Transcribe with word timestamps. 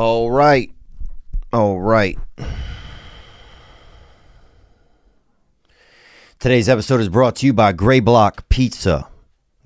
All 0.00 0.30
right. 0.30 0.72
All 1.52 1.78
right. 1.78 2.18
Today's 6.38 6.70
episode 6.70 7.02
is 7.02 7.10
brought 7.10 7.36
to 7.36 7.46
you 7.46 7.52
by 7.52 7.72
Gray 7.72 8.00
Block 8.00 8.48
Pizza. 8.48 9.08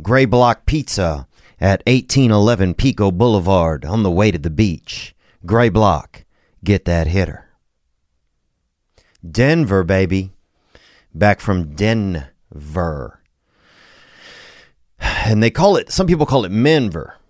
Gray 0.03 0.25
Block 0.25 0.67
Pizza 0.67 1.29
at 1.61 1.85
1811 1.87 2.75
Pico 2.75 3.13
Boulevard 3.13 3.85
on 3.85 4.03
the 4.03 4.11
way 4.11 4.33
to 4.33 4.39
the 4.39 4.51
beach. 4.51 5.15
Gray 5.47 5.69
Block, 5.69 6.25
get 6.65 6.85
that 6.85 7.07
hitter. 7.07 7.51
Denver, 9.25 9.85
baby. 9.85 10.33
Back 11.15 11.39
from 11.39 11.77
Denver. 11.77 13.21
And 14.99 15.41
they 15.41 15.53
call 15.53 15.77
it, 15.77 15.93
some 15.93 16.09
people 16.09 16.27
call 16.27 16.45
it 16.45 16.51
Menver. 16.51 17.21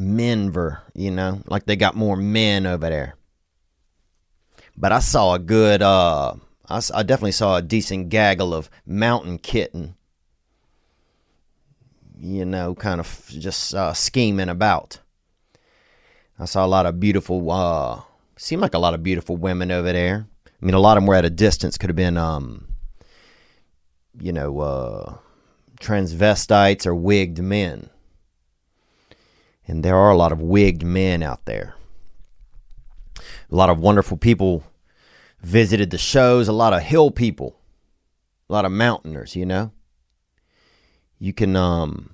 Menver, 0.00 0.80
you 0.94 1.10
know, 1.10 1.42
like 1.46 1.66
they 1.66 1.76
got 1.76 1.94
more 1.94 2.16
men 2.16 2.66
over 2.66 2.88
there. 2.88 3.16
But 4.76 4.92
I 4.92 4.98
saw 5.00 5.34
a 5.34 5.38
good, 5.38 5.82
uh, 5.82 6.34
I 6.66 7.02
definitely 7.02 7.32
saw 7.32 7.56
a 7.56 7.62
decent 7.62 8.08
gaggle 8.08 8.54
of 8.54 8.70
mountain 8.86 9.36
kitten, 9.36 9.96
you 12.18 12.46
know, 12.46 12.74
kind 12.74 12.98
of 12.98 13.26
just 13.28 13.74
uh, 13.74 13.92
scheming 13.92 14.48
about. 14.48 15.00
I 16.38 16.46
saw 16.46 16.64
a 16.64 16.66
lot 16.66 16.86
of 16.86 16.98
beautiful, 16.98 17.50
uh, 17.50 18.00
seemed 18.36 18.62
like 18.62 18.72
a 18.72 18.78
lot 18.78 18.94
of 18.94 19.02
beautiful 19.02 19.36
women 19.36 19.70
over 19.70 19.92
there. 19.92 20.26
I 20.46 20.64
mean, 20.64 20.74
a 20.74 20.80
lot 20.80 20.96
of 20.96 21.02
them 21.02 21.08
were 21.08 21.14
at 21.16 21.26
a 21.26 21.30
distance, 21.30 21.76
could 21.76 21.90
have 21.90 21.96
been, 21.96 22.16
um, 22.16 22.68
you 24.18 24.32
know, 24.32 24.60
uh, 24.60 25.14
transvestites 25.78 26.86
or 26.86 26.94
wigged 26.94 27.44
men. 27.44 27.90
And 29.70 29.84
there 29.84 29.94
are 29.94 30.10
a 30.10 30.16
lot 30.16 30.32
of 30.32 30.40
wigged 30.40 30.82
men 30.82 31.22
out 31.22 31.44
there. 31.44 31.76
A 33.16 33.54
lot 33.54 33.70
of 33.70 33.78
wonderful 33.78 34.16
people 34.16 34.64
visited 35.42 35.90
the 35.90 35.96
shows, 35.96 36.48
a 36.48 36.52
lot 36.52 36.72
of 36.72 36.82
hill 36.82 37.12
people, 37.12 37.54
a 38.48 38.52
lot 38.52 38.64
of 38.64 38.72
mountainers, 38.72 39.36
you 39.36 39.46
know. 39.46 39.70
You 41.20 41.32
can 41.32 41.54
um 41.54 42.10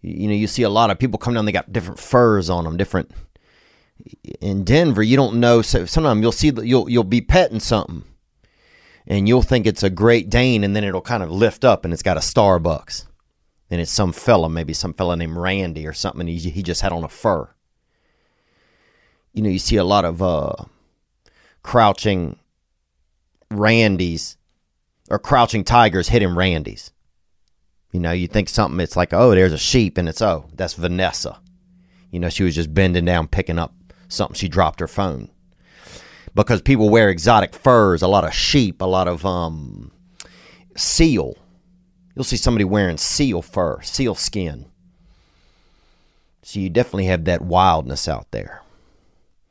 you 0.00 0.28
know, 0.28 0.34
you 0.34 0.46
see 0.46 0.62
a 0.62 0.70
lot 0.70 0.92
of 0.92 0.98
people 1.00 1.18
come 1.18 1.34
down, 1.34 1.44
they 1.44 1.50
got 1.50 1.72
different 1.72 1.98
furs 1.98 2.48
on 2.48 2.62
them, 2.62 2.76
different 2.76 3.10
in 4.40 4.62
Denver, 4.62 5.02
you 5.02 5.16
don't 5.16 5.40
know 5.40 5.60
so 5.60 5.86
sometimes 5.86 6.22
you'll 6.22 6.30
see 6.30 6.52
you'll 6.62 6.88
you'll 6.88 7.02
be 7.02 7.20
petting 7.20 7.58
something 7.58 8.04
and 9.08 9.26
you'll 9.26 9.42
think 9.42 9.66
it's 9.66 9.82
a 9.82 9.90
Great 9.90 10.30
Dane 10.30 10.62
and 10.62 10.76
then 10.76 10.84
it'll 10.84 11.00
kind 11.00 11.24
of 11.24 11.32
lift 11.32 11.64
up 11.64 11.84
and 11.84 11.92
it's 11.92 12.04
got 12.04 12.16
a 12.16 12.20
Starbucks 12.20 13.06
and 13.70 13.80
it's 13.80 13.92
some 13.92 14.12
fella, 14.12 14.48
maybe 14.48 14.72
some 14.72 14.92
fella 14.92 15.16
named 15.16 15.36
Randy 15.36 15.86
or 15.86 15.92
something. 15.92 16.26
He 16.26 16.38
he 16.38 16.62
just 16.62 16.82
had 16.82 16.92
on 16.92 17.04
a 17.04 17.08
fur. 17.08 17.48
You 19.32 19.42
know, 19.42 19.50
you 19.50 19.58
see 19.58 19.76
a 19.76 19.84
lot 19.84 20.04
of 20.04 20.22
uh, 20.22 20.54
crouching 21.62 22.38
Randys 23.50 24.36
or 25.10 25.18
crouching 25.18 25.64
tigers 25.64 26.08
hitting 26.08 26.34
Randys. 26.34 26.92
You 27.92 28.00
know, 28.00 28.12
you 28.12 28.28
think 28.28 28.48
something. 28.48 28.80
It's 28.80 28.96
like, 28.96 29.12
oh, 29.12 29.34
there's 29.34 29.52
a 29.52 29.58
sheep, 29.58 29.98
and 29.98 30.08
it's 30.08 30.22
oh, 30.22 30.48
that's 30.54 30.74
Vanessa. 30.74 31.40
You 32.10 32.20
know, 32.20 32.28
she 32.28 32.44
was 32.44 32.54
just 32.54 32.72
bending 32.72 33.04
down 33.04 33.28
picking 33.28 33.58
up 33.58 33.74
something. 34.08 34.34
She 34.34 34.48
dropped 34.48 34.80
her 34.80 34.88
phone 34.88 35.30
because 36.34 36.60
people 36.62 36.88
wear 36.88 37.10
exotic 37.10 37.54
furs. 37.54 38.02
A 38.02 38.08
lot 38.08 38.24
of 38.24 38.34
sheep, 38.34 38.80
a 38.80 38.86
lot 38.86 39.08
of 39.08 39.24
um, 39.26 39.90
seal. 40.76 41.36
You'll 42.16 42.24
see 42.24 42.38
somebody 42.38 42.64
wearing 42.64 42.96
seal 42.96 43.42
fur, 43.42 43.82
seal 43.82 44.14
skin. 44.14 44.64
So 46.42 46.58
you 46.58 46.70
definitely 46.70 47.04
have 47.06 47.26
that 47.26 47.42
wildness 47.42 48.08
out 48.08 48.30
there. 48.30 48.62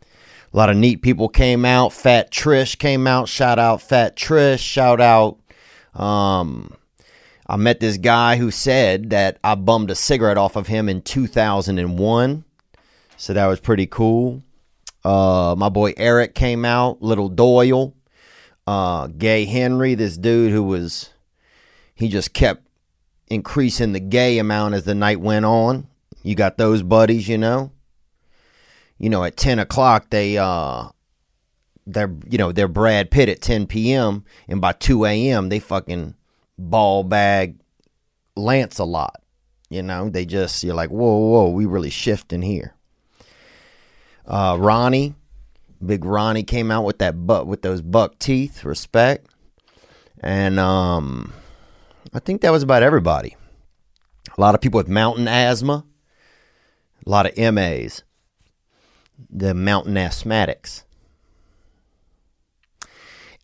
A 0.02 0.58
lot 0.58 0.70
of 0.70 0.78
neat 0.78 1.02
people 1.02 1.30
came 1.30 1.64
out. 1.64 1.94
Fat 1.94 2.32
Trish 2.32 2.78
came 2.80 3.06
out. 3.06 3.30
Shout 3.30 3.60
out 3.60 3.82
Fat 3.82 4.16
Trish. 4.16 4.60
Shout 4.60 5.00
out. 5.00 5.38
Um, 5.94 6.74
I 7.46 7.58
met 7.58 7.80
this 7.80 7.98
guy 7.98 8.38
who 8.38 8.50
said 8.50 9.12
that 9.12 9.38
I 9.44 9.54
bummed 9.56 9.92
a 9.92 9.96
cigarette 9.96 10.38
off 10.38 10.56
of 10.56 10.68
him 10.68 10.90
in 10.90 11.02
2001. 11.04 12.46
So 13.18 13.34
that 13.34 13.46
was 13.46 13.60
pretty 13.60 13.86
cool. 13.86 14.42
Uh, 15.04 15.54
my 15.56 15.70
boy 15.70 15.94
Eric 15.98 16.34
came 16.34 16.66
out. 16.66 17.02
Little 17.02 17.30
Doyle. 17.30 17.94
Uh, 18.66 19.08
Gay 19.08 19.46
Henry, 19.46 19.94
this 19.94 20.18
dude 20.18 20.52
who 20.52 20.64
was 20.64 21.12
he 21.96 22.10
just 22.10 22.34
kept 22.34 22.65
increasing 23.28 23.94
the 23.94 24.00
gay 24.00 24.38
amount 24.38 24.76
as 24.76 24.84
the 24.84 24.96
night 24.96 25.20
went 25.20 25.46
on. 25.46 25.88
You 26.24 26.36
got 26.36 26.58
those 26.58 26.84
buddies, 26.84 27.28
you 27.28 27.38
know. 27.38 27.72
You 28.98 29.10
know, 29.10 29.24
at 29.24 29.38
ten 29.38 29.60
o'clock 29.60 30.10
they 30.10 30.38
uh 30.38 30.90
they're 31.86 32.14
you 32.30 32.38
know, 32.38 32.52
they're 32.52 32.68
Brad 32.68 33.12
Pitt 33.12 33.30
at 33.30 33.42
ten 33.42 33.68
PM 33.68 34.24
and 34.48 34.62
by 34.62 34.72
two 34.72 35.06
AM 35.06 35.50
they 35.50 35.60
fucking 35.60 36.16
ball 36.58 37.04
bag 37.04 37.58
Lancelot. 38.36 39.22
You 39.70 39.84
know, 39.84 40.10
they 40.10 40.26
just 40.26 40.64
you're 40.64 40.76
like, 40.76 40.90
whoa, 40.90 41.18
whoa, 41.18 41.50
we 41.50 41.66
really 41.66 41.90
shifting 41.90 42.42
here. 42.42 42.74
Uh 44.26 44.58
Ronnie, 44.60 45.16
big 45.86 46.06
Ronnie 46.06 46.44
came 46.44 46.72
out 46.72 46.86
with 46.86 47.00
that 47.00 47.28
butt 47.28 47.48
with 47.48 47.62
those 47.62 47.82
buck 47.82 48.18
teeth, 48.18 48.64
respect. 48.64 49.28
And 50.22 50.60
um 50.60 51.34
I 52.14 52.20
think 52.20 52.42
that 52.42 52.52
was 52.52 52.64
about 52.64 52.84
everybody. 52.84 53.36
A 54.38 54.42
lot 54.42 54.56
of 54.56 54.62
people 54.62 54.78
with 54.78 54.88
mountain 54.88 55.28
asthma, 55.28 55.86
a 57.06 57.10
lot 57.10 57.26
of 57.26 57.54
MAs, 57.54 58.04
the 59.30 59.54
mountain 59.54 59.96
asthmatics. 59.96 60.84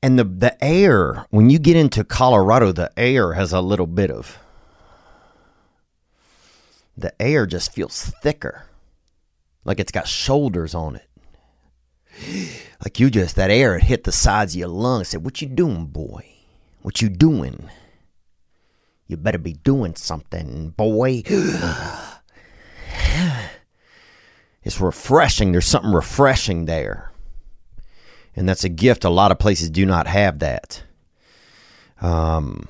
And 0.03 0.17
the, 0.17 0.23
the 0.23 0.63
air, 0.63 1.25
when 1.29 1.49
you 1.49 1.59
get 1.59 1.77
into 1.77 2.03
Colorado, 2.03 2.71
the 2.71 2.91
air 2.97 3.33
has 3.33 3.53
a 3.53 3.61
little 3.61 3.87
bit 3.87 4.09
of, 4.09 4.39
the 6.97 7.13
air 7.21 7.45
just 7.45 7.71
feels 7.71 8.11
thicker. 8.21 8.65
Like 9.63 9.79
it's 9.79 9.91
got 9.91 10.07
shoulders 10.07 10.73
on 10.73 10.95
it. 10.95 11.07
Like 12.83 12.99
you 12.99 13.09
just, 13.09 13.35
that 13.35 13.51
air 13.51 13.77
hit 13.77 14.03
the 14.03 14.11
sides 14.11 14.53
of 14.53 14.59
your 14.59 14.67
lungs. 14.69 15.09
Said, 15.09 15.23
what 15.23 15.41
you 15.41 15.47
doing, 15.47 15.85
boy? 15.85 16.25
What 16.81 17.01
you 17.01 17.09
doing? 17.09 17.69
You 19.11 19.17
better 19.17 19.37
be 19.37 19.53
doing 19.53 19.95
something, 19.95 20.69
boy. 20.69 21.23
it's 24.63 24.79
refreshing. 24.79 25.51
There's 25.51 25.65
something 25.65 25.91
refreshing 25.91 26.63
there. 26.63 27.11
And 28.37 28.47
that's 28.47 28.63
a 28.63 28.69
gift. 28.69 29.03
A 29.03 29.09
lot 29.09 29.33
of 29.33 29.37
places 29.37 29.69
do 29.69 29.85
not 29.85 30.07
have 30.07 30.39
that. 30.39 30.83
Um, 31.99 32.69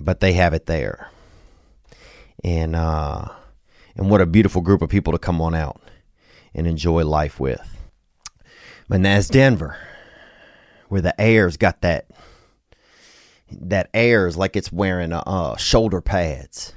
but 0.00 0.18
they 0.18 0.32
have 0.32 0.52
it 0.52 0.66
there. 0.66 1.12
And 2.42 2.74
uh, 2.74 3.26
and 3.94 4.10
what 4.10 4.20
a 4.20 4.26
beautiful 4.26 4.62
group 4.62 4.82
of 4.82 4.88
people 4.88 5.12
to 5.12 5.18
come 5.20 5.40
on 5.40 5.54
out 5.54 5.80
and 6.54 6.66
enjoy 6.66 7.04
life 7.04 7.38
with. 7.38 7.78
But 8.88 9.04
that's 9.04 9.28
Denver, 9.28 9.76
where 10.88 11.02
the 11.02 11.20
air's 11.20 11.56
got 11.56 11.82
that 11.82 12.08
that 13.50 13.90
air 13.94 14.26
is 14.26 14.36
like 14.36 14.56
it's 14.56 14.72
wearing 14.72 15.12
uh, 15.12 15.56
shoulder 15.56 16.00
pads. 16.00 16.72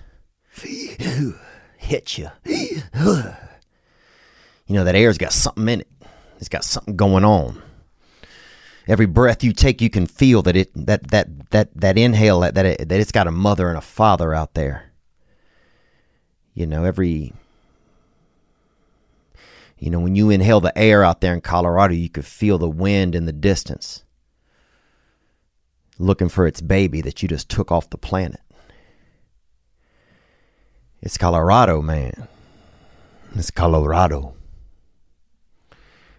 Hit 1.77 2.17
you. 2.17 2.29
You 4.67 4.77
know, 4.77 4.83
that 4.83 4.95
air's 4.95 5.17
got 5.17 5.33
something 5.33 5.67
in 5.67 5.81
it. 5.81 5.87
It's 6.39 6.49
got 6.49 6.63
something 6.63 6.95
going 6.95 7.25
on. 7.25 7.61
Every 8.87 9.05
breath 9.05 9.43
you 9.43 9.53
take, 9.53 9.81
you 9.81 9.89
can 9.89 10.07
feel 10.07 10.41
that 10.43 10.55
it 10.55 10.71
that 10.75 11.09
that 11.09 11.51
that 11.51 11.69
that 11.75 11.97
inhale 11.97 12.39
that 12.39 12.55
that, 12.55 12.65
it, 12.65 12.89
that 12.89 12.99
it's 12.99 13.11
got 13.11 13.27
a 13.27 13.31
mother 13.31 13.69
and 13.69 13.77
a 13.77 13.81
father 13.81 14.33
out 14.33 14.53
there. 14.53 14.91
You 16.53 16.65
know, 16.67 16.83
every 16.83 17.33
you 19.77 19.89
know, 19.89 19.99
when 19.99 20.15
you 20.15 20.29
inhale 20.29 20.61
the 20.61 20.77
air 20.77 21.03
out 21.03 21.21
there 21.21 21.33
in 21.33 21.41
Colorado, 21.41 21.93
you 21.93 22.09
could 22.09 22.25
feel 22.25 22.57
the 22.57 22.69
wind 22.69 23.15
in 23.15 23.25
the 23.25 23.33
distance 23.33 24.03
looking 26.01 26.29
for 26.29 26.47
its 26.47 26.61
baby 26.61 27.01
that 27.01 27.21
you 27.21 27.29
just 27.29 27.49
took 27.49 27.71
off 27.71 27.89
the 27.89 27.97
planet. 27.97 28.41
It's 31.01 31.17
Colorado, 31.17 31.81
man. 31.81 32.27
It's 33.35 33.51
Colorado. 33.51 34.35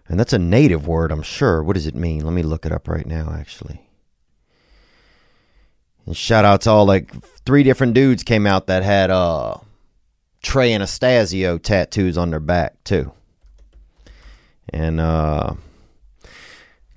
And 0.09 0.19
that's 0.19 0.33
a 0.33 0.39
native 0.39 0.87
word, 0.87 1.13
I'm 1.13 1.23
sure. 1.23 1.63
What 1.63 1.75
does 1.75 1.87
it 1.87 1.95
mean? 1.95 2.25
Let 2.25 2.33
me 2.33 2.43
look 2.43 2.67
it 2.67 2.73
up 2.73 2.89
right 2.89 3.07
now, 3.07 3.33
actually. 3.33 3.83
And 6.05 6.17
shout 6.17 6.45
out 6.45 6.63
to 6.63 6.71
all 6.71 6.85
like 6.85 7.13
three 7.47 7.63
different 7.63 7.95
dudes 7.95 8.25
came 8.25 8.47
out 8.47 8.67
that 8.67 8.83
had 8.83 9.11
uh 9.11 9.57
Trey 10.43 10.73
Anastasio 10.73 11.59
tattoos 11.59 12.19
on 12.19 12.31
their 12.31 12.41
back 12.41 12.83
too. 12.83 13.13
And 14.71 15.01
uh 15.01 15.55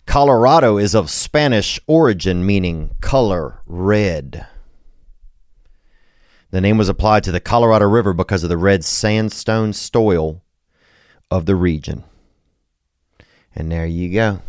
Colorado 0.06 0.78
is 0.78 0.96
of 0.96 1.10
Spanish 1.10 1.80
origin, 1.88 2.46
meaning 2.46 2.96
color 3.02 3.62
red. 3.66 4.48
The 6.52 6.62
name 6.62 6.78
was 6.78 6.90
applied 6.90 7.24
to 7.25 7.31
the 7.31 7.40
Colorado 7.40 7.86
River 7.86 8.13
because 8.13 8.44
of 8.44 8.50
the 8.50 8.57
red 8.57 8.86
sandstone 8.86 9.74
soil 9.74 10.42
of 11.30 11.46
the 11.46 11.56
region. 11.56 12.04
And 13.56 13.72
there 13.72 13.86
you 13.86 14.13
go. 14.13 14.42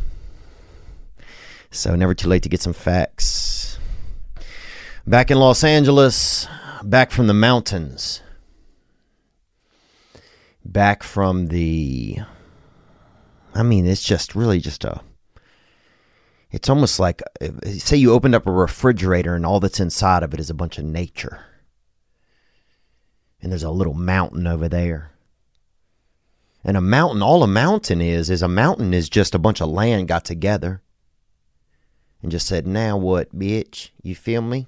So, 1.70 1.97
never 1.97 2.14
too 2.14 2.29
late 2.29 2.43
to 2.44 2.49
get 2.49 2.61
some 2.61 2.73
facts. 2.73 3.79
Back 5.06 5.31
in 5.31 5.38
Los 5.38 5.64
Angeles, 5.64 6.47
back 6.82 7.11
from 7.11 7.26
the 7.26 7.35
mountains, 7.35 8.23
back 10.64 11.02
from 11.02 11.49
the. 11.49 12.19
I 13.55 13.62
mean, 13.62 13.87
it's 13.87 14.02
just 14.02 14.35
really 14.35 14.61
just 14.61 14.85
a. 14.85 15.00
It's 16.50 16.69
almost 16.69 17.00
like, 17.00 17.22
say, 17.64 17.96
you 17.96 18.12
opened 18.12 18.34
up 18.34 18.46
a 18.46 18.52
refrigerator 18.52 19.34
and 19.34 19.44
all 19.44 19.60
that's 19.60 19.81
inside 19.81 20.22
of 20.22 20.32
it 20.32 20.40
is 20.40 20.50
a 20.50 20.54
bunch 20.54 20.78
of 20.78 20.84
nature. 20.84 21.44
And 23.43 23.50
there's 23.50 23.62
a 23.62 23.70
little 23.70 23.94
mountain 23.94 24.46
over 24.46 24.69
there. 24.69 25.12
And 26.64 26.76
a 26.76 26.81
mountain, 26.81 27.22
all 27.22 27.43
a 27.43 27.48
mountain 27.48 28.00
is, 28.00 28.31
is 28.31 28.43
a 28.43 28.48
mountain 28.48 28.94
is 28.94 29.08
just 29.08 29.34
a 29.34 29.38
bunch 29.38 29.60
of 29.60 29.69
land 29.69 30.08
got 30.08 30.25
together 30.25 30.82
and 32.22 32.32
just 32.32 32.46
said, 32.46 32.66
now 32.66 32.96
what, 32.96 33.37
bitch? 33.37 33.90
You 34.02 34.14
feel 34.14 34.42
me? 34.42 34.58
You 34.58 34.64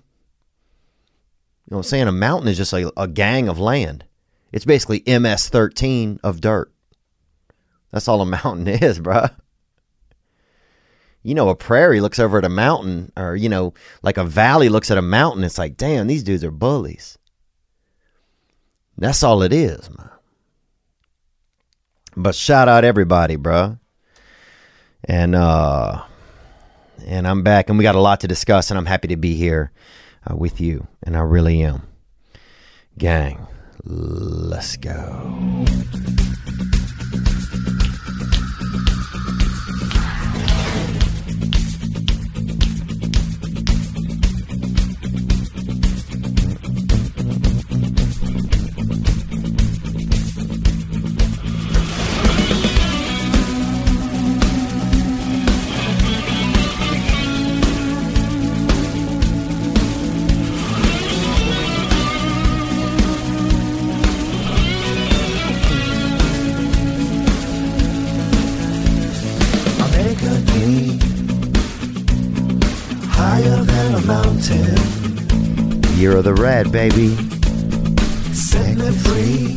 know 1.73 1.79
what 1.79 1.87
I'm 1.87 1.91
saying? 1.91 2.09
A 2.09 2.13
mountain 2.13 2.49
is 2.49 2.57
just 2.57 2.73
a, 2.73 2.93
a 2.97 3.09
gang 3.09 3.49
of 3.49 3.59
land. 3.59 4.05
It's 4.53 4.65
basically 4.65 5.03
MS 5.07 5.49
13 5.49 6.21
of 6.23 6.41
dirt. 6.41 6.73
That's 7.91 8.09
all 8.09 8.21
a 8.21 8.27
mountain 8.27 8.69
is, 8.69 9.01
bruh. 9.01 9.35
You 11.23 11.35
know, 11.35 11.49
a 11.49 11.55
prairie 11.55 12.01
looks 12.01 12.19
over 12.19 12.39
at 12.39 12.45
a 12.45 12.49
mountain, 12.49 13.13
or, 13.17 13.37
you 13.37 13.49
know, 13.49 13.75
like 14.03 14.17
a 14.17 14.25
valley 14.25 14.69
looks 14.69 14.91
at 14.91 14.99
a 14.99 15.03
mountain. 15.03 15.45
It's 15.45 15.59
like, 15.59 15.77
damn, 15.77 16.07
these 16.07 16.23
dudes 16.23 16.45
are 16.45 16.51
bullies. 16.51 17.19
That's 18.97 19.23
all 19.23 19.43
it 19.43 19.53
is, 19.53 19.91
man. 19.91 20.11
But 22.17 22.35
shout 22.35 22.69
out 22.69 22.85
everybody, 22.85 23.37
bruh. 23.37 23.79
And, 25.05 25.35
uh, 25.35 26.03
and 27.07 27.27
I'm 27.27 27.43
back, 27.43 27.69
and 27.69 27.79
we 27.79 27.85
got 27.85 27.95
a 27.95 28.01
lot 28.01 28.21
to 28.21 28.29
discuss, 28.29 28.71
and 28.71 28.79
I'm 28.79 28.87
happy 28.87 29.09
to 29.09 29.17
be 29.17 29.35
here 29.35 29.71
uh, 30.29 30.37
with 30.37 30.61
you, 30.61 30.87
and 31.03 31.17
I 31.17 31.21
really 31.21 31.63
am. 31.63 31.83
Gang, 32.97 33.47
let's 33.85 34.77
go. 34.77 35.65
The 76.35 76.43
Red, 76.43 76.71
baby. 76.71 77.09
Set 78.35 78.77
me 78.77 78.91
free. 79.05 79.57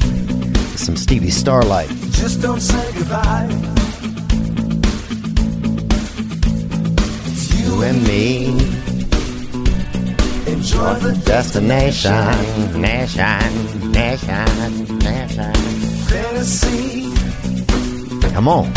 Some 0.77 0.95
Stevie 0.95 1.29
Starlight. 1.29 1.89
Just 2.11 2.41
don't 2.41 2.61
say 2.61 2.93
goodbye. 2.97 3.49
It's 7.27 7.43
You 7.59 7.83
and 7.83 8.01
me. 8.07 8.51
enjoy 10.53 10.93
the 11.05 11.21
Destination. 11.25 12.11
Nation. 12.79 13.91
Nation. 13.91 14.99
Nation. 14.99 15.53
fantasy 16.07 17.11
Come 18.33 18.47
on. 18.47 18.73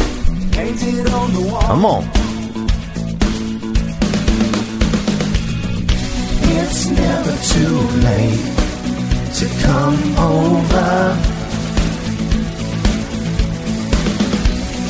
painted 0.51 1.07
on 1.13 1.33
the 1.33 1.41
wall. 1.49 1.63
Come 1.63 1.87
on. 1.87 2.03
It's 6.87 6.93
never 7.01 7.35
too 7.55 7.79
late 8.05 8.45
to 9.39 9.47
come 9.65 10.01
over. 10.19 11.17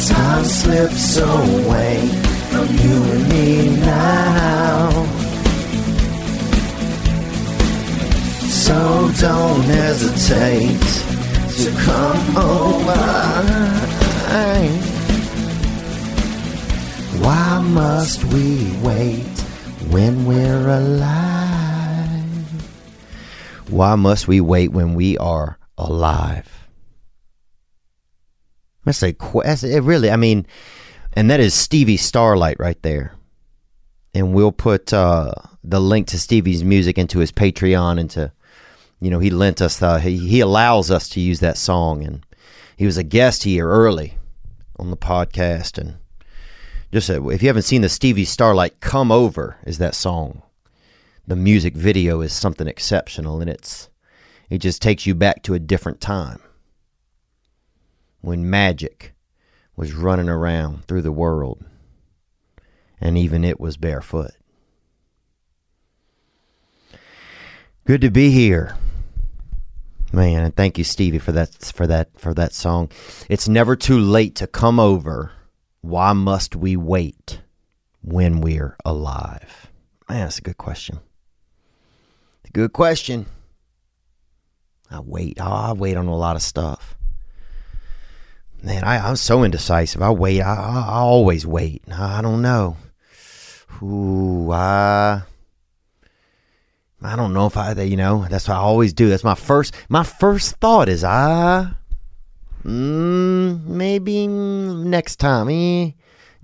Time 0.08 0.44
slips 0.44 1.18
away 1.18 2.08
from 2.50 2.66
you 2.82 2.96
and 3.14 3.28
me 3.28 3.76
now. 3.76 4.90
So 8.48 9.08
don't 9.20 9.62
hesitate 9.62 10.86
to 11.62 11.70
come 11.84 12.36
over. 12.36 13.04
Why 17.22 17.60
must 17.60 18.24
we 18.24 18.76
wait 18.82 19.38
when 19.92 20.24
we're 20.26 20.68
alive? 20.70 21.43
Why 23.68 23.94
must 23.94 24.28
we 24.28 24.40
wait 24.40 24.72
when 24.72 24.94
we 24.94 25.16
are 25.18 25.58
alive? 25.78 26.66
That's 28.84 29.02
a 29.02 29.12
que- 29.12 29.42
that's 29.42 29.64
it 29.64 29.82
really. 29.82 30.10
I 30.10 30.16
mean, 30.16 30.46
and 31.14 31.30
that 31.30 31.40
is 31.40 31.54
Stevie 31.54 31.96
Starlight 31.96 32.58
right 32.60 32.80
there. 32.82 33.14
And 34.14 34.34
we'll 34.34 34.52
put 34.52 34.92
uh, 34.92 35.32
the 35.64 35.80
link 35.80 36.06
to 36.08 36.18
Stevie's 36.18 36.62
music 36.62 36.98
into 36.98 37.18
his 37.18 37.32
Patreon. 37.32 37.98
Into 37.98 38.32
you 39.00 39.10
know, 39.10 39.18
he 39.18 39.30
lent 39.30 39.62
us. 39.62 39.78
the 39.78 39.98
he 39.98 40.18
he 40.18 40.40
allows 40.40 40.90
us 40.90 41.08
to 41.10 41.20
use 41.20 41.40
that 41.40 41.56
song, 41.56 42.04
and 42.04 42.24
he 42.76 42.86
was 42.86 42.98
a 42.98 43.02
guest 43.02 43.44
here 43.44 43.68
early 43.68 44.18
on 44.78 44.90
the 44.90 44.96
podcast. 44.96 45.78
And 45.78 45.96
just 46.92 47.08
uh, 47.08 47.26
if 47.28 47.42
you 47.42 47.48
haven't 47.48 47.62
seen 47.62 47.80
the 47.80 47.88
Stevie 47.88 48.26
Starlight 48.26 48.80
"Come 48.80 49.10
Over" 49.10 49.56
is 49.64 49.78
that 49.78 49.94
song 49.94 50.42
the 51.26 51.36
music 51.36 51.74
video 51.74 52.20
is 52.20 52.32
something 52.32 52.66
exceptional 52.66 53.40
and 53.40 53.48
it's 53.48 53.88
it 54.50 54.58
just 54.58 54.82
takes 54.82 55.06
you 55.06 55.14
back 55.14 55.42
to 55.42 55.54
a 55.54 55.58
different 55.58 56.00
time 56.00 56.40
when 58.20 58.48
magic 58.48 59.14
was 59.74 59.94
running 59.94 60.28
around 60.28 60.84
through 60.84 61.02
the 61.02 61.12
world 61.12 61.64
and 63.00 63.18
even 63.18 63.44
it 63.44 63.58
was 63.58 63.76
barefoot. 63.76 64.32
Good 67.84 68.00
to 68.02 68.10
be 68.10 68.30
here. 68.30 68.76
Man 70.12 70.44
and 70.44 70.54
thank 70.54 70.78
you 70.78 70.84
stevie 70.84 71.18
for 71.18 71.32
that 71.32 71.72
for 71.74 71.86
that 71.86 72.08
for 72.18 72.34
that 72.34 72.52
song. 72.52 72.90
It's 73.28 73.48
never 73.48 73.76
too 73.76 73.98
late 73.98 74.36
to 74.36 74.46
come 74.46 74.78
over. 74.78 75.32
Why 75.80 76.12
must 76.12 76.54
we 76.54 76.76
wait 76.76 77.40
when 78.00 78.40
we're 78.40 78.76
alive? 78.84 79.70
Man 80.08 80.20
that's 80.20 80.38
a 80.38 80.42
good 80.42 80.58
question 80.58 81.00
Good 82.54 82.72
question. 82.72 83.26
I 84.88 85.00
wait. 85.00 85.38
Oh, 85.40 85.44
I 85.44 85.72
wait 85.72 85.96
on 85.96 86.06
a 86.06 86.16
lot 86.16 86.36
of 86.36 86.42
stuff. 86.42 86.96
Man, 88.62 88.84
I, 88.84 89.08
I'm 89.08 89.16
so 89.16 89.42
indecisive. 89.42 90.00
I 90.00 90.10
wait. 90.10 90.40
I, 90.40 90.54
I, 90.54 90.84
I 90.88 90.98
always 90.98 91.44
wait. 91.44 91.82
I, 91.90 92.20
I 92.20 92.22
don't 92.22 92.42
know. 92.42 92.76
Ooh, 93.82 94.52
I. 94.52 95.22
I 97.02 97.16
don't 97.16 97.34
know 97.34 97.46
if 97.46 97.56
I, 97.56 97.72
you 97.82 97.96
know, 97.96 98.24
that's 98.30 98.46
what 98.46 98.54
I 98.54 98.60
always 98.60 98.92
do. 98.92 99.08
That's 99.08 99.24
my 99.24 99.34
first, 99.34 99.74
my 99.88 100.04
first 100.04 100.54
thought 100.56 100.88
is 100.88 101.02
I, 101.02 101.72
mm, 102.64 103.64
maybe 103.64 104.28
next 104.28 105.16
time, 105.16 105.50
eh, 105.50 105.90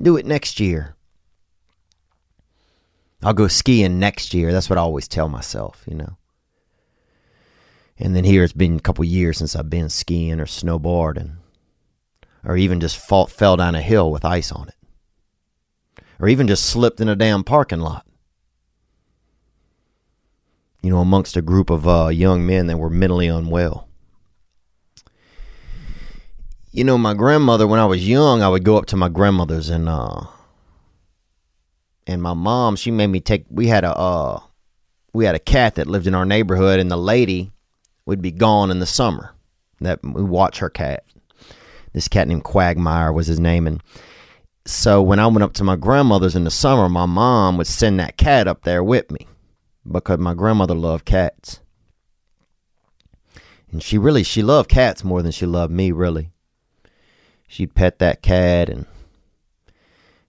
do 0.02 0.16
it 0.16 0.26
next 0.26 0.58
year. 0.58 0.96
I'll 3.22 3.34
go 3.34 3.48
skiing 3.48 3.98
next 3.98 4.32
year. 4.32 4.52
That's 4.52 4.70
what 4.70 4.78
I 4.78 4.82
always 4.82 5.08
tell 5.08 5.28
myself, 5.28 5.84
you 5.86 5.94
know. 5.94 6.16
And 7.98 8.16
then 8.16 8.24
here 8.24 8.42
it's 8.42 8.54
been 8.54 8.76
a 8.76 8.80
couple 8.80 9.04
years 9.04 9.38
since 9.38 9.54
I've 9.54 9.68
been 9.68 9.90
skiing 9.90 10.40
or 10.40 10.46
snowboarding, 10.46 11.32
or 12.42 12.56
even 12.56 12.80
just 12.80 12.96
fell 12.96 13.56
down 13.56 13.74
a 13.74 13.82
hill 13.82 14.10
with 14.10 14.24
ice 14.24 14.50
on 14.50 14.68
it, 14.68 16.02
or 16.18 16.28
even 16.28 16.48
just 16.48 16.64
slipped 16.64 17.00
in 17.00 17.10
a 17.10 17.16
damn 17.16 17.44
parking 17.44 17.80
lot. 17.80 18.06
You 20.82 20.88
know, 20.88 21.00
amongst 21.00 21.36
a 21.36 21.42
group 21.42 21.68
of 21.68 21.86
uh, 21.86 22.08
young 22.08 22.46
men 22.46 22.68
that 22.68 22.78
were 22.78 22.88
mentally 22.88 23.26
unwell. 23.26 23.86
You 26.72 26.84
know, 26.84 26.96
my 26.96 27.12
grandmother, 27.12 27.66
when 27.66 27.80
I 27.80 27.84
was 27.84 28.08
young, 28.08 28.42
I 28.42 28.48
would 28.48 28.64
go 28.64 28.78
up 28.78 28.86
to 28.86 28.96
my 28.96 29.10
grandmother's 29.10 29.68
and 29.68 29.90
uh, 29.90 30.22
and 32.10 32.22
my 32.22 32.34
mom 32.34 32.76
she 32.76 32.90
made 32.90 33.06
me 33.06 33.20
take 33.20 33.44
we 33.50 33.66
had 33.66 33.84
a 33.84 33.96
uh 33.96 34.40
we 35.12 35.24
had 35.24 35.34
a 35.34 35.40
cat 35.40 35.74
that 35.76 35.86
lived 35.86 36.06
in 36.06 36.14
our 36.14 36.24
neighborhood 36.24 36.78
and 36.80 36.90
the 36.90 36.96
lady 36.96 37.52
would 38.06 38.20
be 38.20 38.30
gone 38.30 38.70
in 38.70 38.80
the 38.80 38.86
summer 38.86 39.34
that 39.80 40.00
we 40.02 40.22
watch 40.22 40.58
her 40.58 40.70
cat 40.70 41.04
This 41.92 42.08
cat 42.08 42.28
named 42.28 42.44
Quagmire 42.44 43.12
was 43.12 43.26
his 43.26 43.40
name, 43.40 43.66
and 43.66 43.82
so 44.66 45.02
when 45.02 45.18
I 45.18 45.26
went 45.26 45.42
up 45.42 45.54
to 45.54 45.64
my 45.64 45.76
grandmother's 45.76 46.36
in 46.36 46.44
the 46.44 46.50
summer, 46.50 46.88
my 46.88 47.06
mom 47.06 47.56
would 47.56 47.66
send 47.66 47.98
that 47.98 48.16
cat 48.16 48.46
up 48.46 48.62
there 48.62 48.84
with 48.84 49.10
me 49.10 49.26
because 49.90 50.18
my 50.18 50.34
grandmother 50.34 50.74
loved 50.74 51.04
cats. 51.04 51.60
And 53.72 53.82
she 53.82 53.98
really 53.98 54.22
she 54.22 54.42
loved 54.42 54.68
cats 54.68 55.02
more 55.02 55.22
than 55.22 55.32
she 55.32 55.46
loved 55.46 55.72
me, 55.72 55.90
really. 55.92 56.30
She'd 57.48 57.74
pet 57.74 57.98
that 57.98 58.22
cat 58.22 58.68
and 58.68 58.86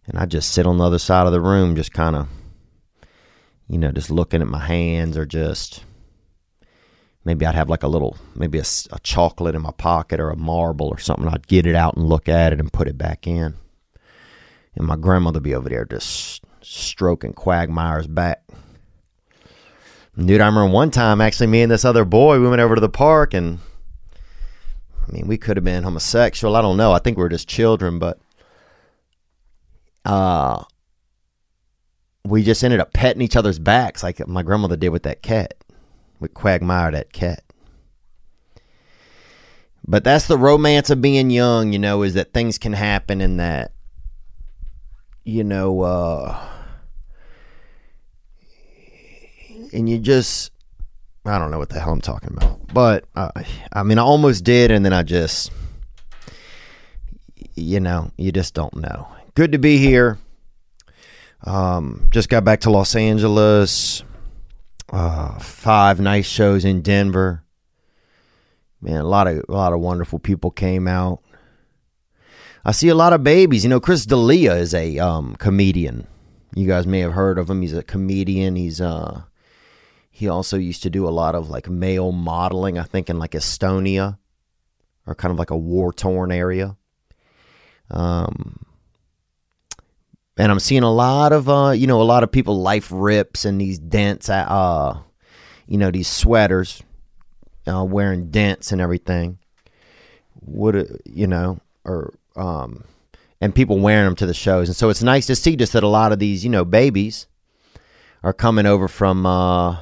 and 0.08 0.18
I'd 0.18 0.32
just 0.32 0.52
sit 0.52 0.66
on 0.66 0.78
the 0.78 0.86
other 0.86 1.00
side 1.00 1.26
of 1.26 1.34
the 1.34 1.42
room 1.42 1.76
just 1.76 1.94
kind 1.94 2.16
of 2.16 2.28
you 3.72 3.78
know, 3.78 3.90
just 3.90 4.12
looking 4.12 4.42
at 4.42 4.50
my 4.50 4.60
hands 4.60 5.18
or 5.18 5.26
just 5.26 5.86
maybe 7.24 7.46
I'd 7.46 7.56
have 7.56 7.70
like 7.70 7.84
a 7.84 7.88
little 7.88 8.18
maybe 8.36 8.60
a, 8.60 8.66
a 8.92 9.00
chocolate 9.00 9.56
in 9.56 9.62
my 9.62 9.72
pocket 9.72 10.20
or 10.20 10.30
a 10.30 10.36
marble 10.36 10.90
or 10.90 11.00
something. 11.00 11.26
I'd 11.30 11.48
get 11.48 11.66
it 11.66 11.74
out 11.74 11.96
and 11.96 12.06
look 12.06 12.28
at 12.28 12.52
it 12.52 12.60
and 12.60 12.74
put 12.74 12.90
it 12.90 12.98
back 12.98 13.28
in 13.28 13.56
and 14.76 14.86
my 14.86 14.98
grandmother 14.98 15.40
be 15.40 15.56
over 15.56 15.70
there 15.70 15.86
just 15.86 16.44
stroking 16.62 17.32
Quagmire's 17.32 18.08
back. 18.08 18.44
Dude, 20.18 20.42
I 20.42 20.48
remember 20.48 20.70
one 20.70 20.92
time 20.92 21.22
actually 21.22 21.48
me 21.48 21.62
and 21.62 21.72
this 21.72 21.86
other 21.86 22.04
boy 22.04 22.42
we 22.42 22.50
went 22.50 22.62
over 22.62 22.76
to 22.76 22.82
the 22.82 22.90
park 22.90 23.34
and 23.34 23.60
I 25.08 25.14
mean 25.14 25.28
we 25.28 25.38
could 25.38 25.56
have 25.56 25.64
been 25.64 25.84
homosexual. 25.84 26.58
I 26.58 26.62
don't 26.62 26.76
know. 26.76 26.92
I 26.92 27.00
think 27.00 27.16
we 27.16 27.24
were 27.24 27.30
just 27.30 27.48
children, 27.48 28.00
but 28.00 28.20
uh 30.06 30.64
we 32.24 32.44
just 32.44 32.64
ended 32.64 32.80
up 32.80 32.94
petting 32.94 33.22
each 33.22 33.36
other's 33.36 33.60
backs 33.60 34.04
like 34.04 34.26
my 34.28 34.44
grandmother 34.44 34.78
did 34.78 34.90
with 34.90 35.04
that 35.04 35.22
cat. 35.22 35.56
With 36.20 36.34
Quagmire 36.36 36.92
that 36.92 37.12
cat. 37.12 37.44
But 39.88 40.04
that's 40.04 40.28
the 40.28 40.38
romance 40.38 40.92
of 40.92 41.02
being 41.02 41.32
young, 41.32 41.74
you 41.74 41.80
know, 41.80 42.04
is 42.04 42.14
that 42.14 42.32
things 42.32 42.60
can 42.60 42.74
happen 42.74 43.22
and 43.22 43.40
that 43.40 43.72
you 45.24 45.44
know, 45.44 45.82
uh, 45.82 46.40
and 49.74 49.90
you 49.90 50.00
just, 50.00 50.52
I 51.26 51.38
don't 51.38 51.52
know 51.52 51.60
what 51.60 51.70
the 51.70 51.80
hell 51.80 51.94
I'm 51.94 52.02
talking 52.02 52.36
about. 52.36 52.74
But 52.74 53.06
uh, 53.16 53.32
I 53.72 53.84
mean, 53.84 54.00
I 54.00 54.02
almost 54.02 54.44
did, 54.44 54.72
and 54.72 54.84
then 54.84 54.94
I 54.94 55.04
just, 55.04 55.52
you 57.56 57.80
know, 57.80 58.12
you 58.18 58.32
just 58.32 58.54
don't 58.54 58.76
know. 58.76 59.08
Good 59.34 59.54
to 59.54 59.58
be 59.58 59.78
here. 59.78 60.18
Um, 61.44 62.08
just 62.12 62.28
got 62.28 62.44
back 62.44 62.62
to 62.62 62.70
Los 62.70 62.96
Angeles. 62.96 64.04
Uh, 64.92 65.40
five 65.40 66.02
nice 66.02 66.28
shows 66.28 66.66
in 66.66 66.82
Denver. 66.82 67.44
Man, 68.82 69.00
a 69.00 69.08
lot 69.08 69.28
of 69.28 69.44
a 69.48 69.52
lot 69.52 69.74
of 69.74 69.80
wonderful 69.80 70.20
people 70.20 70.52
came 70.52 70.88
out. 70.88 71.22
I 72.66 72.74
see 72.74 72.90
a 72.90 72.96
lot 72.96 73.14
of 73.14 73.24
babies. 73.24 73.64
You 73.64 73.70
know, 73.70 73.80
Chris 73.80 74.06
D'Elia 74.06 74.56
is 74.56 74.74
a 74.74 75.00
um, 75.00 75.36
comedian. 75.36 76.08
You 76.54 76.68
guys 76.68 76.86
may 76.86 77.00
have 77.00 77.14
heard 77.14 77.38
of 77.38 77.50
him. 77.50 77.62
He's 77.62 77.74
a 77.74 77.84
comedian. 77.84 78.58
He's 78.58 78.82
uh, 78.82 79.22
he 80.10 80.28
also 80.28 80.58
used 80.58 80.84
to 80.84 80.90
do 80.90 81.08
a 81.08 81.10
lot 81.10 81.36
of 81.36 81.50
like 81.50 81.70
male 81.70 82.12
modeling. 82.12 82.78
I 82.78 82.84
think 82.84 83.10
in 83.10 83.18
like 83.18 83.32
Estonia, 83.32 84.18
or 85.08 85.16
kind 85.16 85.32
of 85.32 85.40
like 85.40 85.52
a 85.52 85.58
war 85.58 85.94
torn 85.94 86.34
area. 86.34 86.76
Um, 87.90 88.66
and 90.38 90.52
I'm 90.52 90.60
seeing 90.60 90.84
a 90.84 90.92
lot 90.92 91.34
of 91.34 91.50
uh, 91.50 91.72
you 91.72 91.88
know, 91.88 92.02
a 92.02 92.04
lot 92.04 92.24
of 92.24 92.32
people 92.32 92.62
life 92.62 92.90
rips 92.92 93.46
and 93.46 93.60
these 93.60 93.80
dents. 93.80 94.30
Uh, 94.30 95.00
you 95.68 95.78
know, 95.78 95.92
these 95.92 96.08
sweaters, 96.08 96.84
uh, 97.68 97.84
wearing 97.84 98.30
dents 98.30 98.72
and 98.72 98.82
everything. 98.82 99.38
Would 100.42 101.02
you 101.06 101.28
know, 101.28 101.60
or 101.86 102.14
um, 102.36 102.86
and 103.42 103.56
people 103.56 103.80
wearing 103.80 104.06
them 104.06 104.16
to 104.18 104.26
the 104.26 104.34
shows. 104.34 104.70
And 104.70 104.76
so 104.76 104.90
it's 104.90 105.04
nice 105.04 105.26
to 105.26 105.36
see 105.36 105.56
just 105.56 105.74
that 105.74 105.84
a 105.84 105.88
lot 105.88 106.12
of 106.12 106.20
these, 106.20 106.44
you 106.44 106.50
know, 106.50 106.64
babies 106.64 107.28
are 108.24 108.34
coming 108.34 108.68
over 108.68 108.88
from 108.88 109.26
uh, 109.26 109.80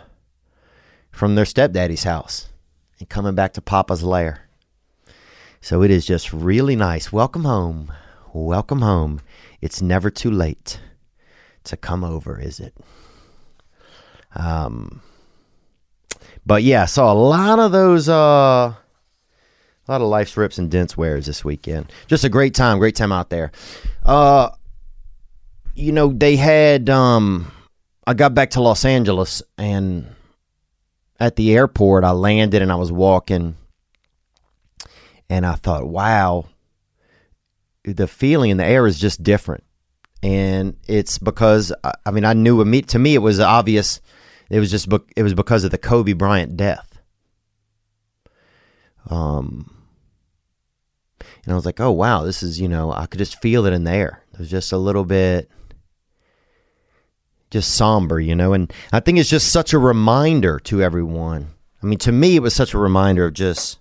from 1.11 1.35
their 1.35 1.45
stepdaddy's 1.45 2.03
house 2.03 2.47
and 2.99 3.09
coming 3.09 3.35
back 3.35 3.53
to 3.53 3.61
Papa's 3.61 4.03
lair. 4.03 4.47
So 5.61 5.83
it 5.83 5.91
is 5.91 6.05
just 6.05 6.31
really 6.31 6.77
nice. 6.77 7.11
Welcome 7.11 7.43
home. 7.43 7.91
Welcome 8.33 8.81
home. 8.81 9.19
It's 9.61 9.81
never 9.81 10.09
too 10.09 10.31
late 10.31 10.79
to 11.65 11.77
come 11.77 12.03
over, 12.03 12.39
is 12.39 12.59
it? 12.59 12.75
Um, 14.35 15.01
but 16.45 16.63
yeah, 16.63 16.85
saw 16.85 17.11
a 17.11 17.15
lot 17.15 17.59
of 17.59 17.71
those 17.71 18.07
uh 18.09 18.73
a 18.73 19.91
lot 19.91 20.01
of 20.01 20.07
life's 20.07 20.37
rips 20.37 20.59
and 20.59 20.69
dents 20.69 20.95
wears 20.95 21.25
this 21.25 21.43
weekend. 21.43 21.91
Just 22.07 22.23
a 22.23 22.29
great 22.29 22.53
time, 22.53 22.77
great 22.77 22.95
time 22.95 23.11
out 23.11 23.31
there. 23.31 23.51
Uh, 24.05 24.49
you 25.73 25.91
know, 25.91 26.09
they 26.09 26.35
had. 26.35 26.89
Um, 26.89 27.51
I 28.05 28.13
got 28.13 28.35
back 28.35 28.51
to 28.51 28.61
Los 28.61 28.85
Angeles 28.85 29.41
and 29.57 30.15
at 31.19 31.35
the 31.35 31.53
airport, 31.55 32.03
I 32.03 32.11
landed 32.11 32.61
and 32.61 32.71
I 32.71 32.75
was 32.75 32.91
walking, 32.91 33.55
and 35.29 35.45
I 35.45 35.55
thought, 35.55 35.87
wow, 35.87 36.45
the 37.93 38.07
feeling 38.07 38.51
in 38.51 38.57
the 38.57 38.65
air 38.65 38.87
is 38.87 38.99
just 38.99 39.23
different, 39.23 39.63
and 40.21 40.77
it's 40.87 41.17
because 41.17 41.71
I 42.05 42.11
mean 42.11 42.25
I 42.25 42.33
knew 42.33 42.63
to 42.81 42.99
me 42.99 43.15
it 43.15 43.19
was 43.19 43.39
obvious. 43.39 44.01
It 44.49 44.59
was 44.59 44.71
just 44.71 44.87
it 45.15 45.23
was 45.23 45.33
because 45.33 45.63
of 45.63 45.71
the 45.71 45.77
Kobe 45.77 46.13
Bryant 46.13 46.57
death. 46.57 46.99
Um, 49.09 49.79
and 51.43 51.53
I 51.53 51.55
was 51.55 51.65
like, 51.65 51.79
oh, 51.79 51.91
wow, 51.91 52.23
this 52.23 52.43
is, 52.43 52.59
you 52.59 52.67
know, 52.67 52.91
I 52.91 53.05
could 53.05 53.17
just 53.17 53.41
feel 53.41 53.65
it 53.65 53.73
in 53.73 53.83
the 53.83 53.91
air. 53.91 54.23
It 54.33 54.39
was 54.39 54.49
just 54.49 54.71
a 54.71 54.77
little 54.77 55.05
bit 55.05 55.49
just 57.49 57.75
somber, 57.75 58.19
you 58.19 58.35
know. 58.35 58.53
And 58.53 58.71
I 58.91 58.99
think 58.99 59.17
it's 59.17 59.29
just 59.29 59.51
such 59.51 59.73
a 59.73 59.79
reminder 59.79 60.59
to 60.65 60.81
everyone. 60.81 61.49
I 61.81 61.85
mean, 61.85 61.99
to 61.99 62.11
me, 62.11 62.35
it 62.35 62.41
was 62.41 62.53
such 62.53 62.73
a 62.73 62.77
reminder 62.77 63.25
of 63.25 63.33
just 63.33 63.78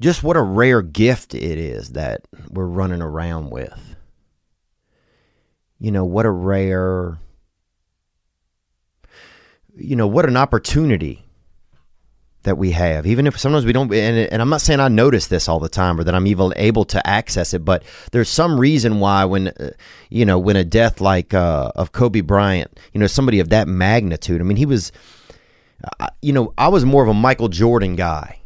just 0.00 0.22
what 0.22 0.36
a 0.36 0.42
rare 0.42 0.82
gift 0.82 1.34
it 1.34 1.58
is 1.58 1.92
that 1.92 2.22
we're 2.50 2.66
running 2.66 3.02
around 3.02 3.50
with. 3.50 3.96
You 5.78 5.90
know, 5.90 6.04
what 6.04 6.26
a 6.26 6.30
rare, 6.30 7.18
you 9.74 9.96
know, 9.96 10.06
what 10.06 10.26
an 10.26 10.36
opportunity 10.36 11.26
that 12.46 12.56
we 12.56 12.70
have, 12.70 13.06
even 13.06 13.26
if 13.26 13.38
sometimes 13.38 13.66
we 13.66 13.72
don't. 13.72 13.92
And, 13.92 14.32
and, 14.32 14.40
I'm 14.40 14.48
not 14.48 14.62
saying 14.62 14.80
I 14.80 14.88
notice 14.88 15.26
this 15.26 15.48
all 15.48 15.60
the 15.60 15.68
time 15.68 16.00
or 16.00 16.04
that 16.04 16.14
I'm 16.14 16.26
even 16.26 16.52
able 16.56 16.84
to 16.86 17.06
access 17.06 17.52
it, 17.52 17.64
but 17.64 17.82
there's 18.12 18.30
some 18.30 18.58
reason 18.58 19.00
why 19.00 19.24
when, 19.26 19.48
uh, 19.48 19.70
you 20.08 20.24
know, 20.24 20.38
when 20.38 20.56
a 20.56 20.64
death 20.64 21.00
like 21.00 21.34
uh, 21.34 21.72
of 21.74 21.92
Kobe 21.92 22.22
Bryant, 22.22 22.78
you 22.94 23.00
know, 23.00 23.06
somebody 23.06 23.40
of 23.40 23.50
that 23.50 23.68
magnitude. 23.68 24.40
I 24.40 24.44
mean, 24.44 24.56
he 24.56 24.64
was, 24.64 24.92
uh, 26.00 26.06
you 26.22 26.32
know, 26.32 26.54
I 26.56 26.68
was 26.68 26.84
more 26.84 27.02
of 27.02 27.08
a 27.08 27.14
Michael 27.14 27.48
Jordan 27.48 27.96
guy, 27.96 28.40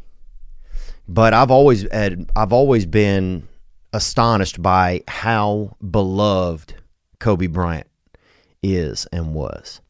but 1.13 1.35
I've 1.35 1.51
always 1.51 1.91
had, 1.91 2.31
I've 2.37 2.53
always 2.53 2.87
been 2.87 3.49
astonished 3.93 4.63
by 4.63 5.03
how 5.09 5.77
beloved 5.91 6.75
Kobe 7.19 7.49
Bryant 7.49 7.89
is 8.63 9.07
and 9.07 9.35
was. 9.35 9.81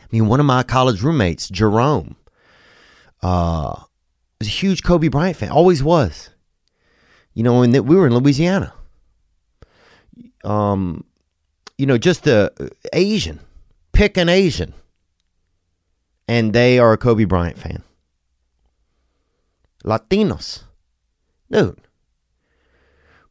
I 0.00 0.04
mean, 0.12 0.28
one 0.28 0.38
of 0.38 0.46
my 0.46 0.62
college 0.62 1.02
roommates, 1.02 1.48
Jerome, 1.48 2.14
uh, 3.20 3.82
was 4.38 4.46
a 4.46 4.52
huge 4.52 4.84
Kobe 4.84 5.08
Bryant 5.08 5.36
fan. 5.36 5.50
Always 5.50 5.82
was. 5.82 6.30
You 7.34 7.42
know, 7.42 7.58
when 7.58 7.72
we 7.72 7.96
were 7.96 8.06
in 8.06 8.14
Louisiana. 8.14 8.72
Um, 10.44 11.04
you 11.78 11.86
know, 11.86 11.98
just 11.98 12.22
the 12.22 12.72
Asian. 12.92 13.40
Pick 13.92 14.16
an 14.16 14.28
Asian. 14.28 14.72
And 16.28 16.52
they 16.52 16.78
are 16.78 16.92
a 16.92 16.96
Kobe 16.96 17.24
Bryant 17.24 17.58
fan. 17.58 17.82
Latinos. 19.84 20.64
Dude. 21.50 21.80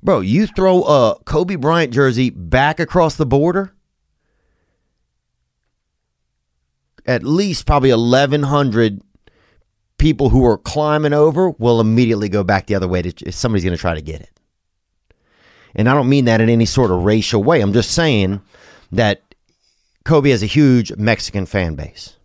Bro, 0.02 0.22
you 0.22 0.48
throw 0.48 0.84
a 0.84 1.20
Kobe 1.26 1.56
Bryant 1.56 1.94
jersey 1.94 2.30
back 2.30 2.80
across 2.80 3.16
the 3.16 3.26
border, 3.26 3.74
at 7.06 7.24
least 7.24 7.66
probably 7.66 7.92
1,100 7.92 9.02
people 9.98 10.30
who 10.30 10.46
are 10.46 10.58
climbing 10.58 11.14
over 11.14 11.50
will 11.52 11.82
immediately 11.82 12.30
go 12.30 12.44
back 12.44 12.68
the 12.68 12.76
other 12.76 12.88
way 12.88 13.02
to, 13.02 13.28
if 13.28 13.36
somebody's 13.36 13.66
going 13.66 13.76
to 13.76 13.82
try 13.82 13.94
to 13.94 14.02
get 14.02 14.22
it. 14.22 14.40
And 15.76 15.90
I 15.90 15.94
don't 15.94 16.10
mean 16.10 16.26
that 16.26 16.42
in 16.42 16.50
any 16.50 16.66
sort 16.66 16.92
of 16.92 17.04
racial 17.04 17.44
way. 17.44 17.62
I'm 17.62 17.74
just 17.74 17.92
saying 17.92 18.42
that 18.92 19.36
Kobe 20.06 20.30
has 20.32 20.42
a 20.42 20.48
huge 20.48 20.96
Mexican 20.96 21.46
fan 21.46 21.76
base. 21.76 22.16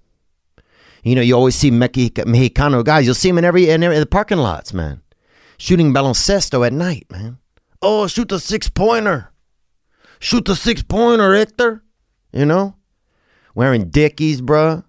You 1.04 1.14
know, 1.14 1.20
you 1.20 1.34
always 1.34 1.54
see 1.54 1.70
Mexicano 1.70 2.84
guys. 2.84 3.04
You'll 3.06 3.14
see 3.14 3.28
them 3.28 3.38
in 3.38 3.44
every 3.44 3.70
in, 3.70 3.82
every, 3.82 3.96
in 3.96 4.00
the 4.00 4.06
parking 4.06 4.38
lots, 4.38 4.72
man, 4.72 5.02
shooting 5.58 5.92
baloncesto 5.94 6.66
at 6.66 6.72
night, 6.72 7.06
man. 7.10 7.38
Oh, 7.80 8.06
shoot 8.06 8.28
the 8.28 8.40
six 8.40 8.68
pointer, 8.68 9.30
shoot 10.18 10.44
the 10.46 10.56
six 10.56 10.82
pointer, 10.82 11.34
Hector. 11.34 11.82
You 12.32 12.46
know, 12.46 12.74
wearing 13.54 13.90
Dickies, 13.90 14.40
bruh 14.40 14.82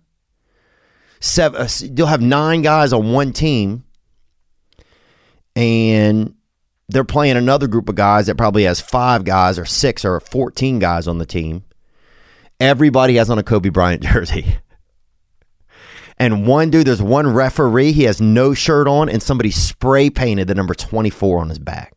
seven, 1.25 1.61
uh, 1.61 1.67
you'll 1.81 2.07
have 2.07 2.21
nine 2.21 2.61
guys 2.61 2.93
on 2.93 3.11
one 3.11 3.33
team, 3.33 3.83
and 5.55 6.35
they're 6.87 7.03
playing 7.03 7.35
another 7.35 7.67
group 7.67 7.89
of 7.89 7.95
guys 7.95 8.27
that 8.27 8.37
probably 8.37 8.63
has 8.63 8.79
five 8.79 9.23
guys 9.23 9.57
or 9.57 9.65
six 9.65 10.05
or 10.05 10.19
14 10.19 10.79
guys 10.79 11.07
on 11.07 11.17
the 11.17 11.25
team. 11.25 11.63
Everybody 12.59 13.15
has 13.15 13.29
on 13.29 13.39
a 13.39 13.43
Kobe 13.43 13.69
Bryant 13.69 14.03
jersey. 14.03 14.57
And 16.17 16.47
one 16.47 16.69
dude, 16.69 16.87
there's 16.87 17.01
one 17.01 17.33
referee, 17.33 17.91
he 17.91 18.03
has 18.03 18.21
no 18.21 18.53
shirt 18.53 18.87
on, 18.87 19.09
and 19.09 19.21
somebody 19.21 19.51
spray 19.51 20.09
painted 20.09 20.47
the 20.47 20.55
number 20.55 20.73
24 20.73 21.39
on 21.39 21.49
his 21.49 21.59
back. 21.59 21.93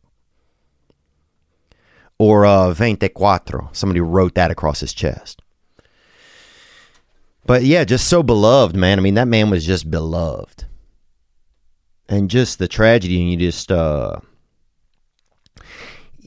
Or 2.17 2.45
uh, 2.45 2.73
24. 2.73 3.69
Somebody 3.71 4.01
wrote 4.01 4.35
that 4.35 4.51
across 4.51 4.81
his 4.81 4.93
chest. 4.93 5.41
But 7.45 7.63
yeah, 7.63 7.85
just 7.85 8.07
so 8.07 8.21
beloved, 8.21 8.75
man. 8.75 8.99
I 8.99 9.01
mean, 9.01 9.13
that 9.13 9.27
man 9.27 9.49
was 9.49 9.65
just 9.65 9.89
beloved. 9.89 10.65
And 12.09 12.29
just 12.29 12.59
the 12.59 12.67
tragedy, 12.67 13.21
and 13.21 13.31
you 13.31 13.37
just, 13.37 13.71
uh, 13.71 14.19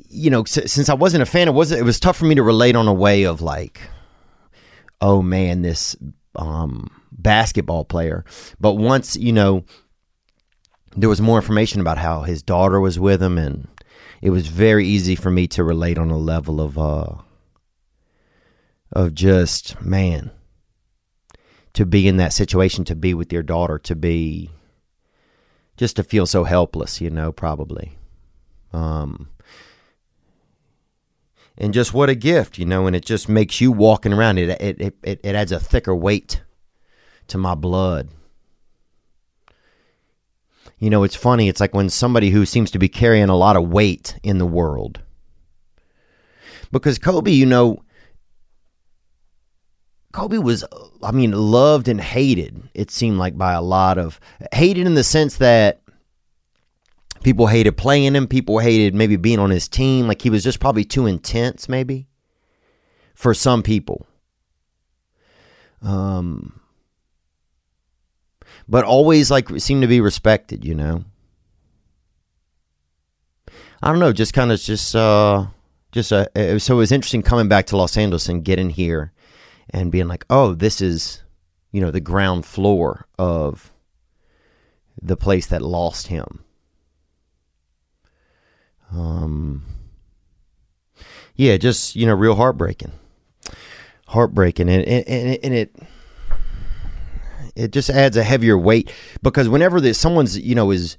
you 0.08 0.30
know, 0.30 0.44
since 0.44 0.88
I 0.88 0.94
wasn't 0.94 1.22
a 1.22 1.26
fan, 1.26 1.49
it 1.49 1.54
was 1.54 1.72
it 1.72 1.84
was 1.84 1.99
tough 1.99 2.16
for 2.16 2.25
me 2.25 2.37
to 2.37 2.42
relate 2.42 2.76
on 2.76 2.87
a 2.87 2.94
way 2.94 3.25
of 3.25 3.42
like, 3.42 3.80
oh 5.00 5.22
man, 5.22 5.62
this 5.62 5.96
um, 6.37 7.01
basketball 7.19 7.85
player. 7.85 8.25
But 8.61 8.75
once 8.75 9.16
you 9.16 9.33
know, 9.33 9.64
there 10.97 11.09
was 11.09 11.21
more 11.21 11.38
information 11.38 11.81
about 11.81 11.99
how 11.99 12.23
his 12.23 12.42
daughter 12.42 12.81
was 12.81 12.99
with 12.99 13.23
him, 13.23 13.38
and 13.38 13.69
it 14.21 14.31
was 14.31 14.47
very 14.47 14.87
easy 14.87 15.14
for 15.14 15.31
me 15.31 15.47
to 15.49 15.64
relate 15.64 15.99
on 15.99 16.11
a 16.11 16.19
level 16.19 16.61
of 16.61 16.78
uh, 16.78 17.14
of 18.92 19.14
just 19.14 19.81
man 19.81 20.31
to 21.75 21.87
be 21.87 22.07
in 22.07 22.19
that 22.19 22.33
situation, 22.33 22.85
to 22.85 22.95
be 22.95 23.14
with 23.14 23.33
your 23.33 23.42
daughter, 23.42 23.78
to 23.78 23.97
be 23.97 24.50
just 25.76 25.97
to 25.97 26.04
feel 26.04 26.26
so 26.26 26.45
helpless, 26.45 27.00
you 27.00 27.09
know, 27.09 27.33
probably. 27.33 27.97
Um, 28.73 29.28
and 31.57 31.75
just 31.75 31.95
what 31.95 32.11
a 32.11 32.14
gift, 32.14 32.59
you 32.59 32.64
know, 32.64 32.87
and 32.87 32.97
it 32.97 33.04
just 33.04 33.28
makes 33.28 33.61
you 33.61 33.73
walking 33.73 34.12
around. 34.12 34.38
It 34.38 34.61
it 34.61 34.81
it, 35.02 35.21
it 35.23 35.35
adds 35.35 35.52
a 35.52 35.61
thicker 35.61 35.95
weight 35.95 36.42
to 37.29 37.38
my 37.38 37.55
blood. 37.55 38.09
You 40.79 40.91
know, 40.91 41.05
it's 41.05 41.14
funny. 41.14 41.49
It's 41.49 41.61
like 41.61 41.75
when 41.75 41.88
somebody 41.88 42.31
who 42.31 42.45
seems 42.45 42.71
to 42.73 42.79
be 42.79 42.88
carrying 42.88 43.29
a 43.29 43.37
lot 43.37 43.57
of 43.57 43.69
weight 43.69 44.19
in 44.23 44.38
the 44.38 44.47
world. 44.47 45.00
Because 46.73 46.99
Kobe, 46.99 47.31
you 47.31 47.47
know, 47.47 47.85
Kobe 50.12 50.38
was, 50.38 50.64
I 51.02 51.12
mean, 51.12 51.33
loved 51.33 51.88
and 51.88 52.00
hated, 52.00 52.69
it 52.75 52.91
seemed 52.91 53.19
like, 53.19 53.38
by 53.38 53.52
a 53.52 53.62
lot 53.62 53.97
of, 53.99 54.19
hated 54.52 54.87
in 54.87 54.95
the 54.95 55.05
sense 55.05 55.37
that 55.37 55.83
People 57.23 57.47
hated 57.47 57.76
playing 57.76 58.17
him. 58.17 58.26
People 58.26 58.59
hated 58.59 58.95
maybe 58.95 59.17
being 59.17 59.38
on 59.38 59.50
his 59.50 59.69
team. 59.69 60.07
Like 60.09 60.23
he 60.23 60.31
was 60.31 60.43
just 60.43 60.61
probably 60.61 60.85
too 60.85 61.07
intense, 61.07 61.69
maybe 61.69 62.09
for 63.14 63.33
some 63.33 63.62
people. 63.62 64.07
Um, 65.83 66.61
but 68.73 68.87
always 68.87 69.31
like 69.31 69.50
seemed 69.61 69.83
to 69.83 69.87
be 69.87 70.00
respected, 70.00 70.64
you 70.64 70.75
know. 70.75 71.05
I 73.83 73.91
don't 73.91 73.99
know, 73.99 74.14
just 74.14 74.33
kind 74.33 74.50
of 74.50 74.59
just 74.59 74.97
uh 74.97 75.49
just 75.93 76.11
uh 76.11 76.25
so 76.59 76.75
it 76.75 76.79
was 76.79 76.91
interesting 76.91 77.21
coming 77.21 77.49
back 77.49 77.67
to 77.67 77.76
Los 77.76 77.99
Angeles 77.99 78.31
and 78.31 78.43
getting 78.43 78.71
here 78.71 79.12
and 79.69 79.93
being 79.93 80.09
like, 80.09 80.25
"Oh, 80.31 80.55
this 80.55 80.81
is 80.81 81.23
you 81.71 81.83
know, 81.83 81.91
the 81.91 82.00
ground 82.00 82.47
floor 82.47 83.07
of 83.19 83.71
the 85.02 85.19
place 85.19 85.47
that 85.49 85.61
lost 85.61 86.07
him." 86.07 86.43
Um, 88.91 89.67
yeah, 91.37 91.59
just 91.59 91.94
you 91.94 92.07
know, 92.07 92.14
real 92.14 92.37
heartbreaking, 92.37 92.92
heartbreaking, 94.07 94.70
and 94.70 94.83
and, 94.83 95.07
and 95.07 95.29
it 95.29 95.44
it 95.53 95.77
just 97.57 97.91
adds 97.91 98.17
a 98.17 98.23
heavier 98.23 98.57
weight 98.57 98.93
because 99.23 99.49
whenever 99.49 99.81
that 99.81 99.95
someone's 99.95 100.38
you 100.38 100.55
know 100.55 100.71
is 100.71 100.97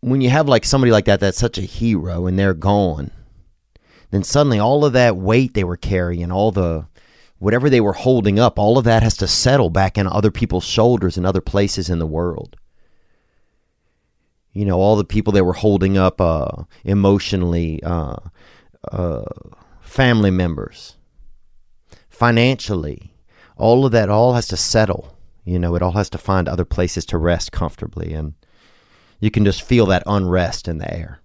when 0.00 0.20
you 0.20 0.30
have 0.30 0.48
like 0.48 0.64
somebody 0.64 0.90
like 0.90 1.04
that 1.04 1.20
that's 1.20 1.38
such 1.38 1.58
a 1.58 1.62
hero 1.62 2.26
and 2.26 2.38
they're 2.38 2.54
gone, 2.54 3.10
then 4.10 4.22
suddenly 4.22 4.58
all 4.58 4.84
of 4.84 4.92
that 4.94 5.16
weight 5.16 5.54
they 5.54 5.64
were 5.64 5.76
carrying, 5.76 6.32
all 6.32 6.50
the 6.50 6.86
whatever 7.38 7.70
they 7.70 7.80
were 7.80 7.92
holding 7.92 8.38
up, 8.38 8.58
all 8.58 8.76
of 8.76 8.84
that 8.84 9.02
has 9.02 9.16
to 9.16 9.28
settle 9.28 9.70
back 9.70 9.96
in 9.96 10.06
other 10.06 10.30
people's 10.30 10.64
shoulders 10.64 11.16
and 11.16 11.26
other 11.26 11.40
places 11.40 11.88
in 11.88 11.98
the 11.98 12.06
world. 12.06 12.56
You 14.52 14.64
know 14.64 14.80
all 14.80 14.96
the 14.96 15.04
people 15.04 15.32
that 15.34 15.44
were 15.44 15.52
holding 15.52 15.96
up 15.96 16.20
uh, 16.20 16.64
emotionally 16.84 17.82
uh, 17.82 18.16
uh, 18.90 19.24
family 19.80 20.30
members 20.30 20.96
financially 22.08 23.14
all 23.56 23.84
of 23.84 23.92
that 23.92 24.08
all 24.08 24.34
has 24.34 24.46
to 24.48 24.56
settle 24.56 25.16
you 25.44 25.58
know 25.58 25.74
it 25.74 25.82
all 25.82 25.92
has 25.92 26.10
to 26.10 26.18
find 26.18 26.48
other 26.48 26.64
places 26.64 27.04
to 27.06 27.18
rest 27.18 27.52
comfortably 27.52 28.12
and 28.12 28.34
you 29.20 29.30
can 29.30 29.44
just 29.44 29.62
feel 29.62 29.86
that 29.86 30.02
unrest 30.06 30.66
in 30.66 30.78
the 30.78 30.92
air 30.92 31.20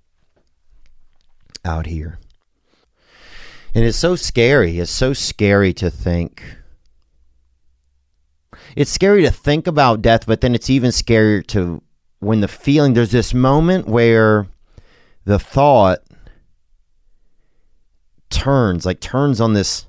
out 1.64 1.88
here. 1.88 2.20
And 3.74 3.84
it's 3.84 3.98
so 3.98 4.16
scary 4.16 4.80
it's 4.80 4.92
so 4.92 5.14
scary 5.14 5.74
to 5.74 5.90
think. 5.90 6.44
It's 8.76 8.92
scary 8.92 9.22
to 9.24 9.32
think 9.32 9.68
about 9.68 10.02
death 10.02 10.26
but 10.26 10.42
then 10.42 10.56
it's 10.56 10.70
even 10.70 10.92
scarier 10.92 11.46
to 11.48 11.82
when 12.20 12.42
the 12.42 12.48
feeling 12.48 12.94
there's 12.94 13.12
this 13.12 13.34
moment 13.34 13.88
where 13.88 14.48
the 15.26 15.40
thought 15.40 16.00
turns 18.30 18.86
like 18.86 19.00
turns 19.00 19.40
on 19.40 19.54
this 19.54 19.86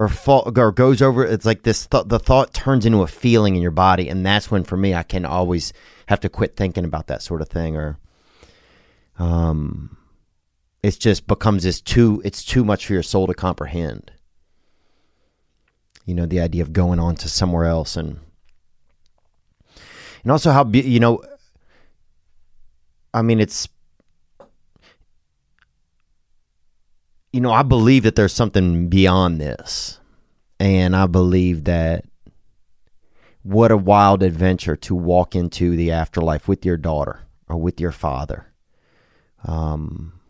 or 0.00 0.08
fall, 0.08 0.50
or 0.56 0.72
goes 0.72 1.02
over 1.02 1.24
it's 1.26 1.44
like 1.44 1.62
this 1.62 1.86
th- 1.86 2.06
the 2.06 2.18
thought 2.18 2.54
turns 2.54 2.86
into 2.86 3.02
a 3.02 3.06
feeling 3.06 3.54
in 3.54 3.62
your 3.62 3.70
body. 3.70 4.08
And 4.08 4.24
that's 4.24 4.50
when 4.50 4.64
for 4.64 4.76
me 4.76 4.94
I 4.94 5.02
can 5.02 5.26
always 5.26 5.74
have 6.06 6.20
to 6.20 6.28
quit 6.28 6.56
thinking 6.56 6.86
about 6.86 7.06
that 7.08 7.22
sort 7.22 7.42
of 7.42 7.48
thing 7.48 7.76
or 7.76 7.98
um 9.18 9.98
it 10.82 10.98
just 10.98 11.26
becomes 11.26 11.64
this 11.64 11.82
too 11.82 12.22
it's 12.24 12.42
too 12.42 12.64
much 12.64 12.86
for 12.86 12.94
your 12.94 13.02
soul 13.02 13.26
to 13.26 13.34
comprehend. 13.34 14.10
You 16.06 16.14
know 16.14 16.26
the 16.26 16.40
idea 16.40 16.62
of 16.62 16.72
going 16.72 16.98
on 16.98 17.14
to 17.16 17.28
somewhere 17.28 17.66
else 17.66 17.94
and 17.94 18.18
and 20.22 20.32
also 20.32 20.50
how 20.50 20.66
you 20.66 20.98
know 20.98 21.22
I 23.12 23.22
mean, 23.22 23.40
it's 23.40 23.68
you 27.32 27.40
know, 27.40 27.52
I 27.52 27.62
believe 27.62 28.02
that 28.02 28.16
there's 28.16 28.32
something 28.32 28.88
beyond 28.88 29.40
this. 29.40 30.00
And 30.58 30.94
I 30.94 31.06
believe 31.06 31.64
that 31.64 32.04
what 33.42 33.70
a 33.70 33.76
wild 33.76 34.22
adventure 34.22 34.76
to 34.76 34.94
walk 34.94 35.34
into 35.34 35.76
the 35.76 35.90
afterlife 35.90 36.48
with 36.48 36.66
your 36.66 36.76
daughter 36.76 37.22
or 37.48 37.56
with 37.56 37.80
your 37.80 37.92
father. 37.92 38.52
Um, 39.44 40.20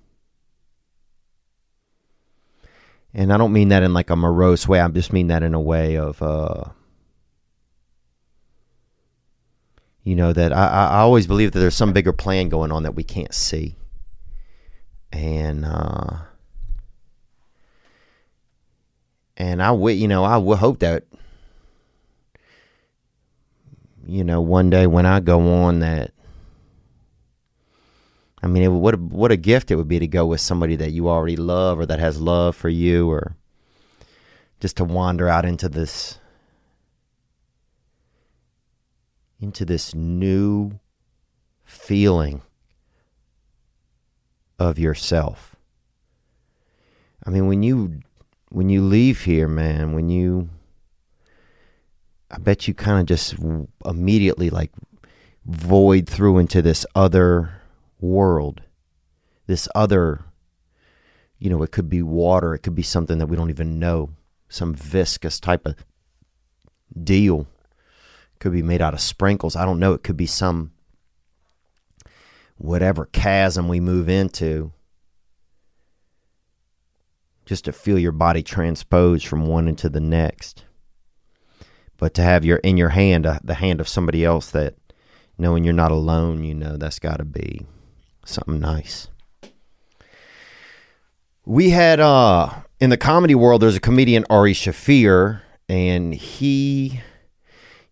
and 3.13 3.33
I 3.33 3.37
don't 3.37 3.53
mean 3.53 3.69
that 3.71 3.83
in 3.83 3.93
like 3.93 4.11
a 4.11 4.17
morose 4.17 4.69
way. 4.69 4.81
I 4.81 4.87
just 4.89 5.13
mean 5.13 5.27
that 5.29 5.43
in 5.43 5.55
a 5.55 5.61
way 5.61 5.97
of 5.97 6.23
uh, 6.23 6.65
you 10.05 10.15
know 10.15 10.33
that 10.33 10.53
I, 10.53 10.67
I 10.67 10.99
always 10.99 11.27
believe 11.27 11.53
that 11.53 11.59
there's 11.59 11.75
some 11.75 11.93
bigger 11.93 12.13
plan 12.13 12.49
going 12.49 12.71
on 12.71 12.85
that 12.85 12.95
we 12.95 13.05
can't 13.05 13.35
see 13.35 13.77
and 15.13 15.65
uh 15.65 16.19
and 19.41 19.63
I 19.63 19.71
would 19.71 19.97
you 19.97 20.07
know 20.07 20.23
I 20.23 20.37
would 20.37 20.59
hope 20.59 20.81
that 20.81 21.05
you 24.07 24.23
know 24.23 24.43
one 24.43 24.69
day 24.69 24.87
when 24.87 25.07
I 25.07 25.21
go 25.21 25.55
on 25.65 25.81
that 25.81 26.13
I 28.43 28.49
mean 28.49 28.63
it, 28.63 28.69
what 28.69 28.95
a, 28.95 28.99
what 28.99 29.33
a 29.33 29.39
gift 29.39 29.71
it 29.71 29.77
would 29.77 29.89
be 29.89 29.99
to 29.99 30.07
go 30.07 30.27
with 30.27 30.43
somebody 30.43 30.77
that 30.77 30.91
you 30.91 31.09
already 31.09 31.37
love 31.37 31.79
or 31.79 31.87
that 31.87 31.99
has 31.99 32.21
love 32.21 32.55
for 32.55 32.69
you 32.69 33.11
or 33.11 33.35
just 34.61 34.77
to 34.77 34.85
wander 34.85 35.27
out 35.27 35.47
into 35.47 35.71
this 35.71 36.19
into 39.41 39.65
this 39.65 39.95
new 39.95 40.79
feeling 41.65 42.43
of 44.59 44.79
yourself. 44.79 45.57
I 47.25 47.31
mean, 47.31 47.47
when 47.47 47.63
you 47.63 48.01
when 48.51 48.69
you 48.69 48.83
leave 48.83 49.23
here, 49.23 49.49
man, 49.49 49.93
when 49.95 50.09
you 50.09 50.51
I 52.31 52.39
bet 52.39 52.69
you 52.69 52.75
kind 52.75 53.01
of 53.01 53.07
just 53.07 53.35
immediately 53.85 54.51
like 54.51 54.71
void 55.45 56.09
through 56.09 56.39
into 56.39 56.63
this 56.63 56.87
other 56.95 57.61
world. 58.01 58.61
This 59.47 59.67
other 59.75 60.25
you 61.41 61.49
know, 61.49 61.63
it 61.63 61.73
could 61.73 61.89
be 61.89 62.03
water, 62.03 62.55
it 62.55 62.59
could 62.59 62.75
be 62.75 62.83
something 62.83 63.19
that 63.19 63.27
we 63.27 63.37
don't 63.37 63.51
even 63.51 63.79
know, 63.79 64.11
some 64.49 64.75
viscous 64.75 65.41
type 65.41 65.67
of 65.67 65.75
deal 67.03 67.47
could 68.39 68.53
be 68.53 68.63
made 68.63 68.83
out 68.83 68.95
of 68.95 69.01
sprinkles. 69.01 69.57
I 69.57 69.65
don't 69.65 69.79
know. 69.79 69.95
It 69.95 70.03
could 70.03 70.17
be 70.17 70.27
some 70.27 70.73
whatever 72.59 73.07
chasm 73.07 73.69
we 73.69 73.81
move 73.81 74.09
into, 74.09 74.73
just 77.51 77.65
to 77.65 77.73
feel 77.73 77.99
your 77.99 78.13
body 78.13 78.45
transpose 78.45 79.25
from 79.25 79.45
one 79.45 79.67
into 79.67 79.89
the 79.89 79.99
next. 79.99 80.65
But 81.97 82.15
to 82.15 82.23
have 82.23 82.45
your 82.45 82.59
in 82.59 82.77
your 82.77 82.91
hand 82.91 83.27
uh, 83.27 83.41
the 83.43 83.55
hand 83.55 83.81
of 83.81 83.89
somebody 83.89 84.25
else 84.25 84.53
that 84.53 84.77
knowing 85.37 85.65
you're 85.65 85.73
not 85.73 85.91
alone, 85.91 86.45
you 86.45 86.55
know 86.55 86.77
that's 86.77 87.01
got 87.01 87.17
to 87.17 87.25
be 87.25 87.67
something 88.25 88.61
nice. 88.61 89.09
We 91.45 91.71
had 91.71 91.99
uh 91.99 92.51
in 92.79 92.91
the 92.91 92.97
comedy 92.97 93.35
world 93.35 93.63
there's 93.63 93.75
a 93.75 93.81
comedian 93.81 94.25
Ari 94.31 94.53
Shaffir 94.53 95.41
and 95.69 96.15
he 96.15 97.01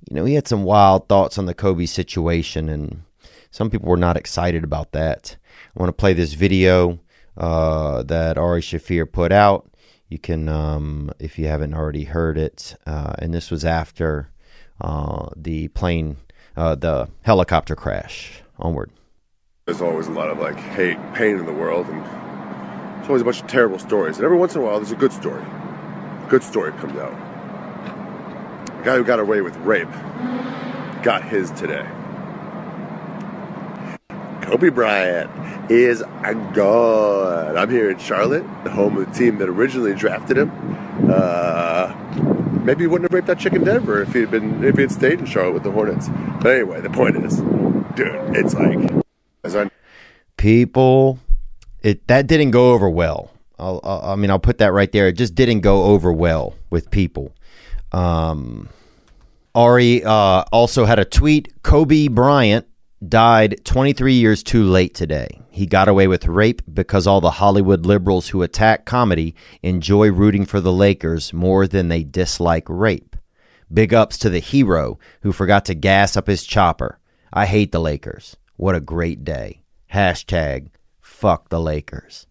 you 0.08 0.14
know, 0.14 0.24
he 0.24 0.34
had 0.34 0.46
some 0.46 0.62
wild 0.62 1.08
thoughts 1.08 1.36
on 1.36 1.46
the 1.46 1.52
Kobe 1.52 1.86
situation 1.86 2.68
and 2.68 3.02
some 3.50 3.70
people 3.70 3.88
were 3.88 3.96
not 3.96 4.16
excited 4.16 4.62
about 4.62 4.92
that. 4.92 5.36
I 5.74 5.80
want 5.80 5.88
to 5.88 6.00
play 6.00 6.12
this 6.12 6.34
video 6.34 7.00
uh, 7.38 8.02
that 8.02 8.36
Ari 8.36 8.60
Shaffir 8.60 9.10
put 9.10 9.32
out. 9.32 9.70
You 10.08 10.18
can, 10.18 10.48
um, 10.48 11.10
if 11.18 11.38
you 11.38 11.46
haven't 11.46 11.74
already 11.74 12.04
heard 12.04 12.36
it, 12.36 12.76
uh, 12.86 13.14
and 13.18 13.32
this 13.32 13.50
was 13.50 13.64
after 13.64 14.30
uh, 14.80 15.28
the 15.36 15.68
plane, 15.68 16.16
uh, 16.56 16.74
the 16.74 17.08
helicopter 17.22 17.76
crash. 17.76 18.42
Onward. 18.58 18.90
There's 19.66 19.80
always 19.80 20.08
a 20.08 20.12
lot 20.12 20.30
of 20.30 20.38
like 20.38 20.56
hate, 20.56 20.98
pain 21.14 21.38
in 21.38 21.46
the 21.46 21.52
world, 21.52 21.86
and 21.88 22.02
there's 22.02 23.08
always 23.08 23.22
a 23.22 23.24
bunch 23.24 23.40
of 23.40 23.46
terrible 23.46 23.78
stories. 23.78 24.16
And 24.16 24.24
every 24.24 24.36
once 24.36 24.54
in 24.56 24.62
a 24.62 24.64
while, 24.64 24.76
there's 24.76 24.90
a 24.90 24.96
good 24.96 25.12
story. 25.12 25.42
A 25.42 26.26
good 26.28 26.42
story 26.42 26.72
comes 26.72 26.98
out. 26.98 27.14
The 28.78 28.82
guy 28.82 28.96
who 28.96 29.04
got 29.04 29.20
away 29.20 29.42
with 29.42 29.56
rape 29.58 29.90
got 31.02 31.22
his 31.22 31.50
today. 31.52 31.86
Kobe 34.48 34.70
Bryant 34.70 35.30
is 35.70 36.02
god. 36.54 37.54
I'm 37.56 37.68
here 37.68 37.90
in 37.90 37.98
Charlotte, 37.98 38.44
the 38.64 38.70
home 38.70 38.96
of 38.96 39.06
the 39.06 39.12
team 39.12 39.36
that 39.38 39.48
originally 39.50 39.94
drafted 39.94 40.38
him. 40.38 40.50
Uh, 41.06 41.92
maybe 42.64 42.84
he 42.84 42.86
wouldn't 42.86 43.10
have 43.10 43.14
raped 43.14 43.26
that 43.26 43.38
chick 43.38 43.52
in 43.52 43.62
Denver 43.62 44.00
if 44.00 44.14
he'd 44.14 44.30
been 44.30 44.64
if 44.64 44.76
he 44.76 44.82
had 44.82 44.90
stayed 44.90 45.18
in 45.18 45.26
Charlotte 45.26 45.52
with 45.52 45.64
the 45.64 45.70
Hornets. 45.70 46.08
But 46.40 46.56
anyway, 46.56 46.80
the 46.80 46.88
point 46.88 47.18
is, 47.18 47.36
dude, 47.36 48.34
it's 48.34 48.54
like 48.54 48.78
as 49.44 49.54
I 49.54 49.70
people 50.38 51.18
it 51.82 52.06
that 52.06 52.26
didn't 52.26 52.52
go 52.52 52.72
over 52.72 52.88
well 52.88 53.30
I'll, 53.58 53.80
i 53.84 54.14
mean 54.14 54.30
i'll 54.30 54.38
put 54.38 54.58
that 54.58 54.72
right 54.72 54.90
there 54.92 55.08
it 55.08 55.14
just 55.14 55.34
didn't 55.34 55.60
go 55.60 55.82
over 55.84 56.12
well 56.12 56.54
with 56.70 56.92
people 56.92 57.34
um, 57.90 58.68
ari 59.52 60.04
uh, 60.04 60.44
also 60.52 60.84
had 60.84 61.00
a 61.00 61.04
tweet 61.04 61.52
kobe 61.64 62.06
bryant 62.06 62.68
died 63.06 63.64
23 63.64 64.14
years 64.14 64.42
too 64.42 64.64
late 64.64 64.94
today 64.94 65.40
he 65.50 65.66
got 65.66 65.88
away 65.88 66.08
with 66.08 66.26
rape 66.26 66.62
because 66.72 67.06
all 67.06 67.20
the 67.20 67.32
hollywood 67.32 67.86
liberals 67.86 68.28
who 68.28 68.42
attack 68.42 68.84
comedy 68.84 69.34
enjoy 69.62 70.10
rooting 70.10 70.44
for 70.44 70.60
the 70.60 70.72
lakers 70.72 71.32
more 71.32 71.68
than 71.68 71.88
they 71.88 72.02
dislike 72.02 72.64
rape 72.68 73.14
big 73.72 73.94
ups 73.94 74.18
to 74.18 74.28
the 74.28 74.40
hero 74.40 74.98
who 75.22 75.30
forgot 75.30 75.64
to 75.64 75.74
gas 75.74 76.16
up 76.16 76.26
his 76.26 76.44
chopper 76.44 76.98
i 77.32 77.46
hate 77.46 77.70
the 77.70 77.80
lakers 77.80 78.36
what 78.56 78.74
a 78.74 78.80
great 78.80 79.24
day 79.24 79.62
Hashtag 79.92 80.68
fuck 81.00 81.48
the 81.48 81.60
Lakers. 81.60 82.26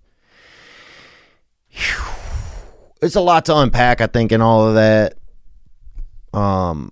Whew. 1.70 2.06
It's 3.02 3.16
a 3.16 3.22
lot 3.22 3.46
to 3.46 3.58
unpack, 3.58 4.02
I 4.02 4.08
think, 4.08 4.32
in 4.32 4.42
all 4.42 4.68
of 4.68 4.76
that. 4.76 5.16
Um, 6.34 6.92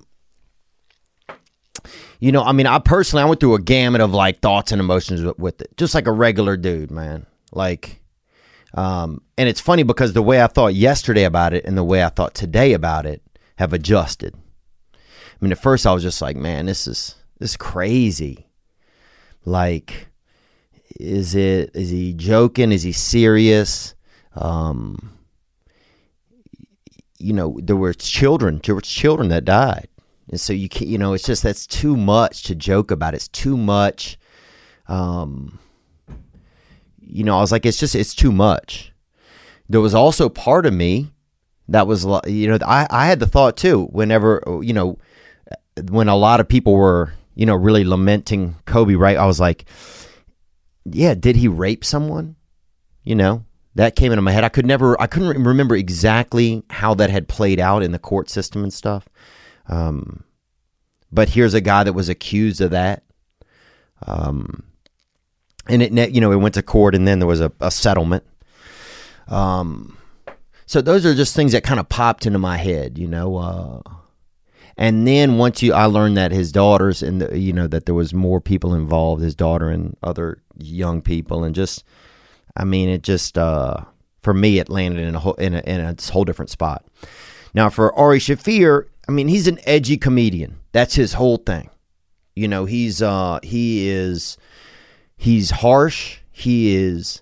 you 2.19 2.31
know, 2.31 2.43
I 2.43 2.51
mean, 2.51 2.67
I 2.67 2.79
personally, 2.79 3.23
I 3.23 3.25
went 3.25 3.39
through 3.39 3.55
a 3.55 3.61
gamut 3.61 4.01
of 4.01 4.13
like 4.13 4.41
thoughts 4.41 4.71
and 4.71 4.79
emotions 4.79 5.21
with, 5.21 5.37
with 5.39 5.61
it, 5.61 5.75
just 5.77 5.95
like 5.95 6.07
a 6.07 6.11
regular 6.11 6.57
dude, 6.57 6.91
man. 6.91 7.25
Like, 7.51 8.01
um, 8.73 9.21
and 9.37 9.47
it's 9.47 9.61
funny 9.61 9.83
because 9.83 10.13
the 10.13 10.21
way 10.21 10.41
I 10.41 10.47
thought 10.47 10.73
yesterday 10.75 11.23
about 11.23 11.53
it 11.53 11.65
and 11.65 11.77
the 11.77 11.83
way 11.83 12.03
I 12.03 12.09
thought 12.09 12.33
today 12.33 12.73
about 12.73 13.05
it 13.05 13.21
have 13.57 13.73
adjusted. 13.73 14.35
I 14.93 14.97
mean, 15.41 15.51
at 15.51 15.59
first 15.59 15.85
I 15.85 15.93
was 15.93 16.03
just 16.03 16.21
like, 16.21 16.35
man, 16.35 16.65
this 16.65 16.87
is 16.87 17.15
this 17.39 17.51
is 17.51 17.57
crazy. 17.57 18.47
Like, 19.45 20.07
is 20.99 21.35
it 21.35 21.71
is 21.73 21.89
he 21.89 22.13
joking? 22.13 22.71
Is 22.71 22.83
he 22.83 22.91
serious? 22.91 23.95
Um, 24.33 25.17
you 27.17 27.33
know, 27.33 27.57
there 27.61 27.75
were 27.75 27.93
children. 27.93 28.61
There 28.63 28.75
were 28.75 28.81
children 28.81 29.29
that 29.29 29.45
died, 29.45 29.87
and 30.29 30.39
so 30.39 30.53
you 30.53 30.69
can 30.69 30.87
You 30.87 30.97
know, 30.97 31.13
it's 31.13 31.25
just 31.25 31.43
that's 31.43 31.67
too 31.67 31.95
much 31.95 32.43
to 32.43 32.55
joke 32.55 32.91
about. 32.91 33.13
It's 33.13 33.27
too 33.27 33.57
much. 33.57 34.17
Um, 34.87 35.59
you 36.99 37.23
know, 37.23 37.37
I 37.37 37.41
was 37.41 37.51
like, 37.51 37.65
it's 37.65 37.79
just 37.79 37.95
it's 37.95 38.15
too 38.15 38.31
much. 38.31 38.93
There 39.69 39.81
was 39.81 39.95
also 39.95 40.29
part 40.29 40.65
of 40.65 40.73
me 40.73 41.11
that 41.67 41.87
was, 41.87 42.05
you 42.27 42.47
know, 42.47 42.57
I 42.65 42.87
I 42.89 43.07
had 43.07 43.19
the 43.19 43.27
thought 43.27 43.57
too. 43.57 43.85
Whenever 43.91 44.43
you 44.61 44.73
know, 44.73 44.97
when 45.89 46.09
a 46.09 46.15
lot 46.15 46.39
of 46.39 46.47
people 46.47 46.73
were, 46.73 47.13
you 47.35 47.45
know, 47.45 47.55
really 47.55 47.83
lamenting 47.83 48.55
Kobe, 48.65 48.95
right? 48.95 49.17
I 49.17 49.25
was 49.25 49.39
like 49.39 49.65
yeah, 50.85 51.15
did 51.15 51.35
he 51.35 51.47
rape 51.47 51.83
someone? 51.83 52.35
You 53.03 53.15
know, 53.15 53.45
that 53.75 53.95
came 53.95 54.11
into 54.11 54.21
my 54.21 54.31
head. 54.31 54.43
I 54.43 54.49
could 54.49 54.65
never, 54.65 54.99
I 55.01 55.07
couldn't 55.07 55.43
remember 55.43 55.75
exactly 55.75 56.63
how 56.69 56.93
that 56.95 57.09
had 57.09 57.27
played 57.27 57.59
out 57.59 57.83
in 57.83 57.91
the 57.91 57.99
court 57.99 58.29
system 58.29 58.63
and 58.63 58.73
stuff. 58.73 59.09
Um, 59.67 60.23
but 61.11 61.29
here's 61.29 61.53
a 61.53 61.61
guy 61.61 61.83
that 61.83 61.93
was 61.93 62.09
accused 62.09 62.61
of 62.61 62.71
that. 62.71 63.03
Um, 64.05 64.63
and 65.67 65.81
it, 65.81 66.11
you 66.11 66.21
know, 66.21 66.31
it 66.31 66.37
went 66.37 66.55
to 66.55 66.61
court 66.61 66.95
and 66.95 67.07
then 67.07 67.19
there 67.19 67.27
was 67.27 67.41
a, 67.41 67.51
a 67.59 67.71
settlement. 67.71 68.23
Um, 69.27 69.97
so 70.65 70.81
those 70.81 71.05
are 71.05 71.15
just 71.15 71.35
things 71.35 71.53
that 71.53 71.63
kind 71.63 71.79
of 71.79 71.89
popped 71.89 72.25
into 72.25 72.39
my 72.39 72.57
head, 72.57 72.97
you 72.97 73.07
know, 73.07 73.37
uh, 73.37 73.81
and 74.77 75.07
then 75.07 75.37
once 75.37 75.61
you, 75.61 75.73
I 75.73 75.85
learned 75.85 76.17
that 76.17 76.31
his 76.31 76.51
daughters 76.51 77.01
and 77.01 77.21
the, 77.21 77.39
you 77.39 77.53
know 77.53 77.67
that 77.67 77.85
there 77.85 77.95
was 77.95 78.13
more 78.13 78.41
people 78.41 78.73
involved, 78.73 79.21
his 79.21 79.35
daughter 79.35 79.69
and 79.69 79.95
other 80.03 80.41
young 80.57 81.01
people, 81.01 81.43
and 81.43 81.55
just, 81.55 81.83
I 82.57 82.65
mean, 82.65 82.89
it 82.89 83.01
just 83.01 83.37
uh, 83.37 83.77
for 84.21 84.33
me 84.33 84.59
it 84.59 84.69
landed 84.69 85.01
in 85.01 85.15
a 85.15 85.19
whole 85.19 85.35
in 85.35 85.53
a, 85.53 85.59
in 85.59 85.79
a 85.79 85.95
whole 86.11 86.25
different 86.25 86.49
spot. 86.49 86.85
Now 87.53 87.69
for 87.69 87.93
Ari 87.93 88.19
Shaffir, 88.19 88.87
I 89.07 89.11
mean, 89.11 89.27
he's 89.27 89.47
an 89.47 89.59
edgy 89.65 89.97
comedian. 89.97 90.59
That's 90.71 90.95
his 90.95 91.13
whole 91.13 91.37
thing. 91.37 91.69
You 92.35 92.47
know, 92.47 92.65
he's 92.65 93.01
uh 93.01 93.39
he 93.43 93.87
is 93.89 94.37
he's 95.17 95.51
harsh. 95.51 96.19
He 96.31 96.75
is 96.75 97.21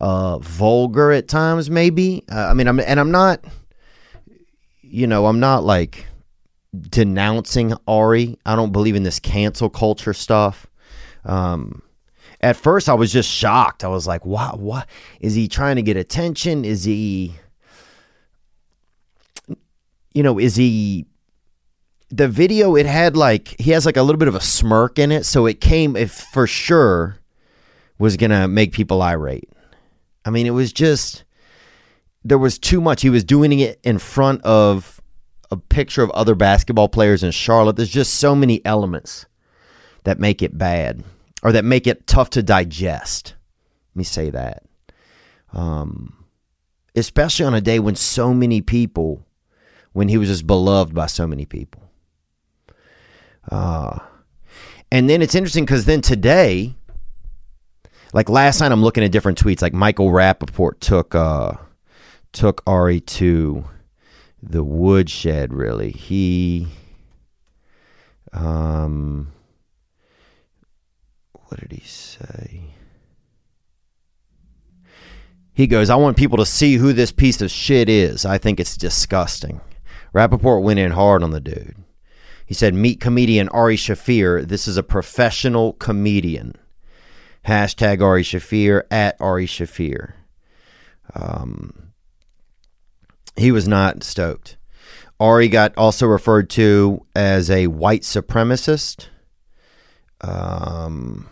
uh 0.00 0.38
vulgar 0.38 1.10
at 1.12 1.28
times 1.28 1.70
maybe. 1.70 2.24
Uh, 2.30 2.46
I 2.48 2.54
mean, 2.54 2.68
I'm 2.68 2.78
and 2.80 3.00
I'm 3.00 3.10
not 3.10 3.44
you 4.82 5.06
know, 5.06 5.26
I'm 5.26 5.40
not 5.40 5.64
like 5.64 6.06
denouncing 6.78 7.74
Ari. 7.88 8.38
I 8.44 8.56
don't 8.56 8.72
believe 8.72 8.94
in 8.94 9.02
this 9.02 9.18
cancel 9.18 9.70
culture 9.70 10.12
stuff. 10.12 10.66
Um, 11.24 11.82
at 12.40 12.56
first, 12.56 12.88
I 12.88 12.94
was 12.94 13.12
just 13.12 13.30
shocked. 13.30 13.84
I 13.84 13.88
was 13.88 14.06
like, 14.06 14.26
"What? 14.26 14.58
What 14.58 14.86
is 15.20 15.34
he 15.34 15.48
trying 15.48 15.76
to 15.76 15.82
get 15.82 15.96
attention? 15.96 16.64
Is 16.64 16.84
he, 16.84 17.34
you 20.12 20.22
know, 20.22 20.38
is 20.38 20.56
he?" 20.56 21.06
The 22.14 22.28
video 22.28 22.76
it 22.76 22.84
had 22.84 23.16
like 23.16 23.58
he 23.58 23.70
has 23.70 23.86
like 23.86 23.96
a 23.96 24.02
little 24.02 24.18
bit 24.18 24.28
of 24.28 24.34
a 24.34 24.40
smirk 24.40 24.98
in 24.98 25.10
it, 25.10 25.24
so 25.24 25.46
it 25.46 25.60
came 25.60 25.96
if 25.96 26.12
for 26.12 26.46
sure 26.46 27.16
was 27.98 28.18
gonna 28.18 28.46
make 28.46 28.72
people 28.72 29.00
irate. 29.00 29.48
I 30.24 30.30
mean, 30.30 30.46
it 30.46 30.50
was 30.50 30.72
just 30.72 31.24
there 32.22 32.38
was 32.38 32.58
too 32.58 32.80
much. 32.80 33.02
He 33.02 33.10
was 33.10 33.24
doing 33.24 33.58
it 33.58 33.80
in 33.82 33.98
front 33.98 34.42
of 34.42 35.00
a 35.50 35.56
picture 35.56 36.02
of 36.02 36.10
other 36.10 36.34
basketball 36.34 36.88
players 36.88 37.22
in 37.22 37.30
Charlotte. 37.30 37.76
There's 37.76 37.88
just 37.88 38.14
so 38.14 38.34
many 38.34 38.64
elements 38.64 39.26
that 40.04 40.18
make 40.18 40.42
it 40.42 40.56
bad 40.56 41.02
or 41.42 41.52
that 41.52 41.64
make 41.64 41.86
it 41.86 42.06
tough 42.06 42.30
to 42.30 42.42
digest. 42.42 43.34
Let 43.94 43.98
me 43.98 44.04
say 44.04 44.30
that. 44.30 44.62
Um, 45.52 46.24
especially 46.94 47.44
on 47.44 47.54
a 47.54 47.60
day 47.60 47.78
when 47.78 47.96
so 47.96 48.32
many 48.32 48.60
people, 48.60 49.26
when 49.92 50.08
he 50.08 50.16
was 50.16 50.28
just 50.28 50.46
beloved 50.46 50.94
by 50.94 51.06
so 51.06 51.26
many 51.26 51.44
people. 51.44 51.81
Uh, 53.50 53.98
and 54.90 55.08
then 55.08 55.22
it's 55.22 55.34
interesting 55.34 55.64
because 55.64 55.84
then 55.84 56.00
today, 56.00 56.74
like 58.12 58.28
last 58.28 58.60
night, 58.60 58.72
I'm 58.72 58.82
looking 58.82 59.04
at 59.04 59.10
different 59.10 59.42
tweets. 59.42 59.62
Like 59.62 59.72
Michael 59.72 60.10
Rapaport 60.10 60.80
took 60.80 61.14
uh, 61.14 61.54
took 62.32 62.62
Ari 62.66 63.00
to 63.00 63.64
the 64.42 64.64
woodshed 64.64 65.52
really. 65.52 65.90
He 65.90 66.66
um 68.32 69.32
what 71.32 71.60
did 71.60 71.72
he 71.72 71.86
say? 71.86 72.64
He 75.54 75.66
goes 75.66 75.90
i 75.90 75.96
want 75.96 76.16
people 76.16 76.38
to 76.38 76.46
see 76.46 76.76
who 76.76 76.92
this 76.94 77.12
piece 77.12 77.40
of 77.42 77.50
shit 77.50 77.88
is. 77.88 78.24
I 78.24 78.38
think 78.38 78.58
it's 78.58 78.76
disgusting. 78.76 79.60
Rapaport 80.14 80.62
went 80.62 80.78
in 80.78 80.92
hard 80.92 81.22
on 81.22 81.30
the 81.30 81.40
dude 81.40 81.81
he 82.52 82.54
said 82.54 82.74
meet 82.74 83.00
comedian 83.00 83.48
ari 83.48 83.76
shaffir 83.76 84.46
this 84.46 84.68
is 84.68 84.76
a 84.76 84.82
professional 84.82 85.72
comedian 85.74 86.54
Hashtag 87.46 88.00
Ari 88.02 88.22
Shaffir 88.22 88.84
at 88.90 89.16
Ari 89.20 89.46
Shaffir. 89.46 90.12
Um, 91.14 91.92
he 93.36 93.50
was 93.50 93.66
not 93.66 94.04
stoked. 94.04 94.56
Ari 95.18 95.48
got 95.48 95.76
also 95.76 96.06
referred 96.06 96.50
to 96.50 97.04
as 97.14 97.50
a 97.50 97.66
white 97.66 98.02
supremacist. 98.02 99.08
Um, 100.20 101.28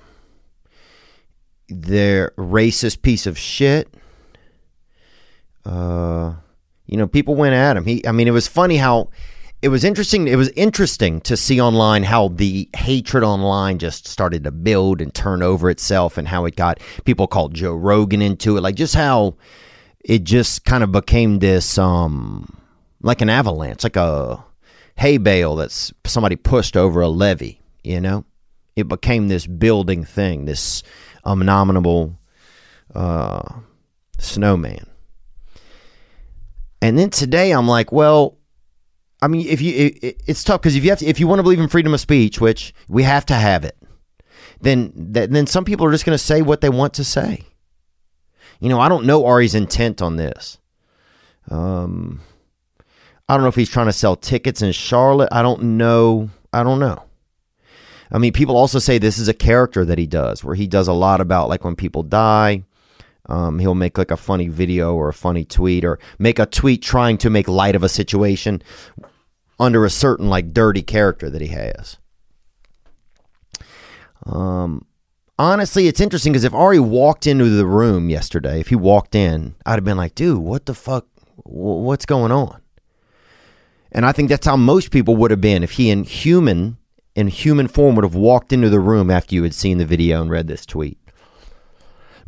they're 1.68 2.32
racist 2.36 3.02
piece 3.02 3.26
of 3.26 3.38
shit. 3.38 3.92
Uh, 5.64 6.34
you 6.86 6.96
know, 6.96 7.06
people 7.06 7.36
went 7.36 7.54
at 7.54 7.76
him. 7.76 7.84
He, 7.84 8.04
I 8.06 8.10
mean, 8.10 8.26
it 8.26 8.32
was 8.32 8.48
funny 8.48 8.76
how 8.76 9.10
it 9.62 9.68
was 9.68 9.84
interesting. 9.84 10.26
It 10.26 10.36
was 10.36 10.48
interesting 10.50 11.20
to 11.22 11.36
see 11.36 11.60
online 11.60 12.02
how 12.02 12.28
the 12.28 12.68
hatred 12.74 13.22
online 13.22 13.78
just 13.78 14.08
started 14.08 14.44
to 14.44 14.50
build 14.50 15.00
and 15.00 15.14
turn 15.14 15.42
over 15.42 15.68
itself, 15.68 16.16
and 16.16 16.26
how 16.28 16.46
it 16.46 16.56
got 16.56 16.80
people 17.04 17.26
called 17.26 17.54
Joe 17.54 17.74
Rogan 17.74 18.22
into 18.22 18.56
it. 18.56 18.62
Like 18.62 18.74
just 18.74 18.94
how 18.94 19.36
it 20.02 20.24
just 20.24 20.64
kind 20.64 20.82
of 20.82 20.92
became 20.92 21.40
this, 21.40 21.76
um, 21.76 22.58
like 23.02 23.20
an 23.20 23.28
avalanche, 23.28 23.84
like 23.84 23.96
a 23.96 24.42
hay 24.96 25.18
bale 25.18 25.56
that's 25.56 25.92
somebody 26.06 26.36
pushed 26.36 26.76
over 26.76 27.02
a 27.02 27.08
levee. 27.08 27.60
You 27.84 28.00
know, 28.00 28.24
it 28.76 28.88
became 28.88 29.28
this 29.28 29.46
building 29.46 30.04
thing, 30.04 30.46
this 30.46 30.82
abominable 31.22 32.18
uh, 32.94 33.60
snowman. 34.18 34.86
And 36.82 36.98
then 36.98 37.10
today, 37.10 37.50
I'm 37.50 37.68
like, 37.68 37.92
well, 37.92 38.38
I 39.22 39.28
mean, 39.28 39.46
if 39.46 39.60
you, 39.60 39.92
it, 40.02 40.22
it's 40.26 40.42
tough 40.42 40.62
because 40.62 40.76
if 40.76 40.84
you 40.84 40.90
have, 40.90 41.00
to, 41.00 41.06
if 41.06 41.20
you 41.20 41.26
want 41.26 41.38
to 41.38 41.42
believe 41.42 41.60
in 41.60 41.68
freedom 41.68 41.92
of 41.92 42.00
speech, 42.00 42.40
which 42.40 42.74
we 42.88 43.02
have 43.02 43.26
to 43.26 43.34
have 43.34 43.64
it, 43.64 43.76
then 44.60 44.92
then 44.94 45.46
some 45.46 45.64
people 45.64 45.86
are 45.86 45.92
just 45.92 46.04
going 46.04 46.16
to 46.16 46.22
say 46.22 46.42
what 46.42 46.60
they 46.60 46.68
want 46.68 46.94
to 46.94 47.04
say. 47.04 47.44
You 48.60 48.68
know, 48.68 48.80
I 48.80 48.88
don't 48.88 49.06
know 49.06 49.24
Ari's 49.24 49.54
intent 49.54 50.02
on 50.02 50.16
this. 50.16 50.58
Um, 51.50 52.20
I 53.28 53.34
don't 53.34 53.42
know 53.42 53.48
if 53.48 53.54
he's 53.54 53.70
trying 53.70 53.86
to 53.86 53.92
sell 53.92 54.16
tickets 54.16 54.60
in 54.60 54.72
Charlotte. 54.72 55.30
I 55.32 55.42
don't 55.42 55.62
know. 55.78 56.30
I 56.52 56.62
don't 56.62 56.78
know. 56.78 57.04
I 58.12 58.18
mean, 58.18 58.32
people 58.32 58.56
also 58.56 58.78
say 58.78 58.98
this 58.98 59.18
is 59.18 59.28
a 59.28 59.34
character 59.34 59.84
that 59.84 59.98
he 59.98 60.06
does, 60.06 60.42
where 60.42 60.54
he 60.54 60.66
does 60.66 60.88
a 60.88 60.92
lot 60.92 61.20
about 61.20 61.48
like 61.48 61.64
when 61.64 61.76
people 61.76 62.02
die. 62.02 62.64
Um, 63.26 63.60
he'll 63.60 63.76
make 63.76 63.96
like 63.96 64.10
a 64.10 64.16
funny 64.16 64.48
video 64.48 64.94
or 64.94 65.08
a 65.08 65.14
funny 65.14 65.44
tweet 65.44 65.84
or 65.84 66.00
make 66.18 66.38
a 66.40 66.46
tweet 66.46 66.82
trying 66.82 67.16
to 67.18 67.30
make 67.30 67.46
light 67.46 67.76
of 67.76 67.84
a 67.84 67.88
situation 67.88 68.62
under 69.60 69.84
a 69.84 69.90
certain 69.90 70.28
like 70.28 70.52
dirty 70.52 70.82
character 70.82 71.28
that 71.30 71.42
he 71.42 71.48
has. 71.48 71.98
Um, 74.24 74.86
honestly, 75.38 75.86
it's 75.86 76.00
interesting 76.00 76.32
because 76.32 76.44
if 76.44 76.54
Ari 76.54 76.80
walked 76.80 77.26
into 77.26 77.48
the 77.50 77.66
room 77.66 78.08
yesterday, 78.08 78.58
if 78.58 78.68
he 78.68 78.74
walked 78.74 79.14
in, 79.14 79.54
I'd 79.66 79.74
have 79.74 79.84
been 79.84 79.98
like, 79.98 80.14
dude, 80.14 80.38
what 80.38 80.66
the 80.66 80.74
fuck? 80.74 81.06
What's 81.44 82.06
going 82.06 82.32
on? 82.32 82.60
And 83.92 84.06
I 84.06 84.12
think 84.12 84.28
that's 84.28 84.46
how 84.46 84.56
most 84.56 84.90
people 84.90 85.16
would 85.16 85.30
have 85.30 85.40
been 85.40 85.62
if 85.62 85.72
he 85.72 85.90
in 85.90 86.04
human 86.04 86.78
in 87.16 87.26
human 87.26 87.66
form 87.66 87.96
would 87.96 88.04
have 88.04 88.14
walked 88.14 88.52
into 88.52 88.70
the 88.70 88.78
room 88.78 89.10
after 89.10 89.34
you 89.34 89.42
had 89.42 89.54
seen 89.54 89.78
the 89.78 89.84
video 89.84 90.22
and 90.22 90.30
read 90.30 90.46
this 90.46 90.64
tweet. 90.64 90.96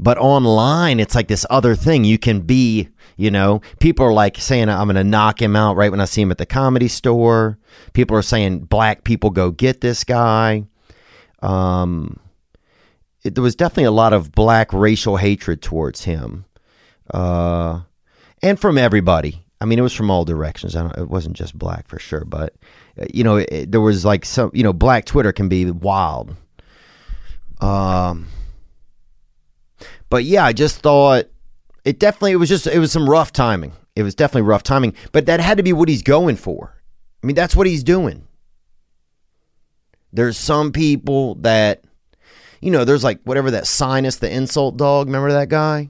But 0.02 0.18
online, 0.18 0.98
it's 0.98 1.14
like 1.14 1.28
this 1.28 1.46
other 1.48 1.76
thing. 1.76 2.02
You 2.02 2.18
can 2.18 2.40
be, 2.40 2.88
you 3.16 3.30
know, 3.30 3.60
people 3.78 4.04
are 4.04 4.12
like 4.12 4.36
saying, 4.36 4.68
I'm 4.68 4.88
going 4.88 4.96
to 4.96 5.04
knock 5.04 5.40
him 5.40 5.54
out 5.54 5.76
right 5.76 5.92
when 5.92 6.00
I 6.00 6.06
see 6.06 6.22
him 6.22 6.32
at 6.32 6.38
the 6.38 6.46
comedy 6.46 6.88
store. 6.88 7.56
People 7.92 8.16
are 8.16 8.22
saying, 8.22 8.64
black 8.64 9.04
people 9.04 9.30
go 9.30 9.52
get 9.52 9.80
this 9.80 10.02
guy. 10.02 10.64
Um, 11.40 12.18
it, 13.22 13.36
there 13.36 13.44
was 13.44 13.54
definitely 13.54 13.84
a 13.84 13.92
lot 13.92 14.12
of 14.12 14.32
black 14.32 14.72
racial 14.72 15.18
hatred 15.18 15.62
towards 15.62 16.02
him. 16.02 16.46
Uh, 17.14 17.82
and 18.42 18.58
from 18.58 18.78
everybody. 18.78 19.44
I 19.60 19.66
mean, 19.66 19.78
it 19.78 19.82
was 19.82 19.92
from 19.92 20.10
all 20.10 20.24
directions. 20.24 20.74
it 20.74 21.08
wasn't 21.08 21.36
just 21.36 21.56
black 21.56 21.86
for 21.86 22.00
sure, 22.00 22.24
but 22.24 22.56
uh, 23.00 23.04
you 23.14 23.22
know, 23.22 23.36
it, 23.36 23.70
there 23.70 23.80
was 23.80 24.04
like 24.04 24.24
some, 24.24 24.50
you 24.52 24.64
know, 24.64 24.72
black 24.72 25.04
Twitter 25.04 25.32
can 25.32 25.48
be 25.48 25.70
wild. 25.70 26.34
Um, 27.60 28.26
but 30.12 30.24
yeah, 30.24 30.44
I 30.44 30.52
just 30.52 30.80
thought 30.80 31.24
it 31.86 31.98
definitely, 31.98 32.32
it 32.32 32.36
was 32.36 32.50
just, 32.50 32.66
it 32.66 32.78
was 32.78 32.92
some 32.92 33.08
rough 33.08 33.32
timing. 33.32 33.72
It 33.96 34.02
was 34.02 34.14
definitely 34.14 34.42
rough 34.42 34.62
timing, 34.62 34.92
but 35.10 35.24
that 35.24 35.40
had 35.40 35.56
to 35.56 35.62
be 35.62 35.72
what 35.72 35.88
he's 35.88 36.02
going 36.02 36.36
for. 36.36 36.76
I 37.22 37.26
mean, 37.26 37.34
that's 37.34 37.56
what 37.56 37.66
he's 37.66 37.82
doing. 37.82 38.28
There's 40.12 40.36
some 40.36 40.70
people 40.70 41.36
that, 41.36 41.84
you 42.60 42.70
know, 42.70 42.84
there's 42.84 43.02
like 43.02 43.22
whatever 43.22 43.52
that 43.52 43.66
sinus, 43.66 44.16
the 44.16 44.30
insult 44.30 44.76
dog. 44.76 45.06
Remember 45.06 45.32
that 45.32 45.48
guy? 45.48 45.88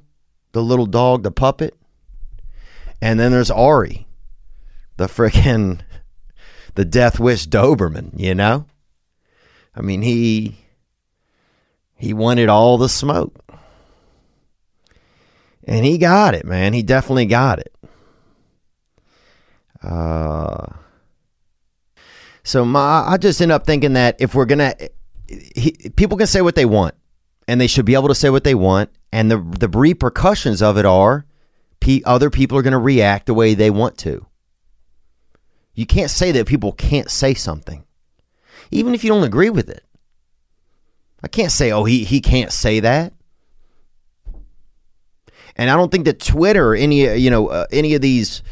The 0.53 0.63
little 0.63 0.87
dog, 0.87 1.25
the 1.25 1.33
puppet? 1.33 1.77
And 3.01 3.19
then 3.19 3.33
there's 3.33 3.51
Ari, 3.51 4.07
the 4.99 5.09
freaking 5.09 5.81
the 6.77 6.85
Death 6.85 7.19
Wish 7.19 7.49
Doberman, 7.49 8.13
you 8.17 8.37
know? 8.37 8.67
I 9.75 9.81
mean, 9.81 10.03
he 10.03 10.59
he 11.97 12.15
wanted 12.15 12.49
all 12.49 12.79
the 12.79 12.89
smoke. 12.89 13.43
And 15.65 15.85
he 15.85 15.99
got 15.99 16.35
it, 16.35 16.45
man. 16.45 16.73
He 16.73 16.83
definitely 16.83 17.27
got 17.27 17.59
it. 17.59 17.75
Uh 19.83 20.67
so 22.45 22.65
my 22.65 23.05
I 23.07 23.17
just 23.17 23.41
end 23.41 23.53
up 23.53 23.67
thinking 23.67 23.93
that 23.93 24.17
if 24.21 24.35
we're 24.35 24.47
going 24.47 24.59
to 24.59 25.91
people 25.97 26.17
can 26.17 26.27
say 26.27 26.41
what 26.41 26.55
they 26.55 26.65
want 26.65 26.95
and 27.49 27.61
they 27.61 27.67
should 27.67 27.85
be 27.85 27.95
able 27.95 28.09
to 28.09 28.15
say 28.15 28.31
what 28.31 28.45
they 28.45 28.55
want 28.55 28.91
and 29.13 29.31
the 29.31 29.39
the 29.39 29.69
repercussions 29.69 30.63
of 30.63 30.77
it 30.77 30.85
are 30.85 31.27
other 32.05 32.31
people 32.31 32.59
are 32.59 32.63
to 32.63 32.79
react 32.79 33.27
the 33.27 33.35
way 33.35 33.55
they 33.55 33.71
want 33.71 33.99
to. 33.99 34.27
You 35.75 35.87
can't 35.87 36.11
say 36.11 36.33
that 36.33 36.47
people 36.47 36.73
can't 36.73 37.11
say 37.11 37.35
something, 37.35 37.85
even 38.71 38.95
if 38.95 39.03
you 39.03 39.11
don't 39.11 39.25
agree 39.25 39.51
with 39.51 39.69
it. 39.69 39.85
I 41.23 41.29
can't 41.29 41.53
say, 41.53 41.71
oh, 41.71 41.85
he, 41.85 42.05
he 42.05 42.21
can't 42.21 42.53
say 42.53 42.81
that. 42.81 43.13
And 45.57 45.71
I 45.71 45.77
don't 45.77 45.91
think 45.91 46.05
that 46.07 46.21
Twitter 46.21 46.71
or 46.71 46.75
any, 46.75 47.17
you 47.19 47.31
know, 47.31 47.49
uh, 47.49 47.67
any 47.71 47.95
of 47.95 48.01
these 48.01 48.43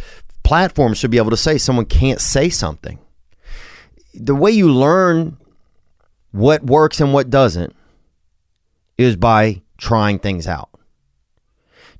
platforms 0.42 0.98
should 0.98 1.10
be 1.10 1.18
able 1.18 1.30
to 1.30 1.36
say 1.36 1.58
someone 1.58 1.86
can't 1.86 2.20
say 2.20 2.48
something. 2.48 2.98
The 4.14 4.34
way 4.34 4.50
you 4.50 4.70
learn 4.70 5.36
what 6.32 6.64
works 6.64 7.00
and 7.00 7.12
what 7.12 7.30
doesn't 7.30 7.74
is 8.98 9.16
by 9.16 9.62
trying 9.78 10.18
things 10.18 10.46
out. 10.46 10.68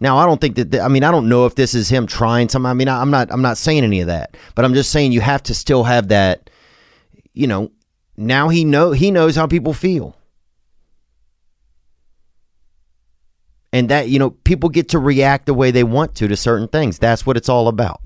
Now, 0.00 0.16
I 0.16 0.24
don't 0.24 0.40
think 0.40 0.56
that. 0.56 0.80
I 0.80 0.88
mean, 0.88 1.04
I 1.04 1.10
don't 1.10 1.28
know 1.28 1.44
if 1.44 1.54
this 1.54 1.74
is 1.74 1.90
him 1.90 2.06
trying 2.06 2.48
something. 2.48 2.70
I 2.70 2.74
mean, 2.74 2.88
I, 2.88 3.00
I'm 3.00 3.10
not. 3.10 3.30
I'm 3.30 3.42
not 3.42 3.58
saying 3.58 3.84
any 3.84 4.00
of 4.00 4.06
that. 4.06 4.36
But 4.54 4.64
I'm 4.64 4.72
just 4.72 4.90
saying 4.90 5.12
you 5.12 5.20
have 5.20 5.42
to 5.44 5.54
still 5.54 5.84
have 5.84 6.08
that. 6.08 6.48
You 7.34 7.46
know, 7.46 7.70
now 8.16 8.48
he 8.48 8.64
know 8.64 8.92
he 8.92 9.10
knows 9.10 9.36
how 9.36 9.46
people 9.46 9.74
feel, 9.74 10.16
and 13.72 13.88
that 13.88 14.09
you 14.09 14.18
know 14.18 14.30
people 14.30 14.68
get 14.68 14.88
to 14.90 14.98
react 14.98 15.46
the 15.46 15.54
way 15.54 15.70
they 15.70 15.85
want 15.85 16.14
to 16.16 16.28
to 16.28 16.37
certain 16.37 16.68
things. 16.68 16.98
That's 16.98 17.26
what 17.26 17.37
it's 17.37 17.48
all 17.48 17.68
about. 17.68 18.00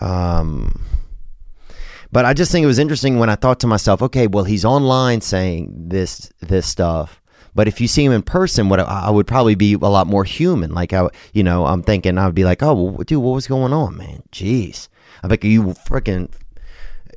Um. 0.00 0.82
But 2.12 2.24
I 2.24 2.34
just 2.34 2.52
think 2.52 2.62
it 2.62 2.68
was 2.68 2.78
interesting 2.78 3.18
when 3.18 3.28
I 3.28 3.34
thought 3.34 3.60
to 3.60 3.66
myself, 3.66 4.00
okay, 4.00 4.26
well, 4.26 4.44
he's 4.44 4.64
online 4.64 5.20
saying 5.20 5.88
this 5.88 6.30
this 6.40 6.66
stuff 6.66 7.20
but 7.56 7.68
if 7.68 7.80
you 7.80 7.88
see 7.88 8.04
him 8.04 8.12
in 8.12 8.20
person, 8.20 8.68
what 8.68 8.80
I 8.80 9.08
would 9.08 9.26
probably 9.26 9.54
be 9.54 9.72
a 9.72 9.78
lot 9.78 10.06
more 10.06 10.24
human. 10.24 10.74
Like 10.74 10.92
I, 10.92 11.08
you 11.32 11.42
know, 11.42 11.64
I'm 11.64 11.82
thinking 11.82 12.18
I 12.18 12.26
would 12.26 12.34
be 12.34 12.44
like, 12.44 12.62
oh, 12.62 12.74
well, 12.74 12.96
dude, 12.98 13.22
what 13.22 13.32
was 13.32 13.46
going 13.46 13.72
on, 13.72 13.96
man? 13.96 14.22
Jeez, 14.30 14.88
I'm 15.22 15.30
like, 15.30 15.42
you 15.42 15.62
freaking, 15.88 16.30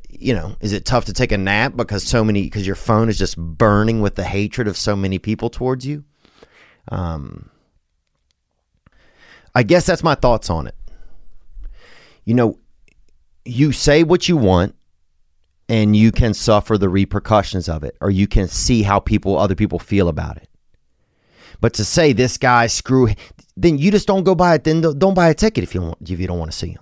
you 0.10 0.34
know, 0.34 0.56
is 0.62 0.72
it 0.72 0.86
tough 0.86 1.04
to 1.06 1.14
take 1.14 1.34
a 1.34 1.38
nap 1.38 1.76
because 1.76 2.06
so 2.06 2.24
many 2.24 2.44
because 2.44 2.66
your 2.66 2.78
phone 2.78 3.10
is 3.10 3.18
just 3.18 3.38
burning 3.38 4.00
with 4.02 4.16
the 4.16 4.24
hatred 4.24 4.70
of 4.70 4.78
so 4.78 4.96
many 4.96 5.20
people 5.20 5.50
towards 5.50 5.86
you? 5.86 6.06
Um, 6.90 7.50
I 9.56 9.64
guess 9.64 9.86
that's 9.86 10.04
my 10.04 10.16
thoughts 10.16 10.50
on 10.50 10.68
it. 10.68 10.76
You 12.26 12.34
know, 12.34 12.60
you 13.46 13.72
say 13.72 14.04
what 14.04 14.28
you 14.30 14.38
want 14.38 14.76
and 15.68 15.96
you 15.96 16.12
can 16.12 16.34
suffer 16.34 16.78
the 16.78 16.90
repercussions 16.90 17.70
of 17.70 17.84
it 17.84 17.96
or 18.02 18.10
you 18.12 18.28
can 18.28 18.48
see 18.48 18.84
how 18.84 19.00
people 19.00 19.38
other 19.38 19.56
people 19.56 19.80
feel 19.80 20.08
about 20.08 20.38
it. 20.38 20.50
But 21.62 21.74
to 21.74 21.86
say 21.86 22.14
this 22.14 22.38
guy 22.38 22.68
screw 22.68 23.10
then 23.58 23.78
you 23.78 23.92
just 23.92 24.08
don't 24.08 24.24
go 24.24 24.36
buy 24.36 24.56
it 24.56 24.64
then 24.64 24.82
don't 24.82 25.14
buy 25.14 25.30
a 25.30 25.34
ticket 25.34 25.64
if 25.64 25.76
you 25.76 25.94
if 26.02 26.20
you 26.20 26.28
don't 26.28 26.40
want 26.40 26.50
to 26.50 26.58
see 26.58 26.70
him 26.70 26.82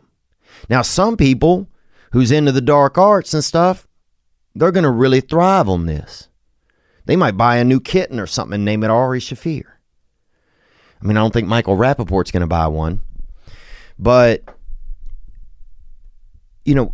now 0.70 0.84
some 0.84 1.18
people 1.18 1.68
who's 2.12 2.32
into 2.32 2.52
the 2.52 2.62
dark 2.62 3.00
arts 3.00 3.34
and 3.34 3.44
stuff 3.44 3.88
they're 4.58 4.72
going 4.72 4.84
to 4.84 4.90
really 4.92 5.22
thrive 5.22 5.70
on 5.70 5.86
this. 5.86 6.30
They 7.06 7.16
might 7.16 7.38
buy 7.38 7.58
a 7.58 7.64
new 7.64 7.80
kitten 7.80 8.20
or 8.20 8.26
something 8.26 8.56
and 8.56 8.66
name 8.66 8.84
it 8.84 8.90
Ari 8.90 9.20
Shaffir 9.20 9.64
I 11.02 11.06
mean 11.06 11.18
I 11.18 11.22
don't 11.22 11.34
think 11.34 11.48
Michael 11.48 11.78
Rapaport's 11.78 12.32
going 12.32 12.42
to 12.42 12.48
buy 12.48 12.68
one 12.68 13.02
but 14.00 14.44
you 16.66 16.76
know 16.76 16.94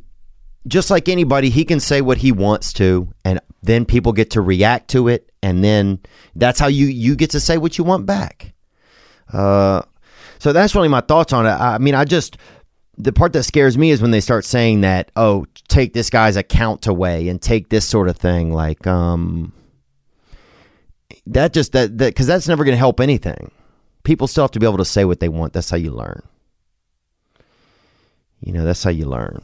just 0.65 0.89
like 0.89 1.09
anybody, 1.09 1.49
he 1.49 1.65
can 1.65 1.81
say 1.81 1.99
what 1.99 2.19
he 2.19 2.31
wants 2.31 2.71
to, 2.71 3.09
and 3.25 3.41
then 3.63 3.83
people 3.83 4.13
get 4.13 4.29
to 4.29 4.39
react 4.39 4.89
to 4.91 5.09
it 5.09 5.29
and 5.43 5.61
then 5.63 5.99
that's 6.35 6.59
how 6.59 6.67
you 6.67 6.87
you 6.87 7.15
get 7.15 7.31
to 7.31 7.39
say 7.39 7.57
what 7.57 7.77
you 7.77 7.83
want 7.83 8.05
back. 8.05 8.53
Uh, 9.31 9.81
so 10.39 10.53
that's 10.53 10.73
really 10.73 10.87
my 10.87 11.01
thoughts 11.01 11.33
on 11.33 11.45
it. 11.45 11.49
I 11.49 11.77
mean, 11.77 11.93
I 11.93 12.05
just 12.05 12.37
the 12.97 13.11
part 13.11 13.33
that 13.33 13.43
scares 13.43 13.77
me 13.77 13.91
is 13.91 14.01
when 14.01 14.11
they 14.11 14.21
start 14.21 14.45
saying 14.45 14.81
that, 14.81 15.11
oh, 15.15 15.45
take 15.67 15.93
this 15.93 16.09
guy's 16.09 16.37
account 16.37 16.87
away 16.87 17.27
and 17.27 17.41
take 17.41 17.69
this 17.69 17.85
sort 17.85 18.07
of 18.07 18.17
thing, 18.17 18.53
like 18.53 18.87
um, 18.87 19.53
that 21.27 21.53
just 21.53 21.73
that 21.73 21.97
that 21.97 22.13
because 22.13 22.27
that's 22.27 22.47
never 22.47 22.63
going 22.63 22.73
to 22.73 22.79
help 22.79 22.99
anything. 22.99 23.51
People 24.03 24.27
still 24.27 24.43
have 24.43 24.51
to 24.51 24.59
be 24.59 24.65
able 24.65 24.77
to 24.77 24.85
say 24.85 25.05
what 25.05 25.19
they 25.19 25.29
want. 25.29 25.53
That's 25.53 25.69
how 25.69 25.77
you 25.77 25.91
learn. 25.91 26.21
You 28.41 28.53
know, 28.53 28.65
that's 28.65 28.83
how 28.83 28.89
you 28.89 29.05
learn. 29.05 29.41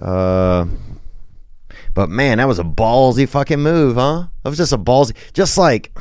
Uh, 0.00 0.66
but 1.94 2.08
man, 2.08 2.38
that 2.38 2.48
was 2.48 2.58
a 2.58 2.64
ballsy 2.64 3.28
fucking 3.28 3.60
move, 3.60 3.94
huh? 3.94 4.26
That 4.42 4.48
was 4.48 4.58
just 4.58 4.72
a 4.72 4.78
ballsy, 4.78 5.14
just 5.32 5.56
like 5.56 5.96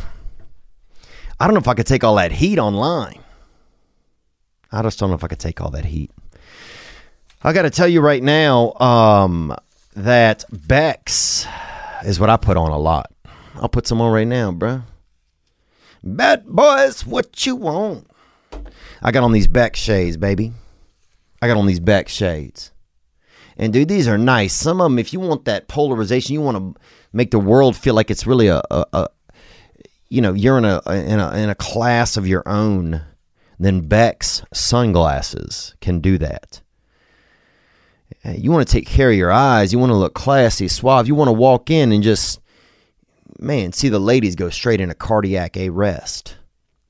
I 1.40 1.46
don't 1.46 1.54
know 1.54 1.60
if 1.60 1.68
I 1.68 1.74
could 1.74 1.88
take 1.88 2.04
all 2.04 2.16
that 2.16 2.32
heat 2.32 2.58
online. 2.58 3.20
I 4.72 4.82
just 4.82 4.98
don't 4.98 5.10
know 5.10 5.16
if 5.16 5.24
I 5.24 5.28
could 5.28 5.40
take 5.40 5.62
all 5.62 5.70
that 5.72 5.86
heat. 5.86 6.10
I 7.44 7.54
got 7.54 7.64
to 7.64 7.70
tell 7.70 7.88
you 7.88 8.02
right 8.02 8.24
now 8.24 8.74
um, 8.76 9.56
that 9.96 10.46
Bex 10.52 11.46
is 12.06 12.20
what 12.20 12.30
I 12.30 12.38
put 12.38 12.58
on 12.58 12.72
a 12.72 12.78
lot. 12.78 13.12
I'll 13.56 13.70
put 13.70 13.86
some 13.86 14.02
on 14.02 14.12
right 14.12 14.28
now, 14.28 14.52
bruh. 14.52 14.84
Bad 16.04 16.46
boys, 16.46 17.06
what 17.06 17.46
you 17.46 17.56
want? 17.56 18.08
I 19.02 19.12
got 19.12 19.24
on 19.24 19.32
these 19.32 19.48
Bex 19.48 19.80
shades, 19.80 20.18
baby. 20.18 20.52
I 21.42 21.48
got 21.48 21.58
on 21.58 21.66
these 21.66 21.80
Bex 21.80 22.12
shades. 22.12 22.72
And 23.58 23.72
dude, 23.72 23.88
these 23.88 24.08
are 24.08 24.18
nice. 24.18 24.54
Some 24.54 24.82
of 24.82 24.86
them, 24.86 25.00
if 25.00 25.14
you 25.14 25.20
want 25.20 25.46
that 25.46 25.68
polarization, 25.68 26.34
you 26.34 26.42
want 26.42 26.58
to 26.58 26.82
make 27.14 27.32
the 27.32 27.40
world 27.40 27.78
feel 27.78 27.94
like 27.94 28.12
it's 28.12 28.28
really 28.28 28.48
a, 28.48 28.62
a, 28.70 28.86
a 28.92 29.08
you 30.10 30.22
know, 30.22 30.34
you're 30.34 30.58
in 30.58 30.66
a, 30.66 30.82
in 30.88 31.20
a 31.20 31.32
in 31.38 31.50
a 31.50 31.56
class 31.56 32.18
of 32.18 32.28
your 32.28 32.44
own. 32.48 33.02
Then 33.60 33.88
Bex 33.88 34.44
sunglasses 34.54 35.76
can 35.80 36.00
do 36.00 36.18
that. 36.18 36.62
You 38.26 38.52
want 38.52 38.68
to 38.68 38.72
take 38.72 38.88
care 38.88 39.10
of 39.10 39.16
your 39.16 39.32
eyes. 39.32 39.72
You 39.72 39.80
want 39.80 39.92
to 39.92 39.96
look 39.96 40.14
classy, 40.14 40.68
suave. 40.68 41.08
You 41.08 41.16
want 41.16 41.30
to 41.30 41.34
walk 41.34 41.70
in 41.70 41.92
and 41.92 42.04
just, 42.04 42.40
man, 43.40 43.74
see 43.74 43.90
the 43.90 44.00
ladies 44.00 44.36
go 44.36 44.50
straight 44.50 44.82
into 44.82 44.96
cardiac 44.96 45.58
arrest. 45.58 46.38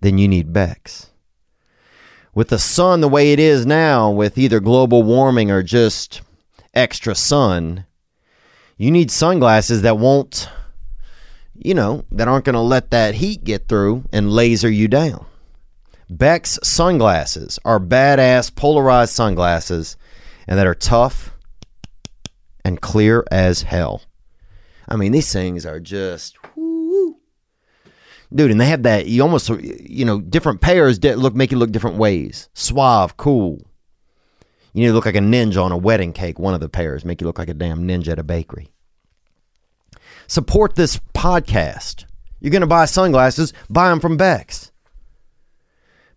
Then 0.02 0.18
you 0.18 0.28
need 0.28 0.54
Bex. 0.54 1.10
With 2.36 2.50
the 2.50 2.60
sun 2.60 3.02
the 3.02 3.08
way 3.08 3.32
it 3.32 3.40
is 3.40 3.66
now, 3.66 4.10
with 4.10 4.38
either 4.38 4.60
global 4.60 5.04
warming 5.04 5.52
or 5.52 5.62
just 5.62 6.22
extra 6.74 7.14
sun, 7.16 7.86
you 8.78 8.92
need 8.92 9.12
sunglasses 9.12 9.84
that 9.84 10.00
won't, 10.00 10.50
you 11.56 11.74
know, 11.74 12.06
that 12.12 12.28
aren't 12.28 12.46
going 12.46 12.56
to 12.56 12.60
let 12.60 12.90
that 12.92 13.16
heat 13.16 13.44
get 13.44 13.68
through 13.68 14.06
and 14.12 14.32
laser 14.32 14.70
you 14.70 14.88
down. 14.88 15.26
Bex 16.10 16.60
sunglasses 16.64 17.60
are 17.64 17.80
badass 17.80 18.54
polarized 18.54 19.14
sunglasses 19.14 19.96
and 20.48 20.60
that 20.60 20.68
are 20.68 20.76
tough 20.76 21.32
and 22.66 22.82
clear 22.82 23.24
as 23.32 23.62
hell. 23.64 24.02
I 24.88 24.96
mean, 24.96 25.12
these 25.12 25.32
things 25.32 25.66
are 25.66 25.80
just 25.80 26.38
woo. 26.56 27.18
Dude, 28.34 28.52
and 28.52 28.60
they 28.60 28.66
have 28.68 28.84
that 28.84 29.08
you 29.08 29.22
almost 29.22 29.50
you 29.50 30.06
know, 30.06 30.20
different 30.20 30.62
pairs 30.62 31.04
look 31.04 31.36
make 31.36 31.52
you 31.52 31.58
look 31.58 31.72
different 31.72 31.98
ways. 31.98 32.50
Suave, 32.54 33.16
cool. 33.18 33.62
You 34.74 34.82
need 34.82 34.88
to 34.88 34.94
look 34.94 35.06
like 35.06 35.16
a 35.16 35.20
ninja 35.20 35.64
on 35.64 35.72
a 35.72 35.78
wedding 35.78 36.14
cake, 36.14 36.40
one 36.40 36.56
of 36.56 36.60
the 36.60 36.70
pairs, 36.70 37.06
make 37.06 37.22
you 37.22 37.28
look 37.28 37.38
like 37.38 37.50
a 37.50 37.54
damn 37.54 37.88
ninja 37.88 38.10
at 38.10 38.20
a 38.20 38.24
bakery. 38.24 38.70
Support 40.26 40.76
this 40.76 41.00
podcast. 41.14 42.06
You're 42.40 42.52
going 42.52 42.62
to 42.62 42.68
buy 42.68 42.86
sunglasses, 42.86 43.54
buy 43.70 43.90
them 43.90 44.00
from 44.00 44.18
Bex. 44.18 44.72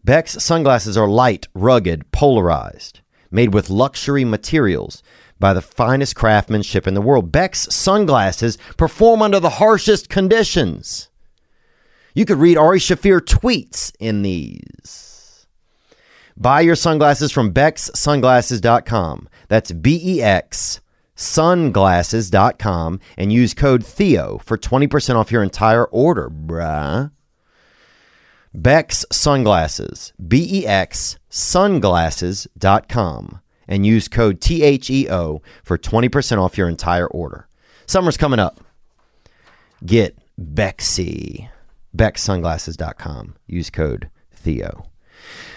Bex 0.02 0.42
sunglasses 0.42 0.96
are 0.96 1.08
light, 1.08 1.48
rugged, 1.54 2.10
polarized, 2.12 3.00
made 3.30 3.52
with 3.52 3.68
luxury 3.68 4.24
materials 4.24 5.02
by 5.38 5.52
the 5.52 5.62
finest 5.62 6.16
craftsmanship 6.16 6.86
in 6.86 6.94
the 6.94 7.00
world. 7.00 7.32
Bex 7.32 7.66
sunglasses 7.70 8.56
perform 8.76 9.22
under 9.22 9.40
the 9.40 9.50
harshest 9.50 10.08
conditions. 10.08 11.08
You 12.14 12.24
could 12.24 12.38
read 12.38 12.56
Ari 12.56 12.78
Shaffir 12.78 13.20
tweets 13.20 13.92
in 14.00 14.22
these. 14.22 15.46
Buy 16.36 16.60
your 16.62 16.76
sunglasses 16.76 17.32
from 17.32 17.52
BexSunglasses.com. 17.52 19.28
That's 19.48 19.72
B 19.72 20.00
E 20.02 20.22
X 20.22 20.80
sunglasses.com 21.14 23.00
and 23.16 23.32
use 23.32 23.54
code 23.54 23.84
Theo 23.84 24.38
for 24.38 24.58
20% 24.58 25.16
off 25.16 25.32
your 25.32 25.42
entire 25.42 25.86
order, 25.86 26.28
bruh. 26.28 27.10
Bex 28.52 29.06
Sunglasses, 29.10 30.12
B 30.26 30.60
E 30.60 30.66
X 30.66 31.18
sunglasses.com 31.30 33.40
and 33.68 33.86
use 33.86 34.08
code 34.08 34.40
THEO 34.40 35.40
for 35.62 35.78
20% 35.78 36.38
off 36.38 36.58
your 36.58 36.68
entire 36.68 37.06
order. 37.06 37.46
Summer's 37.86 38.16
coming 38.16 38.40
up. 38.40 38.60
Get 39.84 40.18
Bexy. 40.40 41.48
BexSunglasses.com. 41.96 43.36
Use 43.46 43.70
code 43.70 44.10
Theo. 44.32 44.86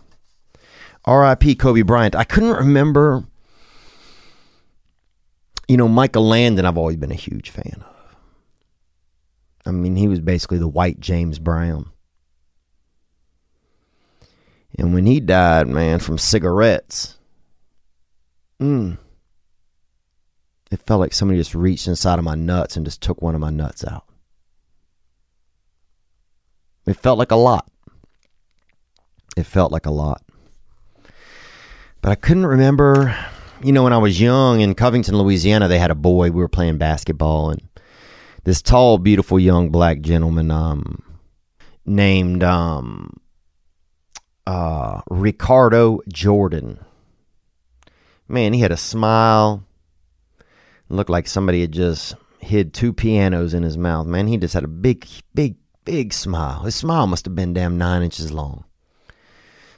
RIP 1.07 1.59
Kobe 1.59 1.81
Bryant. 1.81 2.15
I 2.15 2.23
couldn't 2.23 2.55
remember. 2.55 3.25
You 5.67 5.77
know, 5.77 5.87
Michael 5.87 6.27
Landon, 6.27 6.65
I've 6.65 6.77
always 6.77 6.95
been 6.95 7.11
a 7.11 7.15
huge 7.15 7.51
fan 7.51 7.83
of. 7.85 7.98
I 9.69 9.71
mean, 9.71 9.95
he 9.95 10.07
was 10.07 10.19
basically 10.19 10.57
the 10.57 10.67
white 10.67 10.99
James 10.99 11.39
Brown. 11.39 11.91
And 14.77 14.93
when 14.93 15.05
he 15.05 15.19
died, 15.19 15.67
man, 15.67 15.99
from 15.99 16.17
cigarettes, 16.17 17.17
mm, 18.59 18.97
it 20.71 20.81
felt 20.81 20.99
like 20.99 21.13
somebody 21.13 21.39
just 21.39 21.55
reached 21.55 21.87
inside 21.87 22.19
of 22.19 22.25
my 22.25 22.35
nuts 22.35 22.75
and 22.75 22.85
just 22.85 23.01
took 23.01 23.21
one 23.21 23.35
of 23.35 23.41
my 23.41 23.49
nuts 23.49 23.83
out. 23.85 24.05
It 26.85 26.95
felt 26.95 27.19
like 27.19 27.31
a 27.31 27.35
lot. 27.35 27.69
It 29.37 29.45
felt 29.45 29.71
like 29.71 29.85
a 29.85 29.91
lot. 29.91 30.23
But 32.01 32.11
I 32.11 32.15
couldn't 32.15 32.45
remember, 32.45 33.15
you 33.61 33.71
know, 33.71 33.83
when 33.83 33.93
I 33.93 33.97
was 33.97 34.19
young 34.21 34.61
in 34.61 34.73
Covington, 34.73 35.17
Louisiana, 35.17 35.67
they 35.67 35.79
had 35.79 35.91
a 35.91 35.95
boy. 35.95 36.31
We 36.31 36.41
were 36.41 36.47
playing 36.47 36.77
basketball, 36.77 37.51
and 37.51 37.68
this 38.43 38.61
tall, 38.61 38.97
beautiful 38.97 39.39
young 39.39 39.69
black 39.69 40.01
gentleman 40.01 40.51
um, 40.51 41.03
named 41.85 42.43
um, 42.43 43.13
uh, 44.47 45.01
Ricardo 45.09 46.01
Jordan. 46.11 46.79
Man, 48.27 48.53
he 48.53 48.61
had 48.61 48.71
a 48.71 48.77
smile. 48.77 49.63
Looked 50.89 51.09
like 51.09 51.27
somebody 51.27 51.61
had 51.61 51.71
just 51.71 52.15
hid 52.39 52.73
two 52.73 52.93
pianos 52.93 53.53
in 53.53 53.63
his 53.63 53.77
mouth. 53.77 54.07
Man, 54.07 54.27
he 54.27 54.37
just 54.37 54.53
had 54.53 54.63
a 54.63 54.67
big, 54.67 55.05
big, 55.35 55.55
big 55.85 56.13
smile. 56.13 56.63
His 56.63 56.75
smile 56.75 57.05
must 57.05 57.25
have 57.25 57.35
been 57.35 57.53
damn 57.53 57.77
nine 57.77 58.01
inches 58.01 58.31
long. 58.31 58.63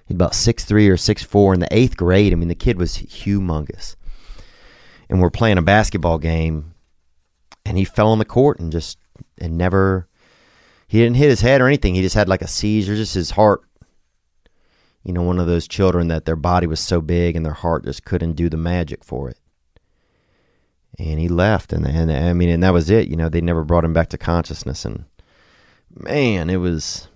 He's 0.05 0.15
about 0.15 0.35
six 0.35 0.65
three 0.65 0.89
or 0.89 0.97
six 0.97 1.23
four 1.23 1.53
in 1.53 1.59
the 1.59 1.73
eighth 1.73 1.97
grade. 1.97 2.33
I 2.33 2.35
mean, 2.35 2.49
the 2.49 2.55
kid 2.55 2.77
was 2.77 2.97
humongous. 2.97 3.95
And 5.09 5.21
we're 5.21 5.29
playing 5.29 5.57
a 5.57 5.61
basketball 5.61 6.17
game, 6.17 6.70
and 7.71 7.77
he 7.77 7.85
fell 7.85 8.09
on 8.09 8.19
the 8.19 8.25
court 8.25 8.59
and 8.59 8.69
just 8.69 8.97
and 9.37 9.57
never. 9.57 10.05
He 10.89 10.99
didn't 10.99 11.15
hit 11.15 11.29
his 11.29 11.39
head 11.39 11.61
or 11.61 11.67
anything. 11.67 11.95
He 11.95 12.01
just 12.01 12.15
had 12.15 12.27
like 12.27 12.41
a 12.41 12.47
seizure. 12.47 12.97
Just 12.97 13.13
his 13.13 13.31
heart. 13.31 13.61
You 15.05 15.13
know, 15.13 15.21
one 15.21 15.39
of 15.39 15.47
those 15.47 15.69
children 15.69 16.09
that 16.09 16.25
their 16.25 16.35
body 16.35 16.67
was 16.67 16.81
so 16.81 16.99
big 16.99 17.37
and 17.37 17.45
their 17.45 17.53
heart 17.53 17.85
just 17.85 18.03
couldn't 18.03 18.33
do 18.33 18.49
the 18.49 18.57
magic 18.57 19.05
for 19.05 19.29
it. 19.29 19.39
And 20.99 21.17
he 21.17 21.29
left, 21.29 21.71
and 21.71 21.87
and 21.87 22.11
I 22.11 22.33
mean, 22.33 22.49
and 22.49 22.61
that 22.61 22.73
was 22.73 22.89
it. 22.89 23.07
You 23.07 23.15
know, 23.15 23.29
they 23.29 23.39
never 23.39 23.63
brought 23.63 23.85
him 23.85 23.93
back 23.93 24.09
to 24.09 24.17
consciousness, 24.17 24.83
and 24.83 25.05
man, 25.95 26.49
it 26.49 26.57
was 26.57 27.07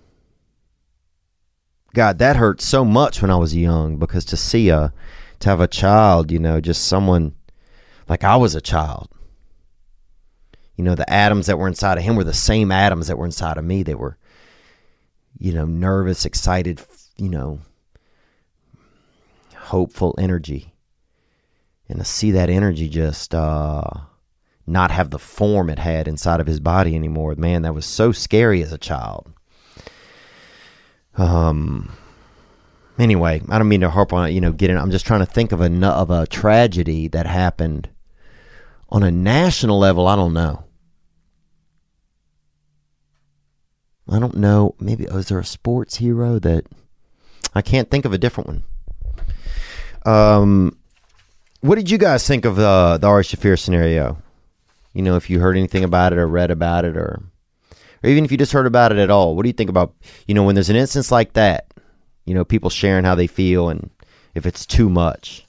God, 1.92 2.18
that 2.18 2.36
hurt 2.36 2.62
so 2.62 2.82
much 2.82 3.20
when 3.20 3.30
I 3.30 3.36
was 3.36 3.54
young 3.54 3.98
because 3.98 4.24
to 4.26 4.38
see 4.38 4.70
a, 4.70 4.94
to 5.40 5.50
have 5.50 5.60
a 5.60 5.68
child, 5.68 6.30
you 6.30 6.38
know, 6.38 6.62
just 6.62 6.88
someone 6.88 7.34
like 8.08 8.24
I 8.24 8.36
was 8.36 8.54
a 8.54 8.62
child. 8.62 9.10
You 10.76 10.84
know, 10.84 10.94
the 10.94 11.10
atoms 11.10 11.46
that 11.46 11.58
were 11.58 11.68
inside 11.68 11.98
of 11.98 12.04
him 12.04 12.16
were 12.16 12.24
the 12.24 12.34
same 12.34 12.70
atoms 12.70 13.06
that 13.08 13.16
were 13.16 13.24
inside 13.24 13.56
of 13.56 13.64
me. 13.64 13.82
They 13.82 13.94
were, 13.94 14.18
you 15.38 15.52
know, 15.52 15.64
nervous, 15.64 16.26
excited, 16.26 16.82
you 17.16 17.30
know, 17.30 17.60
hopeful 19.56 20.14
energy. 20.18 20.74
And 21.88 21.98
to 21.98 22.04
see 22.04 22.30
that 22.32 22.50
energy 22.50 22.88
just 22.88 23.34
uh, 23.34 23.82
not 24.66 24.90
have 24.90 25.10
the 25.10 25.18
form 25.18 25.70
it 25.70 25.78
had 25.78 26.08
inside 26.08 26.40
of 26.40 26.46
his 26.46 26.60
body 26.60 26.94
anymore, 26.94 27.34
man, 27.36 27.62
that 27.62 27.74
was 27.74 27.86
so 27.86 28.12
scary 28.12 28.62
as 28.62 28.72
a 28.72 28.78
child. 28.78 29.32
Um. 31.16 31.96
Anyway, 32.98 33.42
I 33.50 33.58
don't 33.58 33.68
mean 33.68 33.82
to 33.82 33.90
harp 33.90 34.12
on 34.12 34.28
it. 34.28 34.32
You 34.32 34.40
know, 34.40 34.52
getting. 34.52 34.76
I'm 34.76 34.90
just 34.90 35.06
trying 35.06 35.20
to 35.20 35.26
think 35.26 35.52
of 35.52 35.60
a 35.60 35.86
of 35.86 36.10
a 36.10 36.26
tragedy 36.26 37.08
that 37.08 37.26
happened 37.26 37.88
on 38.88 39.02
a 39.02 39.10
national 39.10 39.78
level. 39.78 40.06
I 40.06 40.16
don't 40.16 40.32
know. 40.34 40.65
I 44.08 44.18
don't 44.18 44.36
know. 44.36 44.74
Maybe 44.78 45.08
oh, 45.08 45.18
is 45.18 45.28
there 45.28 45.38
a 45.38 45.44
sports 45.44 45.96
hero 45.96 46.38
that 46.38 46.66
I 47.54 47.62
can't 47.62 47.90
think 47.90 48.04
of 48.04 48.12
a 48.12 48.18
different 48.18 48.48
one. 48.48 48.64
Um, 50.04 50.78
what 51.60 51.76
did 51.76 51.90
you 51.90 51.98
guys 51.98 52.26
think 52.26 52.44
of 52.44 52.58
uh, 52.58 52.98
the 52.98 53.06
Ari 53.06 53.24
Shaffir 53.24 53.58
scenario? 53.58 54.18
You 54.92 55.02
know, 55.02 55.16
if 55.16 55.28
you 55.28 55.40
heard 55.40 55.56
anything 55.56 55.84
about 55.84 56.12
it 56.12 56.18
or 56.18 56.26
read 56.26 56.50
about 56.50 56.84
it, 56.84 56.96
or 56.96 57.22
or 58.02 58.10
even 58.10 58.24
if 58.24 58.30
you 58.30 58.38
just 58.38 58.52
heard 58.52 58.66
about 58.66 58.92
it 58.92 58.98
at 58.98 59.10
all, 59.10 59.34
what 59.34 59.42
do 59.42 59.48
you 59.48 59.52
think 59.54 59.70
about 59.70 59.94
you 60.26 60.34
know 60.34 60.44
when 60.44 60.54
there's 60.54 60.70
an 60.70 60.76
instance 60.76 61.10
like 61.10 61.32
that? 61.32 61.72
You 62.24 62.34
know, 62.34 62.44
people 62.44 62.70
sharing 62.70 63.04
how 63.04 63.14
they 63.14 63.26
feel 63.26 63.68
and 63.68 63.90
if 64.34 64.46
it's 64.46 64.66
too 64.66 64.88
much. 64.88 65.46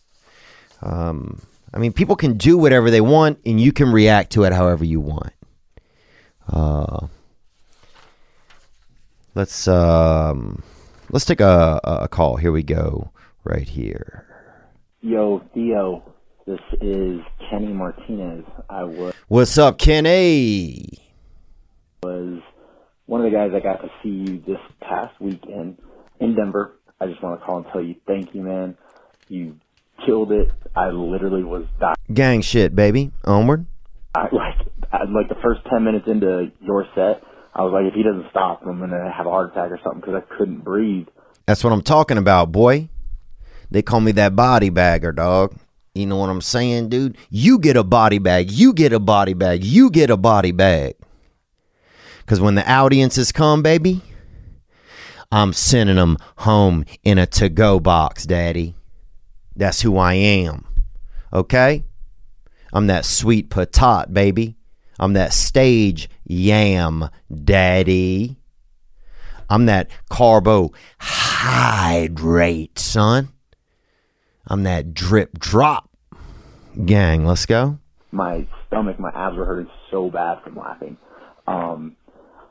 Um, 0.82 1.42
I 1.74 1.80
mean, 1.80 1.94
people 1.94 2.16
can 2.16 2.38
do 2.38 2.58
whatever 2.58 2.90
they 2.90 3.02
want, 3.02 3.40
and 3.46 3.60
you 3.60 3.72
can 3.72 3.92
react 3.92 4.32
to 4.34 4.44
it 4.44 4.54
however 4.54 4.86
you 4.86 5.00
want. 5.00 5.34
Uh, 6.52 7.08
let's 9.38 9.68
um, 9.68 10.64
let's 11.12 11.24
take 11.24 11.40
a, 11.40 11.80
a 11.84 12.08
call. 12.08 12.36
Here 12.38 12.52
we 12.52 12.64
go, 12.64 13.12
right 13.44 13.68
here. 13.68 14.26
Yo, 15.02 15.44
Theo, 15.54 16.04
this 16.48 16.60
is 16.82 17.22
Kenny 17.50 17.72
Martinez. 17.72 18.44
I 18.70 18.84
was 18.84 19.14
What's 19.28 19.58
up, 19.58 19.78
Kenny? 19.78 21.04
was 22.04 22.42
one 23.06 23.24
of 23.24 23.32
the 23.32 23.36
guys 23.36 23.52
that 23.54 23.64
got 23.64 23.82
to 23.82 23.90
see 24.02 24.10
you 24.10 24.44
this 24.46 24.60
past 24.82 25.20
weekend 25.22 25.78
in 26.20 26.36
Denver. 26.36 26.74
I 27.00 27.06
just 27.06 27.22
want 27.22 27.40
to 27.40 27.46
call 27.46 27.58
and 27.58 27.66
tell 27.72 27.82
you 27.82 27.96
thank 28.08 28.34
you, 28.34 28.42
man. 28.42 28.76
You 29.30 29.58
killed 30.06 30.32
it. 30.32 30.50
I 30.76 30.90
literally 30.90 31.44
was 31.44 31.66
dying. 31.80 31.96
Gang 32.12 32.42
shit, 32.42 32.76
baby. 32.76 33.12
Onward. 33.24 33.66
I, 34.16 34.24
like, 34.32 34.68
I, 34.92 35.04
like 35.04 35.30
the 35.30 35.38
first 35.44 35.62
ten 35.70 35.84
minutes 35.84 36.08
into 36.08 36.52
your 36.62 36.88
set, 36.96 37.22
I 37.58 37.64
was 37.64 37.74
like, 37.74 37.86
if 37.86 37.96
he 37.96 38.04
doesn't 38.04 38.30
stop, 38.30 38.62
I'm 38.66 38.80
gonna 38.80 39.12
have 39.12 39.26
a 39.26 39.32
heart 39.32 39.52
attack 39.52 39.72
or 39.72 39.80
something 39.84 40.02
because 40.02 40.16
I 40.16 40.36
couldn't 40.38 40.64
breathe. 40.64 41.08
That's 41.48 41.64
what 41.64 41.74
I'm 41.74 41.82
talking 41.82 42.18
about, 42.18 42.52
boy. 42.52 42.90
They 43.72 43.82
call 43.82 44.00
me 44.00 44.12
that 44.14 44.36
body 44.36 44.70
bagger, 44.70 45.12
dog. 45.12 45.56
You 45.96 46.06
know 46.06 46.18
what 46.18 46.30
I'm 46.30 46.42
saying, 46.42 46.90
dude? 46.90 47.18
You 47.32 47.58
get 47.58 47.76
a 47.76 47.84
body 47.84 48.20
bag. 48.20 48.52
You 48.52 48.74
get 48.74 48.94
a 48.94 49.00
body 49.00 49.34
bag. 49.34 49.64
You 49.64 49.90
get 49.90 50.12
a 50.12 50.18
body 50.18 50.52
bag. 50.52 50.96
Because 52.20 52.40
when 52.40 52.56
the 52.56 52.72
audiences 52.72 53.32
come, 53.32 53.64
baby, 53.64 54.02
I'm 55.32 55.54
sending 55.54 55.96
them 55.96 56.18
home 56.40 56.86
in 57.04 57.18
a 57.18 57.26
to 57.26 57.50
go 57.50 57.80
box, 57.80 58.26
daddy. 58.26 58.76
That's 59.56 59.82
who 59.82 59.98
I 59.98 60.14
am. 60.14 60.66
Okay? 61.34 61.84
I'm 62.72 62.88
that 62.88 63.06
sweet 63.06 63.50
patat, 63.50 64.14
baby. 64.14 64.56
I'm 65.00 65.14
that 65.14 65.34
stage 65.34 66.10
yam, 66.26 67.10
daddy. 67.44 68.38
I'm 69.50 69.66
that 69.68 69.90
carbohydrate, 70.10 72.80
son. 72.80 73.30
I'm 74.46 74.64
that 74.64 74.94
drip 74.94 75.40
drop. 75.40 75.90
Gang, 76.86 77.26
let's 77.26 77.46
go. 77.46 77.80
my 78.12 78.48
stomach, 78.68 79.00
my 79.00 79.12
abs 79.14 79.38
were 79.38 79.46
hurting 79.46 79.70
so 79.92 80.10
bad 80.10 80.44
from 80.44 80.56
laughing. 80.56 80.98
Um, 81.48 81.96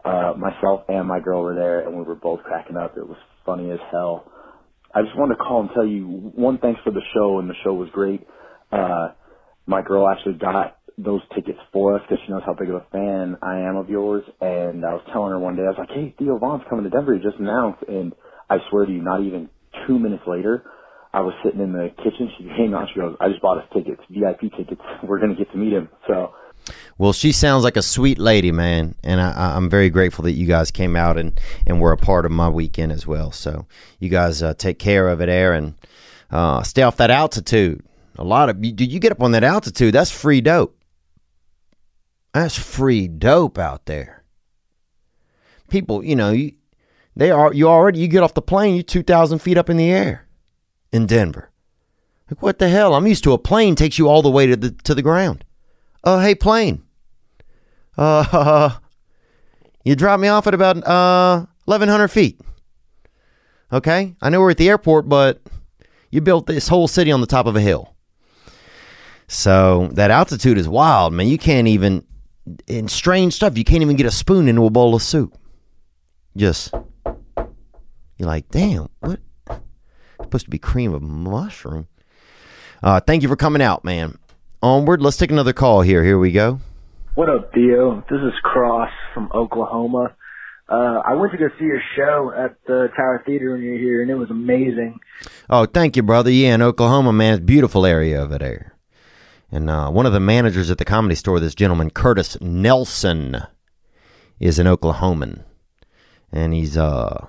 uh, 0.05 0.35
myself 0.37 0.83
and 0.89 1.07
my 1.07 1.21
girl 1.21 1.43
were 1.43 1.55
there, 1.55 1.87
and 1.87 1.97
we 1.97 2.05
were 2.05 2.15
both 2.15 2.43
cracking 2.45 2.77
up. 2.77 2.97
It 2.97 3.07
was 3.07 3.19
funny 3.45 3.71
as 3.71 3.79
hell. 3.91 4.31
I 4.95 5.03
just 5.03 5.17
wanted 5.17 5.35
to 5.35 5.41
call 5.41 5.61
and 5.61 5.71
tell 5.75 5.87
you 5.87 6.07
one 6.35 6.59
thanks 6.59 6.81
for 6.83 6.91
the 6.91 7.03
show, 7.15 7.39
and 7.39 7.51
the 7.51 7.55
show 7.65 7.75
was 7.75 7.89
great. 7.93 8.27
Uh, 8.73 9.09
my 9.67 9.83
girl 9.83 10.09
actually 10.09 10.35
got 10.35 10.79
those 10.99 11.21
tickets 11.35 11.59
for 11.73 11.95
us 11.95 12.03
because 12.03 12.19
she 12.25 12.33
knows 12.33 12.43
how 12.45 12.55
big 12.55 12.71
of 12.71 12.77
a 12.77 12.87
fan 12.91 13.37
I 13.43 13.61
am 13.61 13.77
of 13.77 13.91
yours. 13.91 14.25
And 14.41 14.85
I 14.85 14.95
was 14.95 15.03
telling 15.13 15.31
her 15.31 15.39
one 15.39 15.57
day, 15.57 15.63
I 15.63 15.69
was 15.69 15.79
like, 15.79 15.91
"Hey, 15.91 16.15
Theo 16.19 16.39
Von's 16.39 16.63
coming 16.69 16.85
to 16.85 16.91
Denver. 16.91 17.15
He 17.15 17.21
just 17.23 17.39
announced." 17.39 17.83
And 17.87 18.15
I 18.49 18.59
swear 18.71 18.87
to 18.87 18.93
you, 18.93 19.03
not 19.03 19.23
even 19.23 19.49
two 19.87 19.99
minutes 19.99 20.23
later, 20.27 20.65
I 21.13 21.21
was 21.21 21.35
sitting 21.45 21.61
in 21.61 21.73
the 21.73 21.91
kitchen. 22.03 22.31
She 22.39 22.49
hang 22.49 22.75
out. 22.75 22.89
She 22.93 23.01
goes, 23.01 23.17
"I 23.21 23.29
just 23.29 23.43
bought 23.43 23.59
us 23.59 23.65
tickets, 23.75 24.01
VIP 24.09 24.51
tickets. 24.57 24.81
We're 25.03 25.19
gonna 25.19 25.35
get 25.35 25.51
to 25.53 25.59
meet 25.59 25.73
him." 25.73 25.89
So 26.07 26.33
Well, 26.99 27.13
she 27.13 27.33
sounds 27.33 27.63
like 27.63 27.77
a 27.77 27.83
sweet 27.83 28.19
lady, 28.19 28.51
man, 28.51 28.95
and 29.05 29.21
I, 29.21 29.55
I'm 29.57 29.69
very 29.71 29.91
grateful 29.91 30.25
that 30.25 30.33
you 30.33 30.47
guys 30.47 30.71
came 30.71 30.97
out 30.97 31.17
and, 31.17 31.39
and 31.67 31.81
were 31.81 31.93
a 31.93 31.97
part 31.97 32.27
of 32.27 32.33
my 32.33 32.49
weekend 32.49 32.91
as 32.91 33.07
well. 33.07 33.31
So 33.33 33.67
you 34.01 34.09
guys 34.09 34.43
uh, 34.43 34.55
take 34.55 34.79
care 34.79 35.09
of 35.09 35.21
it 35.21 35.29
Aaron. 35.29 35.77
uh, 36.31 36.63
stay 36.63 36.83
off 36.83 36.97
that 36.97 37.11
altitude. 37.11 37.83
A 38.19 38.25
lot 38.25 38.49
of 38.49 38.61
dude, 38.61 38.93
you 38.93 38.99
get 38.99 39.13
up 39.13 39.23
on 39.23 39.33
that 39.33 39.45
altitude, 39.45 39.95
that's 39.95 40.11
free 40.11 40.41
dope. 40.41 40.76
That's 42.37 42.59
free 42.59 43.09
dope 43.09 43.57
out 43.57 43.87
there. 43.87 44.23
People, 45.71 46.05
you 46.05 46.15
know, 46.15 46.33
you, 46.33 46.53
they 47.17 47.31
are 47.31 47.51
you 47.51 47.67
already 47.67 48.01
you 48.01 48.09
get 48.09 48.23
off 48.23 48.35
the 48.35 48.43
plane, 48.43 48.75
you're 48.75 48.83
two 48.83 49.03
thousand 49.03 49.39
feet 49.39 49.57
up 49.57 49.71
in 49.71 49.79
the 49.79 49.91
air 49.91 50.29
in 50.93 51.07
Denver. 51.07 51.51
Like 52.31 52.43
what 52.43 52.59
the 52.59 52.69
hell? 52.69 52.95
I'm 52.95 53.07
used 53.07 53.25
to 53.25 53.33
a 53.33 53.39
plane 53.39 53.75
takes 53.75 53.99
you 53.99 54.11
all 54.11 54.21
the 54.21 54.31
way 54.31 54.47
to 54.49 54.55
the 54.55 54.73
to 54.85 54.95
the 54.95 55.01
ground. 55.01 55.47
Uh, 56.05 56.21
hey, 56.21 56.35
plane. 56.35 56.83
Uh, 57.97 58.77
you 59.85 59.97
drop 59.97 60.21
me 60.21 60.29
off 60.29 60.47
at 60.47 60.53
about 60.53 60.87
uh 60.87 61.47
1,100 61.65 62.09
feet. 62.09 62.39
Okay, 63.73 64.15
I 64.21 64.29
know 64.29 64.43
we're 64.43 64.51
at 64.51 64.59
the 64.59 64.69
airport, 64.69 65.09
but 65.09 65.41
you 66.11 66.21
built 66.21 66.47
this 66.47 66.69
whole 66.69 66.87
city 66.87 67.11
on 67.11 67.23
the 67.23 67.27
top 67.27 67.47
of 67.47 67.57
a 67.57 67.63
hill. 67.63 67.97
So 69.27 69.89
that 69.95 70.11
altitude 70.11 70.59
is 70.59 70.69
wild, 70.69 71.15
man. 71.15 71.29
You 71.29 71.39
can't 71.39 71.67
even, 71.67 72.05
in 72.67 72.89
strange 72.89 73.35
stuff, 73.35 73.59
you 73.59 73.65
can't 73.65 73.83
even 73.83 73.97
get 73.97 74.07
a 74.07 74.11
spoon 74.11 74.49
into 74.49 74.65
a 74.65 74.71
bowl 74.71 74.95
of 74.95 75.03
soup. 75.03 75.37
Just, 76.37 76.73
you're 78.17 78.29
like, 78.29 78.49
damn, 78.51 78.89
what? 79.01 79.21
It's 79.49 79.61
supposed 80.23 80.45
to 80.45 80.51
be 80.51 80.59
cream 80.59 80.93
of 80.93 81.03
mushroom. 81.03 81.89
Uh, 82.83 83.01
thank 83.01 83.23
you 83.23 83.29
for 83.29 83.37
coming 83.37 83.63
out, 83.63 83.85
man. 83.85 84.19
Onward. 84.63 85.03
Let's 85.03 85.17
take 85.17 85.31
another 85.31 85.53
call 85.53 85.83
here. 85.83 86.03
Here 86.05 86.19
we 86.19 86.33
go. 86.33 86.61
What 87.15 87.31
up, 87.31 87.53
Theo? 87.55 88.05
This 88.11 88.21
is 88.21 88.35
Cross 88.43 88.91
from 89.15 89.31
Oklahoma. 89.35 90.15
Uh, 90.69 91.01
I 91.07 91.15
went 91.15 91.33
to 91.33 91.39
go 91.39 91.49
see 91.59 91.65
your 91.65 91.81
show 91.97 92.33
at 92.37 92.57
the 92.67 92.89
Tower 92.97 93.23
Theater 93.25 93.53
when 93.53 93.63
you 93.63 93.73
were 93.73 93.79
here, 93.79 94.03
and 94.03 94.11
it 94.11 94.17
was 94.17 94.31
amazing. 94.31 94.99
Oh, 95.49 95.65
thank 95.65 95.97
you, 95.97 96.03
brother. 96.03 96.31
Yeah, 96.31 96.55
in 96.55 96.63
Oklahoma, 96.63 97.13
man, 97.13 97.35
it's 97.35 97.41
a 97.41 97.45
beautiful 97.45 97.87
area 97.87 98.21
over 98.21 98.39
there. 98.39 98.76
And 99.51 99.71
uh, 99.71 99.91
one 99.91 100.07
of 100.07 100.13
the 100.13 100.21
managers 100.21 100.71
at 100.71 100.79
the 100.79 100.85
comedy 100.85 101.15
store, 101.15 101.39
this 101.39 101.55
gentleman, 101.55 101.91
Curtis 101.91 102.37
Nelson, 102.41 103.43
is 104.41 104.59
an 104.59 104.67
Oklahoman. 104.67 105.45
And 106.33 106.53
he's 106.53 106.77
uh, 106.77 107.27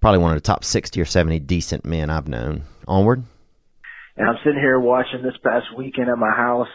probably 0.00 0.18
one 0.18 0.32
of 0.32 0.36
the 0.36 0.46
top 0.46 0.64
60 0.64 1.00
or 1.00 1.04
70 1.04 1.38
decent 1.40 1.84
men 1.84 2.10
I've 2.10 2.28
known. 2.28 2.62
Onward. 2.88 3.22
And 4.16 4.28
I'm 4.28 4.36
sitting 4.44 4.58
here 4.58 4.78
watching 4.78 5.22
this 5.22 5.36
past 5.42 5.66
weekend 5.76 6.08
at 6.08 6.18
my 6.18 6.30
house, 6.30 6.68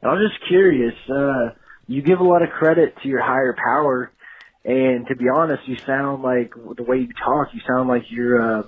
and 0.00 0.10
I'm 0.10 0.18
just 0.18 0.40
curious. 0.48 0.94
Uh, 1.08 1.50
you 1.86 2.02
give 2.02 2.20
a 2.20 2.24
lot 2.24 2.42
of 2.42 2.50
credit 2.50 2.94
to 3.02 3.08
your 3.08 3.22
higher 3.22 3.54
power, 3.54 4.10
and 4.64 5.06
to 5.08 5.16
be 5.16 5.26
honest, 5.28 5.68
you 5.68 5.76
sound 5.76 6.22
like 6.22 6.52
the 6.54 6.82
way 6.82 6.98
you 6.98 7.10
talk. 7.24 7.48
You 7.52 7.60
sound 7.66 7.88
like 7.88 8.04
you're 8.10 8.40
uh, 8.40 8.62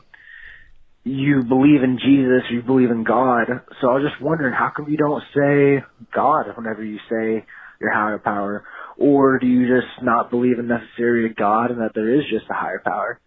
you 1.04 1.42
believe 1.42 1.82
in 1.82 1.98
Jesus, 1.98 2.50
you 2.50 2.62
believe 2.62 2.90
in 2.90 3.04
God. 3.04 3.46
So 3.80 3.90
I 3.90 3.94
was 3.94 4.08
just 4.08 4.22
wondering, 4.22 4.54
how 4.54 4.72
come 4.74 4.88
you 4.88 4.96
don't 4.96 5.22
say 5.34 5.84
God 6.14 6.46
whenever 6.56 6.84
you 6.84 6.98
say 7.10 7.44
your 7.80 7.92
higher 7.92 8.18
power, 8.18 8.64
or 8.96 9.38
do 9.38 9.46
you 9.46 9.66
just 9.66 10.02
not 10.02 10.30
believe 10.30 10.58
in 10.58 10.68
necessarily 10.68 11.28
God 11.30 11.70
and 11.70 11.80
that 11.80 11.92
there 11.94 12.14
is 12.14 12.24
just 12.30 12.48
a 12.50 12.54
higher 12.54 12.80
power? 12.84 13.18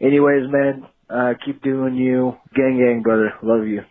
Anyways, 0.00 0.50
man, 0.50 0.86
uh, 1.08 1.32
keep 1.44 1.62
doing 1.62 1.94
you, 1.94 2.36
gang, 2.54 2.78
gang, 2.78 3.02
brother, 3.02 3.32
love 3.42 3.66
you. 3.66 3.82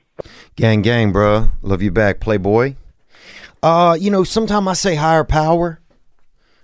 Gang, 0.56 0.84
gang, 0.84 1.12
bro. 1.12 1.50
Love 1.64 1.82
you 1.82 1.90
back, 1.90 2.20
Playboy. 2.20 2.76
Uh, 3.64 3.98
you 4.00 4.12
know, 4.12 4.24
sometimes 4.24 4.68
I 4.68 4.74
say 4.74 4.96
higher 4.96 5.24
power. 5.24 5.80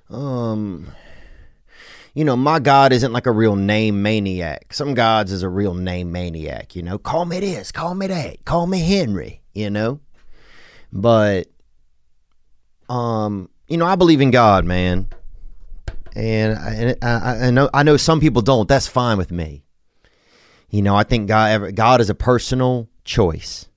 Um, 0.10 0.92
you 2.20 2.26
know, 2.26 2.36
my 2.36 2.60
God 2.60 2.92
isn't 2.92 3.14
like 3.14 3.28
a 3.28 3.32
real 3.32 3.56
name 3.56 4.02
maniac. 4.02 4.74
Some 4.74 4.94
gods 4.94 5.32
is 5.32 5.42
a 5.42 5.48
real 5.48 5.74
name 5.74 6.12
maniac, 6.12 6.76
you 6.76 6.84
know. 6.84 6.98
Call 6.98 7.24
me 7.24 7.40
this, 7.40 7.72
call 7.72 7.96
me 7.96 8.08
that, 8.08 8.44
call 8.44 8.68
me 8.68 8.82
Henry, 8.82 9.42
you 9.54 9.70
know. 9.70 10.02
But 10.92 11.48
um, 12.90 13.50
you 13.70 13.78
know, 13.78 13.86
I 13.86 13.96
believe 13.96 14.20
in 14.20 14.32
God, 14.32 14.66
man. 14.66 15.08
And 16.14 16.60
I, 16.60 16.74
and 16.74 16.98
I, 17.02 17.48
I 17.48 17.52
know 17.52 17.70
I 17.74 17.84
know 17.84 17.96
some 17.96 18.20
people 18.20 18.42
don't. 18.42 18.68
That's 18.68 18.86
fine 18.86 19.18
with 19.18 19.32
me. 19.32 19.64
You 20.70 20.82
know, 20.82 20.98
I 20.98 21.04
think 21.04 21.30
God 21.30 21.74
God 21.74 22.02
is 22.02 22.10
a 22.10 22.16
personal 22.16 22.90
choice. 23.06 23.70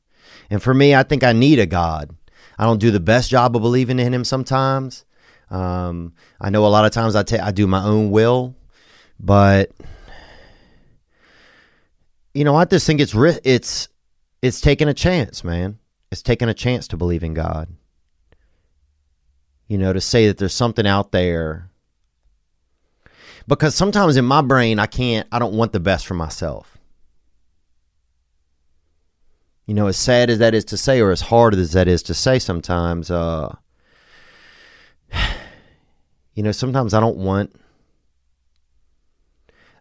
And 0.50 0.60
for 0.60 0.74
me, 0.74 0.96
I 0.96 1.04
think 1.04 1.22
I 1.22 1.32
need 1.32 1.60
a 1.60 1.66
God. 1.66 2.10
I 2.58 2.64
don't 2.64 2.80
do 2.80 2.90
the 2.90 2.98
best 2.98 3.30
job 3.30 3.54
of 3.54 3.62
believing 3.62 4.00
in 4.00 4.12
him 4.12 4.24
sometimes. 4.24 5.04
Um, 5.52 6.14
I 6.40 6.48
know 6.48 6.66
a 6.66 6.68
lot 6.68 6.86
of 6.86 6.92
times 6.92 7.14
I 7.14 7.22
ta- 7.24 7.44
I 7.44 7.52
do 7.52 7.66
my 7.66 7.84
own 7.84 8.10
will, 8.10 8.56
but 9.20 9.70
you 12.32 12.44
know, 12.44 12.56
I 12.56 12.64
just 12.64 12.86
think 12.86 13.00
it's 13.00 13.14
ri- 13.14 13.38
it's 13.44 13.88
it's 14.40 14.62
taking 14.62 14.88
a 14.88 14.94
chance, 14.94 15.44
man. 15.44 15.78
It's 16.10 16.22
taking 16.22 16.48
a 16.48 16.54
chance 16.54 16.88
to 16.88 16.96
believe 16.96 17.22
in 17.22 17.34
God. 17.34 17.68
You 19.68 19.76
know, 19.76 19.92
to 19.92 20.00
say 20.00 20.26
that 20.26 20.38
there's 20.38 20.54
something 20.54 20.86
out 20.86 21.12
there. 21.12 21.68
Because 23.46 23.74
sometimes 23.74 24.16
in 24.16 24.24
my 24.24 24.40
brain, 24.40 24.78
I 24.78 24.86
can't, 24.86 25.28
I 25.32 25.38
don't 25.38 25.54
want 25.54 25.72
the 25.72 25.80
best 25.80 26.06
for 26.06 26.14
myself. 26.14 26.78
You 29.66 29.74
know, 29.74 29.86
as 29.86 29.96
sad 29.96 30.30
as 30.30 30.38
that 30.38 30.54
is 30.54 30.64
to 30.66 30.76
say, 30.76 31.00
or 31.00 31.10
as 31.10 31.22
hard 31.22 31.54
as 31.54 31.72
that 31.72 31.88
is 31.88 32.02
to 32.04 32.14
say 32.14 32.38
sometimes, 32.38 33.10
uh, 33.10 33.54
you 36.34 36.42
know, 36.42 36.52
sometimes 36.52 36.94
I 36.94 37.00
don't 37.00 37.18
want, 37.18 37.54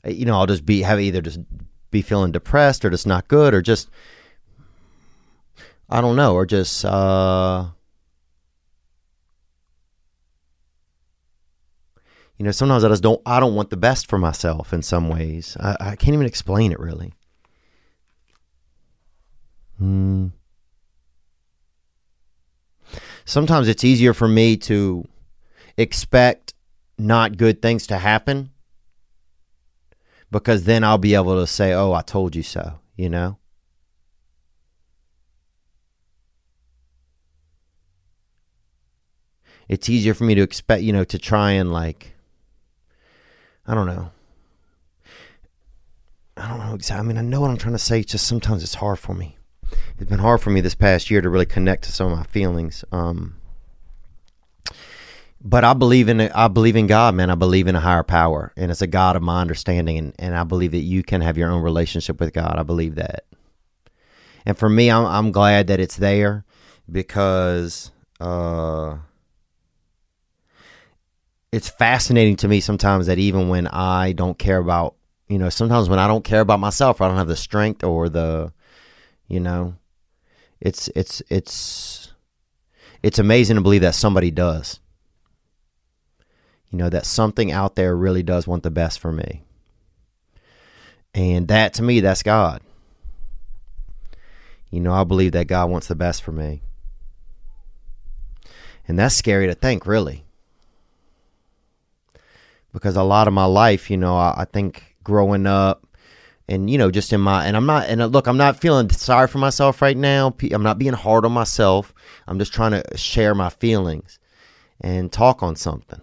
you 0.05 0.25
know, 0.25 0.37
I'll 0.37 0.47
just 0.47 0.65
be, 0.65 0.81
have 0.81 0.99
either 0.99 1.21
just 1.21 1.39
be 1.91 2.01
feeling 2.01 2.31
depressed 2.31 2.83
or 2.83 2.89
just 2.89 3.07
not 3.07 3.27
good 3.27 3.53
or 3.53 3.61
just, 3.61 3.89
I 5.89 6.01
don't 6.01 6.15
know, 6.15 6.33
or 6.33 6.45
just, 6.45 6.83
uh, 6.85 7.65
you 12.37 12.45
know, 12.45 12.51
sometimes 12.51 12.83
I 12.83 12.89
just 12.89 13.03
don't, 13.03 13.21
I 13.25 13.39
don't 13.39 13.55
want 13.55 13.69
the 13.69 13.77
best 13.77 14.07
for 14.07 14.17
myself 14.17 14.73
in 14.73 14.81
some 14.81 15.09
ways. 15.09 15.55
I, 15.59 15.77
I 15.79 15.95
can't 15.95 16.13
even 16.13 16.25
explain 16.25 16.71
it 16.71 16.79
really. 16.79 17.13
Hmm. 19.77 20.27
Sometimes 23.25 23.67
it's 23.67 23.83
easier 23.83 24.13
for 24.13 24.27
me 24.27 24.57
to 24.57 25.07
expect 25.77 26.53
not 26.97 27.37
good 27.37 27.61
things 27.61 27.87
to 27.87 27.97
happen 27.97 28.51
because 30.29 30.63
then 30.63 30.83
I'll 30.83 30.97
be 30.97 31.15
able 31.15 31.39
to 31.39 31.47
say, 31.47 31.73
"Oh, 31.73 31.93
I 31.93 32.01
told 32.01 32.35
you 32.35 32.43
so," 32.43 32.79
you 32.95 33.09
know? 33.09 33.37
It's 39.67 39.89
easier 39.89 40.13
for 40.13 40.25
me 40.25 40.35
to 40.35 40.41
expect, 40.41 40.83
you 40.83 40.91
know, 40.91 41.05
to 41.05 41.17
try 41.17 41.51
and 41.51 41.71
like 41.71 42.13
I 43.65 43.73
don't 43.73 43.87
know. 43.87 44.11
I 46.35 46.49
don't 46.49 46.59
know 46.59 46.73
exactly. 46.73 47.05
I 47.05 47.07
mean, 47.07 47.17
I 47.17 47.21
know 47.21 47.41
what 47.41 47.51
I'm 47.51 47.57
trying 47.57 47.75
to 47.75 47.79
say. 47.79 48.03
Just 48.03 48.27
sometimes 48.27 48.63
it's 48.63 48.75
hard 48.75 48.99
for 48.99 49.13
me. 49.13 49.37
It's 49.97 50.09
been 50.09 50.19
hard 50.19 50.41
for 50.41 50.49
me 50.49 50.59
this 50.59 50.75
past 50.75 51.11
year 51.11 51.21
to 51.21 51.29
really 51.29 51.45
connect 51.45 51.83
to 51.83 51.91
some 51.91 52.11
of 52.11 52.17
my 52.17 52.25
feelings. 52.25 52.83
Um, 52.91 53.35
but 55.43 55.63
I 55.63 55.73
believe 55.73 56.07
in 56.07 56.21
I 56.21 56.47
believe 56.47 56.75
in 56.75 56.87
God, 56.87 57.15
man. 57.15 57.29
I 57.29 57.35
believe 57.35 57.67
in 57.67 57.75
a 57.75 57.79
higher 57.79 58.03
power, 58.03 58.53
and 58.55 58.69
it's 58.69 58.81
a 58.81 58.87
God 58.87 59.15
of 59.15 59.23
my 59.23 59.41
understanding, 59.41 59.97
and, 59.97 60.13
and 60.19 60.35
I 60.35 60.43
believe 60.43 60.71
that 60.71 60.79
you 60.79 61.03
can 61.03 61.21
have 61.21 61.37
your 61.37 61.49
own 61.49 61.63
relationship 61.63 62.19
with 62.19 62.33
God. 62.33 62.57
I 62.57 62.63
believe 62.63 62.95
that, 62.95 63.25
and 64.45 64.57
for 64.57 64.69
me, 64.69 64.91
I'm 64.91 65.05
I'm 65.05 65.31
glad 65.31 65.67
that 65.67 65.79
it's 65.79 65.97
there 65.97 66.45
because 66.91 67.91
uh, 68.19 68.97
it's 71.51 71.69
fascinating 71.69 72.35
to 72.37 72.47
me 72.47 72.59
sometimes 72.59 73.07
that 73.07 73.17
even 73.17 73.49
when 73.49 73.67
I 73.67 74.11
don't 74.11 74.37
care 74.37 74.59
about 74.59 74.95
you 75.27 75.39
know 75.39 75.49
sometimes 75.49 75.89
when 75.89 75.99
I 75.99 76.07
don't 76.07 76.23
care 76.23 76.41
about 76.41 76.59
myself, 76.59 77.01
I 77.01 77.07
don't 77.07 77.17
have 77.17 77.27
the 77.27 77.35
strength 77.35 77.83
or 77.83 78.09
the 78.09 78.53
you 79.27 79.39
know, 79.39 79.75
it's 80.59 80.87
it's 80.89 81.23
it's 81.29 82.13
it's 83.01 83.17
amazing 83.17 83.55
to 83.55 83.61
believe 83.61 83.81
that 83.81 83.95
somebody 83.95 84.29
does 84.29 84.79
you 86.71 86.77
know, 86.77 86.89
that 86.89 87.05
something 87.05 87.51
out 87.51 87.75
there 87.75 87.95
really 87.95 88.23
does 88.23 88.47
want 88.47 88.63
the 88.63 88.71
best 88.71 88.99
for 88.99 89.11
me. 89.11 89.43
And 91.13 91.49
that 91.49 91.73
to 91.75 91.83
me, 91.83 91.99
that's 91.99 92.23
God. 92.23 92.61
You 94.69 94.79
know, 94.79 94.93
I 94.93 95.03
believe 95.03 95.33
that 95.33 95.47
God 95.47 95.69
wants 95.69 95.87
the 95.87 95.95
best 95.95 96.23
for 96.23 96.31
me. 96.31 96.61
And 98.87 98.97
that's 98.97 99.15
scary 99.15 99.47
to 99.47 99.53
think, 99.53 99.85
really. 99.85 100.23
Because 102.71 102.95
a 102.95 103.03
lot 103.03 103.27
of 103.27 103.33
my 103.33 103.43
life, 103.43 103.91
you 103.91 103.97
know, 103.97 104.15
I, 104.15 104.33
I 104.37 104.45
think 104.45 104.95
growing 105.03 105.45
up, 105.45 105.85
and 106.47 106.69
you 106.69 106.77
know, 106.77 106.89
just 106.89 107.11
in 107.11 107.19
my, 107.19 107.45
and 107.45 107.55
I'm 107.55 107.65
not, 107.65 107.87
and 107.87 108.11
look, 108.11 108.27
I'm 108.27 108.37
not 108.37 108.59
feeling 108.59 108.89
sorry 108.89 109.27
for 109.27 109.37
myself 109.37 109.81
right 109.81 109.95
now. 109.95 110.33
I'm 110.51 110.63
not 110.63 110.79
being 110.79 110.93
hard 110.93 111.25
on 111.25 111.33
myself. 111.33 111.93
I'm 112.27 112.39
just 112.39 112.53
trying 112.53 112.71
to 112.71 112.97
share 112.97 113.35
my 113.35 113.49
feelings 113.49 114.19
and 114.79 115.11
talk 115.11 115.43
on 115.43 115.57
something. 115.57 116.01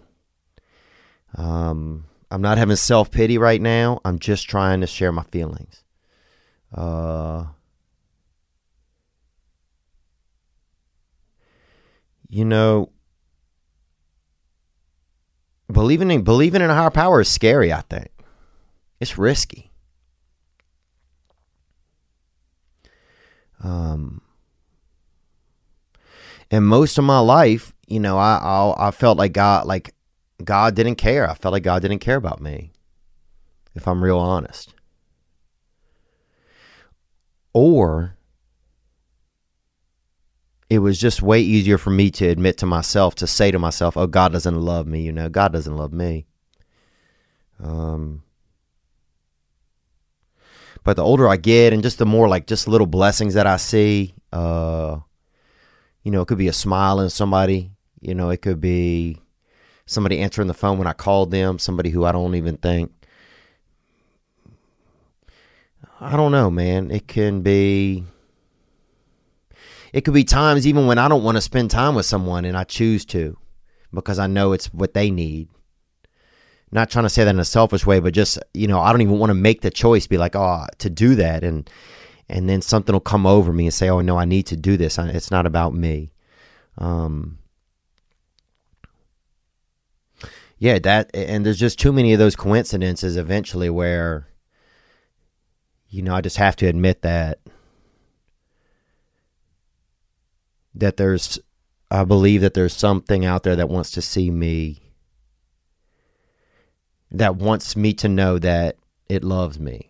Um, 1.37 2.05
I'm 2.31 2.43
not 2.43 2.59
having 2.59 2.77
self 2.77 3.11
pity 3.11 3.39
right 3.39 3.61
now. 3.61 4.01
I'm 4.05 4.19
just 4.19 4.49
trying 4.49 4.81
to 4.81 4.87
share 4.87 5.13
my 5.13 5.23
feelings. 5.25 5.83
Uh, 6.75 7.47
you 12.29 12.45
know, 12.45 12.91
believing 15.73 16.11
in 16.11 16.23
believing 16.23 16.61
in 16.63 16.71
a 16.71 16.75
higher 16.75 16.91
power 16.91 17.21
is 17.21 17.29
scary. 17.29 17.73
I 17.73 17.81
think 17.83 18.09
it's 19.01 19.17
risky. 19.17 19.71
Um, 23.63 24.21
and 26.51 26.67
most 26.67 26.97
of 26.99 27.05
my 27.05 27.19
life, 27.19 27.73
you 27.87 28.01
know, 28.01 28.19
I 28.19 28.37
I, 28.37 28.89
I 28.89 28.91
felt 28.91 29.19
like 29.19 29.33
God, 29.33 29.67
like 29.67 29.95
God 30.43 30.75
didn't 30.75 30.97
care. 30.97 31.29
I 31.29 31.35
felt 31.35 31.53
like 31.53 31.63
God 31.63 31.83
didn't 31.83 31.99
care 31.99 32.17
about 32.17 32.41
me, 32.41 32.73
if 33.75 33.89
I'm 33.89 34.03
real 34.03 34.19
honest. 34.19 34.75
Or 37.53 38.17
it 40.71 40.79
was 40.81 40.99
just 40.99 41.23
way 41.23 41.41
easier 41.41 41.79
for 41.79 41.91
me 41.91 42.11
to 42.13 42.29
admit 42.29 42.59
to 42.59 42.67
myself, 42.67 43.15
to 43.17 43.27
say 43.27 43.51
to 43.51 43.59
myself, 43.59 43.97
oh, 43.97 44.07
God 44.07 44.33
doesn't 44.33 44.61
love 44.61 44.87
me. 44.87 45.03
You 45.03 45.13
know, 45.13 45.29
God 45.29 45.53
doesn't 45.53 45.77
love 45.77 45.93
me. 45.93 46.27
Um, 47.61 48.23
but 50.85 50.97
the 50.97 51.05
older 51.05 51.29
I 51.29 51.37
get 51.37 51.73
and 51.73 51.83
just 51.83 51.99
the 51.99 52.07
more 52.07 52.29
like 52.29 52.47
just 52.47 52.69
little 52.69 52.87
blessings 52.87 53.35
that 53.35 53.47
I 53.47 53.57
see, 53.57 54.15
uh, 54.33 54.99
you 56.05 56.13
know, 56.13 56.23
it 56.23 56.29
could 56.29 56.39
be 56.39 56.49
a 56.49 56.53
smile 56.53 57.01
in 57.01 57.11
somebody, 57.11 57.73
you 58.01 58.15
know, 58.15 58.31
it 58.31 58.43
could 58.43 58.61
be 58.61 59.21
somebody 59.89 60.21
answering 60.21 60.49
the 60.49 60.55
phone 60.55 60.79
when 60.79 60.87
I 60.87 60.93
called 60.93 61.31
them, 61.31 61.59
somebody 61.59 61.91
who 61.91 62.05
I 62.05 62.13
don't 62.13 62.35
even 62.35 62.59
think. 62.59 62.93
I 66.01 66.17
don't 66.17 66.31
know, 66.31 66.51
man. 66.51 66.91
It 66.91 67.09
can 67.09 67.41
be. 67.43 68.05
It 69.93 70.03
could 70.03 70.15
be 70.15 70.25
times 70.25 70.67
even 70.67 70.87
when 70.87 70.99
I 70.99 71.09
don't 71.09 71.25
want 71.25 71.39
to 71.39 71.41
spend 71.41 71.71
time 71.71 71.95
with 71.95 72.05
someone 72.05 72.45
and 72.45 72.57
I 72.57 72.65
choose 72.65 73.07
to 73.07 73.37
because 73.93 74.19
I 74.19 74.27
know 74.27 74.53
it's 74.53 74.73
what 74.73 74.93
they 74.93 75.11
need. 75.11 75.49
Not 76.71 76.91
trying 76.91 77.07
to 77.07 77.09
say 77.09 77.25
that 77.25 77.35
in 77.35 77.41
a 77.41 77.45
selfish 77.45 77.87
way, 77.87 77.99
but 77.99 78.13
just, 78.13 78.39
you 78.53 78.69
know, 78.69 78.81
I 78.81 78.93
don't 78.93 79.01
even 79.01 79.19
want 79.19 79.31
to 79.31 79.35
make 79.35 79.63
the 79.63 79.71
choice, 79.71 80.07
be 80.07 80.19
like, 80.19 80.37
oh, 80.37 80.67
to 80.77 80.91
do 80.91 81.15
that. 81.15 81.43
And, 81.43 81.69
and 82.29 82.51
then 82.51 82.61
something 82.61 82.93
will 82.93 83.01
come 83.01 83.27
over 83.27 83.51
me 83.51 83.65
and 83.65 83.73
say, 83.73 83.89
oh, 83.89 84.03
no, 84.03 84.19
I 84.19 84.27
need 84.27 84.43
to 84.49 84.57
do 84.57 84.77
this. 84.77 84.99
It's 84.99 85.31
not 85.31 85.47
about 85.47 85.75
me. 85.75 86.13
Um, 86.77 87.39
yeah, 90.59 90.79
that 90.81 91.11
and 91.15 91.47
there's 91.47 91.59
just 91.59 91.79
too 91.79 91.93
many 91.93 92.13
of 92.13 92.19
those 92.19 92.37
coincidences 92.37 93.17
eventually 93.17 93.71
where 93.71 94.29
you 95.91 96.03
know, 96.03 96.15
I 96.15 96.21
just 96.21 96.37
have 96.37 96.55
to 96.57 96.67
admit 96.67 97.03
that 97.03 97.39
that 100.75 100.97
there's 100.97 101.39
I 101.91 102.05
believe 102.05 102.43
that 102.43 102.53
there's 102.55 102.77
something 102.77 103.25
out 103.25 103.43
there 103.43 103.57
that 103.57 103.69
wants 103.71 103.91
to 103.93 104.03
see 104.03 104.31
me 104.31 104.83
that 107.11 107.37
wants 107.37 107.75
me 107.75 107.95
to 107.95 108.09
know 108.09 108.39
that 108.39 108.77
it 109.09 109.25
loves 109.25 109.59
me. 109.59 109.89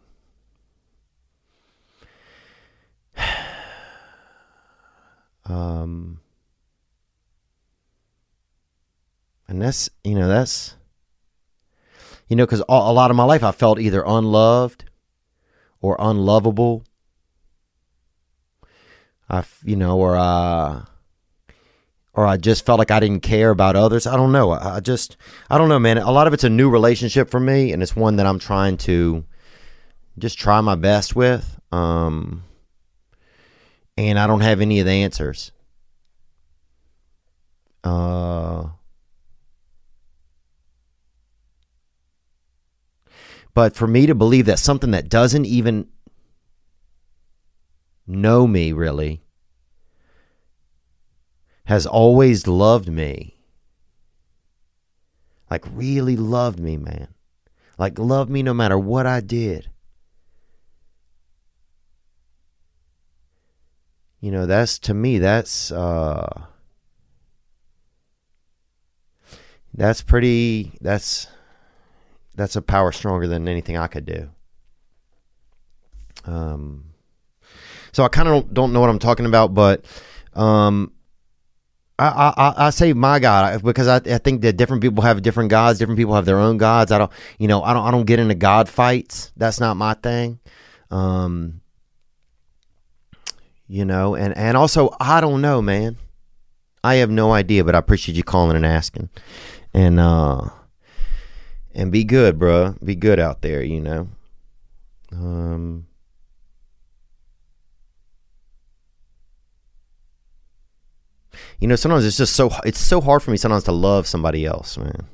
um 5.46 6.20
And 9.48 9.62
that's, 9.62 9.88
you 10.04 10.14
know, 10.14 10.28
that's, 10.28 10.74
you 12.28 12.36
know, 12.36 12.44
because 12.44 12.62
a 12.68 12.92
lot 12.92 13.10
of 13.10 13.16
my 13.16 13.24
life 13.24 13.42
I 13.42 13.50
felt 13.50 13.80
either 13.80 14.02
unloved 14.06 14.84
or 15.80 15.96
unlovable. 15.98 16.84
I, 19.30 19.42
you 19.64 19.76
know, 19.76 19.98
or, 19.98 20.16
uh, 20.16 20.84
or 22.12 22.26
I 22.26 22.36
just 22.36 22.66
felt 22.66 22.78
like 22.78 22.90
I 22.90 23.00
didn't 23.00 23.22
care 23.22 23.50
about 23.50 23.76
others. 23.76 24.06
I 24.06 24.16
don't 24.16 24.32
know. 24.32 24.50
I, 24.50 24.76
I 24.76 24.80
just, 24.80 25.16
I 25.48 25.56
don't 25.56 25.68
know, 25.68 25.78
man. 25.78 25.98
A 25.98 26.10
lot 26.10 26.26
of 26.26 26.34
it's 26.34 26.44
a 26.44 26.50
new 26.50 26.68
relationship 26.68 27.30
for 27.30 27.40
me, 27.40 27.72
and 27.72 27.82
it's 27.82 27.96
one 27.96 28.16
that 28.16 28.26
I'm 28.26 28.38
trying 28.38 28.76
to 28.78 29.24
just 30.18 30.38
try 30.38 30.60
my 30.60 30.74
best 30.74 31.14
with. 31.14 31.58
Um, 31.70 32.44
and 33.96 34.18
I 34.18 34.26
don't 34.26 34.40
have 34.40 34.60
any 34.60 34.80
of 34.80 34.86
the 34.86 34.92
answers. 34.92 35.52
Uh, 37.84 38.68
But 43.58 43.74
for 43.74 43.88
me 43.88 44.06
to 44.06 44.14
believe 44.14 44.46
that 44.46 44.60
something 44.60 44.92
that 44.92 45.08
doesn't 45.08 45.44
even 45.44 45.88
know 48.06 48.46
me 48.46 48.70
really, 48.70 49.24
has 51.64 51.84
always 51.84 52.46
loved 52.46 52.88
me. 52.88 53.34
Like, 55.50 55.64
really 55.72 56.14
loved 56.14 56.60
me, 56.60 56.76
man. 56.76 57.08
Like, 57.78 57.98
loved 57.98 58.30
me 58.30 58.44
no 58.44 58.54
matter 58.54 58.78
what 58.78 59.06
I 59.06 59.18
did. 59.18 59.68
You 64.20 64.30
know, 64.30 64.46
that's 64.46 64.78
to 64.78 64.94
me, 64.94 65.18
that's, 65.18 65.72
uh, 65.72 66.44
that's 69.74 70.02
pretty, 70.02 70.78
that's, 70.80 71.26
that's 72.38 72.56
a 72.56 72.62
power 72.62 72.92
stronger 72.92 73.26
than 73.26 73.48
anything 73.48 73.76
I 73.76 73.88
could 73.88 74.06
do. 74.06 74.30
Um, 76.24 76.84
so 77.92 78.04
I 78.04 78.08
kind 78.08 78.28
of 78.28 78.54
don't 78.54 78.72
know 78.72 78.80
what 78.80 78.90
I'm 78.90 78.98
talking 78.98 79.26
about, 79.26 79.54
but 79.54 79.84
um, 80.34 80.92
I, 81.98 82.32
I 82.36 82.66
I 82.66 82.70
say 82.70 82.92
my 82.92 83.18
God 83.18 83.62
because 83.62 83.88
I, 83.88 83.96
I 83.96 84.18
think 84.18 84.42
that 84.42 84.56
different 84.56 84.82
people 84.82 85.02
have 85.02 85.20
different 85.20 85.50
gods. 85.50 85.80
Different 85.80 85.98
people 85.98 86.14
have 86.14 86.26
their 86.26 86.38
own 86.38 86.56
gods. 86.56 86.92
I 86.92 86.98
don't 86.98 87.10
you 87.38 87.48
know 87.48 87.62
I 87.62 87.72
don't 87.72 87.84
I 87.84 87.90
don't 87.90 88.04
get 88.06 88.20
into 88.20 88.36
God 88.36 88.68
fights. 88.68 89.32
That's 89.36 89.58
not 89.58 89.76
my 89.76 89.94
thing. 89.94 90.38
Um, 90.90 91.60
you 93.66 93.84
know, 93.84 94.14
and 94.14 94.36
and 94.36 94.56
also 94.56 94.94
I 95.00 95.20
don't 95.20 95.40
know, 95.40 95.60
man. 95.60 95.96
I 96.84 96.96
have 96.96 97.10
no 97.10 97.32
idea, 97.32 97.64
but 97.64 97.74
I 97.74 97.78
appreciate 97.78 98.16
you 98.16 98.22
calling 98.22 98.56
and 98.56 98.64
asking, 98.64 99.10
and 99.74 99.98
uh, 99.98 100.48
and 101.74 101.92
be 101.92 102.04
good, 102.04 102.38
bro. 102.38 102.74
Be 102.82 102.94
good 102.94 103.18
out 103.18 103.42
there, 103.42 103.62
you 103.62 103.80
know. 103.80 104.08
Um. 105.12 105.86
You 111.60 111.66
know, 111.66 111.76
sometimes 111.76 112.04
it's 112.04 112.16
just 112.16 112.34
so 112.34 112.50
it's 112.64 112.78
so 112.78 113.00
hard 113.00 113.22
for 113.22 113.30
me 113.30 113.36
sometimes 113.36 113.64
to 113.64 113.72
love 113.72 114.06
somebody 114.06 114.46
else, 114.46 114.78
man. 114.78 115.06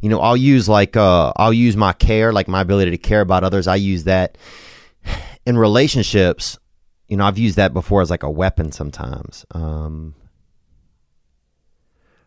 You 0.00 0.08
know, 0.08 0.20
I'll 0.20 0.36
use 0.36 0.68
like 0.68 0.96
uh 0.96 1.32
I'll 1.36 1.52
use 1.52 1.76
my 1.76 1.92
care, 1.92 2.32
like 2.32 2.48
my 2.48 2.60
ability 2.60 2.90
to 2.92 2.98
care 2.98 3.20
about 3.20 3.44
others. 3.44 3.66
I 3.66 3.76
use 3.76 4.04
that 4.04 4.38
in 5.46 5.56
relationships. 5.58 6.58
You 7.08 7.16
know, 7.16 7.24
I've 7.24 7.38
used 7.38 7.56
that 7.56 7.74
before 7.74 8.00
as 8.00 8.10
like 8.10 8.22
a 8.22 8.30
weapon 8.30 8.72
sometimes. 8.72 9.44
Um 9.52 10.14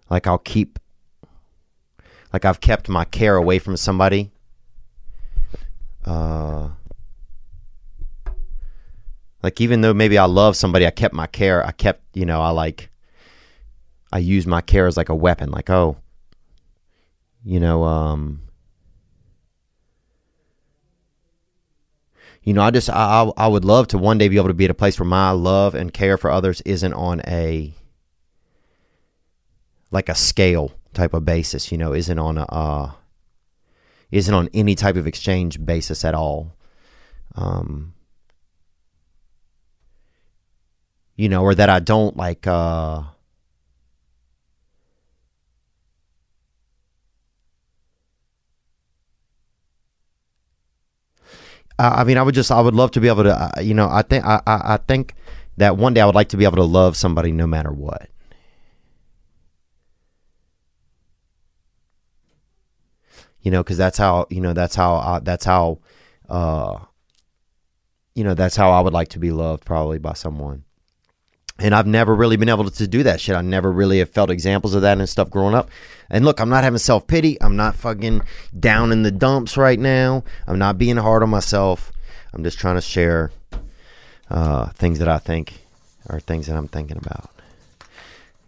like 0.09 0.27
I'll 0.27 0.37
keep 0.37 0.79
like 2.35 2.43
I've 2.43 2.59
kept 2.59 2.89
my 2.89 3.05
care 3.05 3.37
away 3.37 3.59
from 3.59 3.77
somebody. 3.77 4.29
Uh 6.03 6.71
like 9.41 9.61
even 9.61 9.79
though 9.79 9.93
maybe 9.93 10.17
I 10.17 10.25
love 10.25 10.57
somebody, 10.57 10.85
I 10.85 10.91
kept 10.91 11.13
my 11.13 11.27
care. 11.27 11.65
I 11.65 11.71
kept, 11.71 12.01
you 12.13 12.25
know, 12.25 12.41
I 12.41 12.49
like 12.49 12.89
I 14.11 14.17
use 14.17 14.45
my 14.45 14.59
care 14.59 14.85
as 14.85 14.97
like 14.97 15.07
a 15.07 15.15
weapon. 15.15 15.49
Like, 15.49 15.69
oh, 15.69 15.95
you 17.45 17.61
know, 17.61 17.85
um 17.85 18.41
you 22.43 22.51
know, 22.51 22.63
I 22.63 22.69
just 22.69 22.89
I 22.89 23.31
I 23.37 23.47
would 23.47 23.63
love 23.63 23.87
to 23.87 23.97
one 23.97 24.17
day 24.17 24.27
be 24.27 24.35
able 24.35 24.49
to 24.49 24.53
be 24.53 24.65
at 24.65 24.71
a 24.71 24.73
place 24.73 24.99
where 24.99 25.07
my 25.07 25.31
love 25.31 25.73
and 25.73 25.93
care 25.93 26.17
for 26.17 26.29
others 26.29 26.59
isn't 26.65 26.93
on 26.93 27.21
a 27.25 27.73
like 29.89 30.09
a 30.09 30.15
scale 30.15 30.73
type 30.95 31.13
of 31.13 31.25
basis, 31.25 31.71
you 31.71 31.77
know, 31.77 31.93
isn't 31.93 32.19
on 32.19 32.37
a 32.37 32.45
uh 32.45 32.91
isn't 34.11 34.33
on 34.33 34.49
any 34.53 34.75
type 34.75 34.95
of 34.95 35.07
exchange 35.07 35.63
basis 35.63 36.05
at 36.05 36.15
all. 36.15 36.55
Um 37.35 37.93
you 41.15 41.29
know, 41.29 41.43
or 41.43 41.55
that 41.55 41.69
I 41.69 41.79
don't 41.79 42.17
like 42.17 42.47
uh 42.47 43.03
I 51.77 52.03
mean, 52.05 52.17
I 52.17 52.23
would 52.23 52.35
just, 52.35 52.51
I 52.51 52.61
would 52.61 52.73
love 52.73 52.91
to 52.91 53.01
be 53.01 53.09
able 53.09 53.23
to, 53.23 53.35
uh, 53.35 53.61
you 53.61 53.73
know, 53.73 53.89
I 53.89 54.01
think, 54.01 54.23
I, 54.25 54.41
I, 54.47 54.75
I 54.75 54.77
think 54.77 55.13
that 55.57 55.77
one 55.77 55.93
day 55.93 56.01
I 56.01 56.05
would 56.05 56.15
like 56.15 56.29
to 56.29 56.37
be 56.37 56.45
able 56.45 56.57
to 56.57 56.63
love 56.63 56.95
somebody 56.95 57.31
no 57.31 57.47
matter 57.47 57.71
what. 57.71 58.09
You 63.45 63.51
know, 63.51 63.63
because 63.63 63.77
that's 63.77 63.97
how, 63.97 64.27
you 64.29 64.41
know, 64.41 64.51
that's 64.51 64.75
how, 64.75 64.95
I, 64.95 65.19
that's 65.19 65.45
how, 65.45 65.79
uh, 66.27 66.79
you 68.13 68.25
know, 68.25 68.33
that's 68.33 68.57
how 68.57 68.71
I 68.71 68.81
would 68.81 68.91
like 68.91 69.09
to 69.09 69.19
be 69.19 69.31
loved 69.31 69.63
probably 69.63 69.99
by 69.99 70.13
someone 70.13 70.65
and 71.57 71.73
I've 71.73 71.87
never 71.87 72.13
really 72.13 72.35
been 72.35 72.49
able 72.49 72.69
to 72.69 72.87
do 72.87 73.03
that 73.03 73.21
shit. 73.21 73.35
I 73.35 73.41
never 73.41 73.71
really 73.71 73.99
have 73.99 74.09
felt 74.09 74.29
examples 74.29 74.75
of 74.75 74.81
that 74.81 74.97
and 74.97 75.07
stuff 75.07 75.29
growing 75.29 75.55
up. 75.55 75.69
And 76.09 76.25
look, 76.25 76.39
I'm 76.39 76.49
not 76.49 76.63
having 76.63 76.79
self 76.79 77.07
pity. 77.07 77.41
I'm 77.41 77.55
not 77.55 77.75
fucking 77.75 78.21
down 78.59 78.91
in 78.91 79.03
the 79.03 79.11
dumps 79.11 79.55
right 79.55 79.79
now. 79.79 80.23
I'm 80.47 80.59
not 80.59 80.77
being 80.77 80.97
hard 80.97 81.23
on 81.23 81.29
myself. 81.29 81.91
I'm 82.33 82.43
just 82.43 82.59
trying 82.59 82.75
to 82.75 82.81
share 82.81 83.31
uh, 84.29 84.67
things 84.71 84.99
that 84.99 85.07
I 85.07 85.17
think 85.17 85.61
are 86.09 86.19
things 86.19 86.47
that 86.47 86.57
I'm 86.57 86.67
thinking 86.67 86.97
about. 86.97 87.29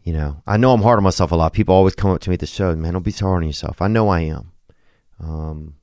You 0.04 0.14
know, 0.14 0.41
I 0.45 0.58
know 0.58 0.74
I'm 0.74 0.82
hard 0.82 0.98
on 0.98 1.04
myself 1.04 1.32
a 1.32 1.36
lot. 1.36 1.54
People 1.54 1.76
always 1.76 1.95
come 1.95 2.12
up 2.12 2.22
to 2.22 2.30
me 2.30 2.36
at 2.36 2.39
the 2.41 2.45
show, 2.45 2.76
man, 2.76 2.93
don't 2.93 3.04
be 3.04 3.12
so 3.12 3.26
hard 3.26 3.43
on 3.43 3.48
yourself. 3.48 3.82
I 3.82 3.88
know 3.88 4.10
I 4.10 4.22
am. 4.22 4.52
Um, 5.20 5.76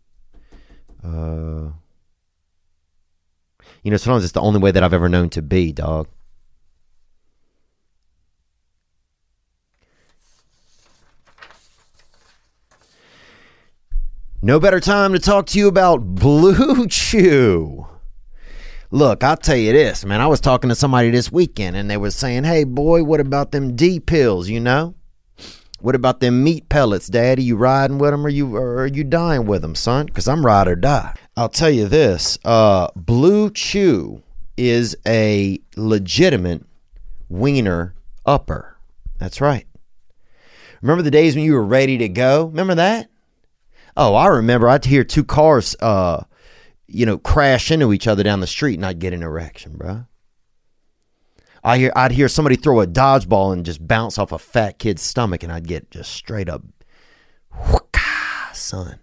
uh, 1.02 1.70
you 3.82 3.90
know, 3.90 3.96
sometimes 3.96 4.24
it's 4.24 4.32
the 4.32 4.40
only 4.40 4.60
way 4.60 4.70
that 4.70 4.82
I've 4.82 4.94
ever 4.94 5.08
known 5.08 5.30
to 5.30 5.42
be, 5.42 5.72
dog. 5.72 6.08
No 14.40 14.60
better 14.60 14.78
time 14.78 15.14
to 15.14 15.18
talk 15.18 15.46
to 15.46 15.58
you 15.58 15.68
about 15.68 16.04
Blue 16.04 16.86
Chew. 16.88 17.86
Look, 18.90 19.24
I'll 19.24 19.38
tell 19.38 19.56
you 19.56 19.72
this, 19.72 20.04
man. 20.04 20.20
I 20.20 20.26
was 20.26 20.38
talking 20.38 20.68
to 20.68 20.74
somebody 20.74 21.10
this 21.10 21.32
weekend 21.32 21.76
and 21.76 21.90
they 21.90 21.96
were 21.96 22.10
saying, 22.10 22.44
hey, 22.44 22.64
boy, 22.64 23.04
what 23.04 23.20
about 23.20 23.52
them 23.52 23.74
D 23.74 23.98
pills, 23.98 24.48
you 24.48 24.60
know? 24.60 24.94
What 25.84 25.94
about 25.94 26.20
them 26.20 26.42
meat 26.42 26.70
pellets, 26.70 27.08
Daddy? 27.08 27.44
You 27.44 27.56
riding 27.56 27.98
with 27.98 28.12
them 28.12 28.24
or 28.24 28.30
you 28.30 28.56
or 28.56 28.78
are 28.78 28.86
you 28.86 29.04
dying 29.04 29.44
with 29.44 29.60
them, 29.60 29.74
son? 29.74 30.06
Because 30.06 30.26
I'm 30.26 30.46
ride 30.46 30.66
or 30.66 30.76
die. 30.76 31.12
I'll 31.36 31.50
tell 31.50 31.68
you 31.68 31.88
this 31.88 32.38
uh, 32.42 32.88
Blue 32.96 33.50
Chew 33.50 34.22
is 34.56 34.96
a 35.06 35.60
legitimate 35.76 36.64
wiener 37.28 37.94
upper. 38.24 38.78
That's 39.18 39.42
right. 39.42 39.66
Remember 40.80 41.02
the 41.02 41.10
days 41.10 41.34
when 41.34 41.44
you 41.44 41.52
were 41.52 41.62
ready 41.62 41.98
to 41.98 42.08
go? 42.08 42.46
Remember 42.46 42.76
that? 42.76 43.10
Oh, 43.94 44.14
I 44.14 44.28
remember 44.28 44.70
I'd 44.70 44.86
hear 44.86 45.04
two 45.04 45.22
cars, 45.22 45.76
uh, 45.80 46.24
you 46.86 47.04
know, 47.04 47.18
crash 47.18 47.70
into 47.70 47.92
each 47.92 48.06
other 48.06 48.22
down 48.22 48.40
the 48.40 48.46
street 48.46 48.76
and 48.76 48.86
I'd 48.86 49.00
get 49.00 49.12
an 49.12 49.22
erection, 49.22 49.76
bro. 49.76 50.06
I 51.64 51.78
hear, 51.78 51.92
I'd 51.96 52.12
hear 52.12 52.28
somebody 52.28 52.56
throw 52.56 52.80
a 52.80 52.86
dodgeball 52.86 53.54
and 53.54 53.64
just 53.64 53.86
bounce 53.86 54.18
off 54.18 54.32
a 54.32 54.38
fat 54.38 54.78
kid's 54.78 55.00
stomach 55.02 55.42
and 55.42 55.50
I'd 55.50 55.66
get 55.66 55.90
just 55.90 56.12
straight 56.12 56.50
up, 56.50 56.62
son. 58.52 58.98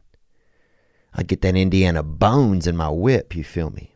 I'd 1.14 1.28
get 1.28 1.42
that 1.42 1.56
Indiana 1.56 2.04
bones 2.04 2.68
in 2.68 2.78
my 2.78 2.90
whip, 2.90 3.36
you 3.36 3.44
feel 3.44 3.72
me? 3.72 3.96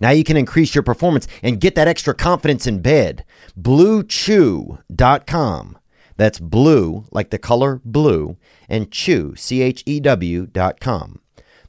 Now 0.00 0.10
you 0.10 0.24
can 0.24 0.36
increase 0.36 0.74
your 0.74 0.82
performance 0.82 1.28
and 1.42 1.60
get 1.60 1.74
that 1.74 1.88
extra 1.88 2.14
confidence 2.14 2.66
in 2.66 2.80
bed. 2.80 3.24
BlueChew.com. 3.60 5.78
That's 6.16 6.38
blue, 6.38 7.04
like 7.10 7.30
the 7.30 7.38
color 7.38 7.80
blue, 7.84 8.36
and 8.68 8.90
chew, 8.90 9.34
C 9.36 9.62
H 9.62 9.82
E 9.86 10.00
W 10.00 10.46
dot 10.46 10.78
com. 10.78 11.20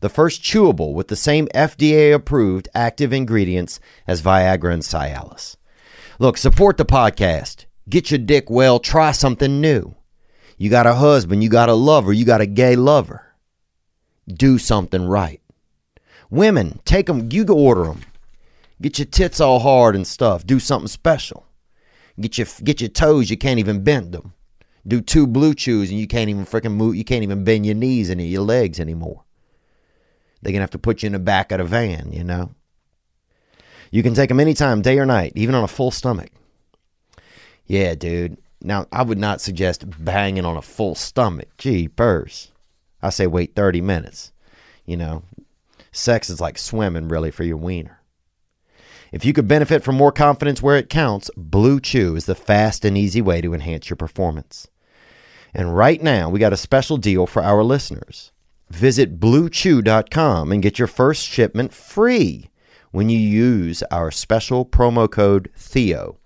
The 0.02 0.10
first 0.10 0.44
chewable 0.44 0.94
with 0.94 1.08
the 1.08 1.16
same 1.16 1.48
FDA 1.56 2.14
approved 2.14 2.68
active 2.76 3.14
ingredients 3.14 3.80
as 4.06 4.22
Viagra 4.22 4.74
and 4.74 4.84
Cialis. 4.84 5.56
Look, 6.20 6.38
support 6.38 6.78
the 6.78 6.86
podcast. 6.86 7.66
Get 7.90 8.12
your 8.12 8.18
dick 8.18 8.50
well, 8.50 8.80
try 8.80 9.12
something 9.12 9.62
new. 9.62 9.96
You 10.58 10.70
got 10.70 10.86
a 10.86 10.96
husband, 10.96 11.44
you 11.44 11.50
got 11.50 11.70
a 11.70 11.74
lover, 11.74 12.14
you 12.14 12.26
got 12.26 12.42
a 12.42 12.46
gay 12.46 12.76
lover. 12.76 13.34
Do 14.28 14.58
something 14.58 15.06
right. 15.06 15.42
Women, 16.30 16.80
take 16.86 17.08
them, 17.08 17.30
you 17.32 17.44
go 17.44 17.58
order 17.58 17.86
them. 17.86 18.02
Get 18.82 19.00
your 19.00 19.06
tits 19.06 19.40
all 19.40 19.60
hard 19.60 19.96
and 19.96 20.06
stuff. 20.06 20.46
Do 20.46 20.60
something 20.60 20.88
special. 20.88 21.46
Get 22.20 22.38
your 22.38 22.48
get 22.64 22.82
your 22.82 22.90
toes, 22.90 23.30
you 23.30 23.38
can't 23.38 23.60
even 23.60 23.84
bend 23.84 24.12
them 24.12 24.34
do 24.88 25.02
two 25.02 25.28
blue 25.28 25.54
chews 25.54 25.90
and 25.90 26.00
you 26.00 26.08
can't 26.08 26.30
even 26.30 26.46
freaking 26.46 26.74
move. 26.74 26.96
You 26.96 27.04
can't 27.04 27.24
even 27.24 27.44
bend 27.44 27.66
your 27.66 27.76
knees 27.76 28.10
and 28.10 28.22
your 28.22 28.44
legs 28.44 28.80
anymore. 28.80 29.24
They're 30.42 30.52
gonna 30.52 30.62
have 30.62 30.72
to 30.72 30.80
put 30.80 31.04
you 31.04 31.08
in 31.08 31.14
the 31.14 31.20
back 31.20 31.52
of 31.52 31.60
the 31.60 31.64
van. 31.64 32.12
You 32.12 32.24
know. 32.24 32.52
You 33.92 34.04
can 34.04 34.14
take 34.14 34.30
them 34.30 34.40
anytime, 34.40 34.82
day 34.82 35.00
or 35.00 35.06
night, 35.06 35.34
even 35.36 35.54
on 35.54 35.64
a 35.64 35.68
full 35.68 35.92
stomach. 35.92 36.30
Yeah, 37.66 37.96
dude. 37.96 38.38
Now 38.62 38.88
I 38.92 39.04
would 39.04 39.18
not 39.18 39.42
suggest 39.42 39.86
banging 40.04 40.46
on 40.46 40.58
a 40.58 40.62
full 40.62 40.96
stomach. 40.96 41.50
Gee, 41.58 41.88
purse. 41.88 42.52
I 43.02 43.10
say 43.10 43.28
wait 43.28 43.56
thirty 43.56 43.82
minutes. 43.82 44.32
You 44.86 44.98
know, 44.98 45.24
Sex 45.92 46.30
is 46.30 46.40
like 46.40 46.58
swimming, 46.58 47.10
really, 47.10 47.32
for 47.32 47.44
your 47.44 47.58
wiener. 47.58 48.00
If 49.12 49.26
you 49.26 49.34
could 49.34 49.48
benefit 49.48 49.84
from 49.84 49.96
more 49.96 50.12
confidence 50.12 50.62
where 50.62 50.78
it 50.78 50.90
counts, 50.90 51.30
Blue 51.36 51.82
Chew 51.82 52.16
is 52.16 52.26
the 52.26 52.36
fast 52.36 52.86
and 52.86 52.98
easy 52.98 53.22
way 53.22 53.42
to 53.42 53.54
enhance 53.54 53.90
your 53.90 53.98
performance. 53.98 54.68
And 55.54 55.76
right 55.76 56.02
now, 56.02 56.30
we 56.30 56.40
got 56.40 56.54
a 56.54 56.58
special 56.58 56.96
deal 56.96 57.28
for 57.28 57.44
our 57.44 57.62
listeners. 57.62 58.31
Visit 58.72 59.20
bluechew.com 59.20 60.52
and 60.52 60.64
get 60.64 60.80
your 60.80 60.88
first 60.88 61.28
shipment 61.28 61.74
free 61.74 62.50
when 62.92 63.10
you 63.10 63.20
use 63.20 63.84
our 63.92 64.12
special 64.12 64.66
promo 64.66 65.12
code 65.12 65.50
Theo. 65.58 66.18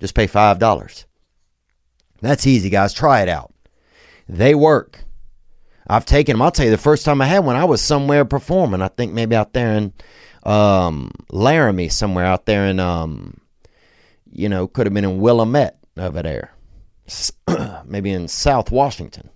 Just 0.00 0.14
pay 0.14 0.26
$5. 0.26 1.04
That's 2.22 2.46
easy, 2.46 2.70
guys. 2.70 2.94
Try 2.94 3.20
it 3.20 3.28
out. 3.28 3.52
They 4.26 4.54
work. 4.54 5.04
I've 5.86 6.06
taken 6.06 6.32
them. 6.32 6.42
I'll 6.42 6.50
tell 6.50 6.64
you, 6.64 6.70
the 6.70 6.78
first 6.78 7.04
time 7.04 7.20
I 7.20 7.26
had 7.26 7.40
one, 7.40 7.56
I 7.56 7.64
was 7.64 7.82
somewhere 7.82 8.24
performing. 8.24 8.80
I 8.80 8.88
think 8.88 9.12
maybe 9.12 9.36
out 9.36 9.52
there 9.52 9.74
in 9.74 9.92
um, 10.44 11.10
Laramie, 11.30 11.90
somewhere 11.90 12.24
out 12.24 12.46
there 12.46 12.64
in, 12.66 12.80
um, 12.80 13.38
you 14.30 14.48
know, 14.48 14.66
could 14.66 14.86
have 14.86 14.94
been 14.94 15.04
in 15.04 15.20
Willamette 15.20 15.78
over 15.98 16.22
there, 16.22 16.54
maybe 17.84 18.12
in 18.12 18.28
South 18.28 18.70
Washington. 18.70 19.28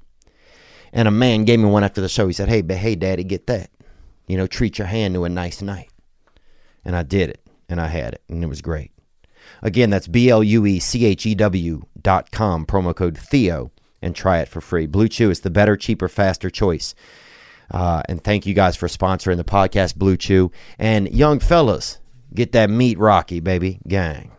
And 0.97 1.07
a 1.07 1.11
man 1.11 1.45
gave 1.45 1.61
me 1.61 1.67
one 1.67 1.85
after 1.85 2.01
the 2.01 2.09
show. 2.09 2.27
He 2.27 2.33
said, 2.33 2.49
"Hey, 2.49 2.63
but 2.63 2.79
hey, 2.79 2.95
Daddy, 2.95 3.23
get 3.23 3.47
that. 3.49 3.71
You 4.27 4.39
know, 4.39 4.47
treat 4.47 4.79
your 4.79 4.87
hand 4.87 5.15
to 5.15 5.25
a 5.25 5.29
nice 5.29 5.61
night." 5.61 5.91
And 6.87 6.97
I 6.97 7.03
did 7.03 7.29
it, 7.29 7.47
and 7.69 7.81
I 7.81 7.89
had 7.89 8.15
it, 8.15 8.23
and 8.31 8.43
it 8.43 8.47
was 8.47 8.63
great. 8.63 8.93
Again, 9.63 9.91
that's 9.91 10.09
B 10.09 10.31
L 10.31 10.43
U 10.43 10.65
E 10.65 10.81
C 10.81 11.05
H 11.05 11.27
E 11.27 11.35
W 11.35 11.83
dot 12.01 12.31
com, 12.31 12.65
promo 12.65 12.97
code 12.97 13.19
Theo, 13.19 13.73
and 14.01 14.17
try 14.17 14.39
it 14.39 14.49
for 14.49 14.63
free. 14.63 14.87
Blue 14.87 15.07
Chew 15.07 15.31
is 15.31 15.41
the 15.41 15.51
better, 15.51 15.77
cheaper, 15.77 16.09
faster 16.09 16.49
choice. 16.49 16.95
Uh, 17.71 18.03
and 18.09 18.25
thank 18.25 18.47
you 18.47 18.55
guys 18.55 18.75
for 18.75 18.89
sponsoring 18.89 19.37
the 19.37 19.45
podcast, 19.45 19.97
Blue 19.97 20.17
Chew. 20.17 20.51
And 20.79 21.13
young 21.13 21.41
fellas, 21.41 21.99
get 22.33 22.53
that 22.53 22.71
meat 22.71 22.99
rocky, 22.99 23.41
baby. 23.41 23.81
Gang. 23.87 24.36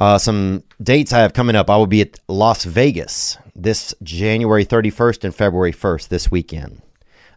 Uh, 0.00 0.16
some 0.16 0.64
dates 0.82 1.12
I 1.12 1.18
have 1.18 1.34
coming 1.34 1.54
up. 1.54 1.68
I 1.68 1.76
will 1.76 1.86
be 1.86 2.00
at 2.00 2.18
Las 2.26 2.64
Vegas 2.64 3.36
this 3.54 3.94
January 4.02 4.64
31st 4.64 5.24
and 5.24 5.34
February 5.34 5.74
1st 5.74 6.08
this 6.08 6.30
weekend. 6.30 6.80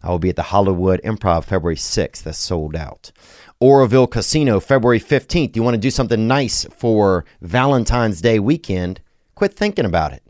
I 0.02 0.10
will 0.10 0.20
be 0.20 0.30
at 0.30 0.38
the 0.38 0.44
Hollywood 0.44 1.02
Improv 1.04 1.44
February 1.44 1.76
6th. 1.76 2.24
That's 2.24 2.38
sold 2.38 2.78
out. 2.78 3.12
Oroville 3.60 4.08
Casino 4.08 4.62
February 4.62 5.02
15th. 5.02 5.58
You 5.58 5.64
want 5.64 5.74
to 5.74 5.78
do 5.78 5.92
something 5.92 6.26
nice 6.26 6.66
for 6.74 7.26
Valentine's 7.42 8.22
Day 8.22 8.40
weekend? 8.40 9.02
Quit 9.36 9.54
thinking 9.54 9.86
about 9.86 10.14
it. 10.14 10.24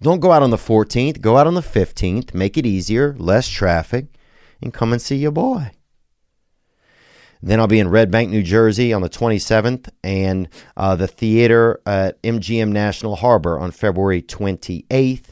Don't 0.00 0.20
go 0.20 0.32
out 0.32 0.42
on 0.42 0.50
the 0.50 0.56
14th. 0.56 1.20
Go 1.20 1.36
out 1.36 1.46
on 1.46 1.52
the 1.52 1.60
15th. 1.60 2.32
Make 2.32 2.56
it 2.56 2.64
easier, 2.64 3.14
less 3.18 3.46
traffic, 3.46 4.06
and 4.62 4.72
come 4.72 4.90
and 4.90 5.02
see 5.02 5.16
your 5.16 5.30
boy. 5.30 5.72
Then 7.42 7.58
I'll 7.58 7.66
be 7.66 7.80
in 7.80 7.88
Red 7.88 8.10
Bank, 8.10 8.30
New 8.30 8.42
Jersey 8.42 8.92
on 8.92 9.02
the 9.02 9.08
27th, 9.08 9.88
and 10.04 10.48
uh, 10.76 10.94
the 10.94 11.08
theater 11.08 11.80
at 11.84 12.22
MGM 12.22 12.68
National 12.68 13.16
Harbor 13.16 13.58
on 13.58 13.72
February 13.72 14.22
28th. 14.22 15.24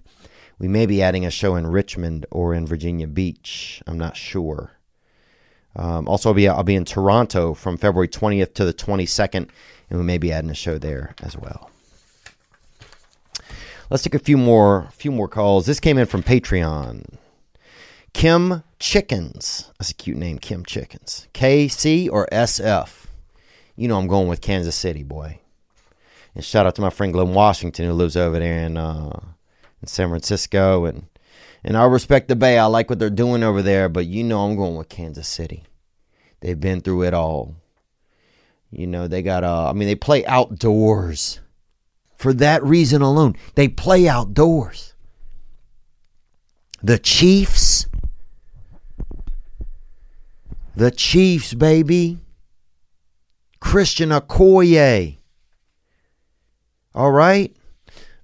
We 0.58 0.66
may 0.66 0.86
be 0.86 1.02
adding 1.02 1.24
a 1.24 1.30
show 1.30 1.54
in 1.54 1.68
Richmond 1.68 2.26
or 2.30 2.52
in 2.52 2.66
Virginia 2.66 3.06
Beach. 3.06 3.80
I'm 3.86 3.96
not 3.96 4.16
sure. 4.16 4.72
Um, 5.76 6.08
also, 6.08 6.30
I'll 6.30 6.34
be 6.34 6.48
I'll 6.48 6.64
be 6.64 6.74
in 6.74 6.84
Toronto 6.84 7.54
from 7.54 7.76
February 7.76 8.08
20th 8.08 8.54
to 8.54 8.64
the 8.64 8.74
22nd, 8.74 9.48
and 9.88 9.98
we 9.98 10.04
may 10.04 10.18
be 10.18 10.32
adding 10.32 10.50
a 10.50 10.54
show 10.54 10.78
there 10.78 11.14
as 11.22 11.36
well. 11.36 11.70
Let's 13.88 14.02
take 14.02 14.14
a 14.14 14.18
few 14.18 14.36
more 14.36 14.88
few 14.92 15.12
more 15.12 15.28
calls. 15.28 15.66
This 15.66 15.78
came 15.78 15.96
in 15.96 16.06
from 16.06 16.24
Patreon. 16.24 17.19
Kim 18.12 18.62
Chickens. 18.78 19.70
That's 19.78 19.90
a 19.90 19.94
cute 19.94 20.16
name, 20.16 20.38
Kim 20.38 20.64
Chickens. 20.64 21.28
KC 21.34 22.10
or 22.10 22.28
SF? 22.32 23.06
You 23.76 23.88
know 23.88 23.98
I'm 23.98 24.08
going 24.08 24.28
with 24.28 24.40
Kansas 24.40 24.76
City, 24.76 25.02
boy. 25.02 25.40
And 26.34 26.44
shout 26.44 26.66
out 26.66 26.74
to 26.76 26.82
my 26.82 26.90
friend 26.90 27.12
Glenn 27.12 27.34
Washington 27.34 27.86
who 27.86 27.92
lives 27.92 28.16
over 28.16 28.38
there 28.38 28.64
in 28.64 28.76
uh, 28.76 29.20
in 29.80 29.88
San 29.88 30.08
Francisco 30.08 30.84
and 30.84 31.06
and 31.62 31.76
I 31.76 31.84
respect 31.84 32.28
the 32.28 32.36
Bay. 32.36 32.58
I 32.58 32.66
like 32.66 32.88
what 32.88 32.98
they're 32.98 33.10
doing 33.10 33.42
over 33.42 33.60
there, 33.60 33.88
but 33.88 34.06
you 34.06 34.24
know 34.24 34.44
I'm 34.44 34.56
going 34.56 34.76
with 34.76 34.88
Kansas 34.88 35.28
City. 35.28 35.64
They've 36.40 36.58
been 36.58 36.80
through 36.80 37.02
it 37.02 37.14
all. 37.14 37.56
You 38.70 38.86
know, 38.86 39.08
they 39.08 39.22
got 39.22 39.44
uh 39.44 39.68
I 39.68 39.72
mean 39.72 39.88
they 39.88 39.94
play 39.94 40.24
outdoors. 40.26 41.40
For 42.16 42.34
that 42.34 42.62
reason 42.62 43.00
alone, 43.00 43.34
they 43.54 43.66
play 43.66 44.06
outdoors. 44.06 44.94
The 46.82 46.98
Chiefs 46.98 47.86
the 50.80 50.90
Chiefs, 50.90 51.52
baby. 51.52 52.16
Christian 53.60 54.08
Okoye. 54.08 55.18
All 56.94 57.12
right. 57.12 57.54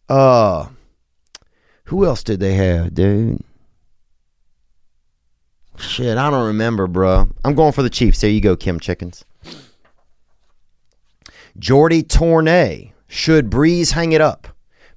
Uh 0.09 0.69
who 1.85 2.07
else 2.07 2.23
did 2.25 2.41
they 2.41 2.55
have, 2.55 2.95
dude? 2.95 3.43
Shit, 5.77 6.17
I 6.17 6.31
don't 6.31 6.47
remember, 6.47 6.87
bro. 6.87 7.29
I'm 7.45 7.55
going 7.55 7.73
for 7.73 7.83
the 7.83 7.91
Chiefs. 7.91 8.23
There 8.23 8.31
you 8.31 8.41
go, 8.41 8.57
Kim 8.57 8.81
Chickens. 8.81 9.23
Jordy 11.59 12.03
Tournay. 12.03 12.95
Should 13.07 13.51
Brees 13.51 13.93
hang 13.93 14.13
it 14.13 14.23
up? 14.23 14.49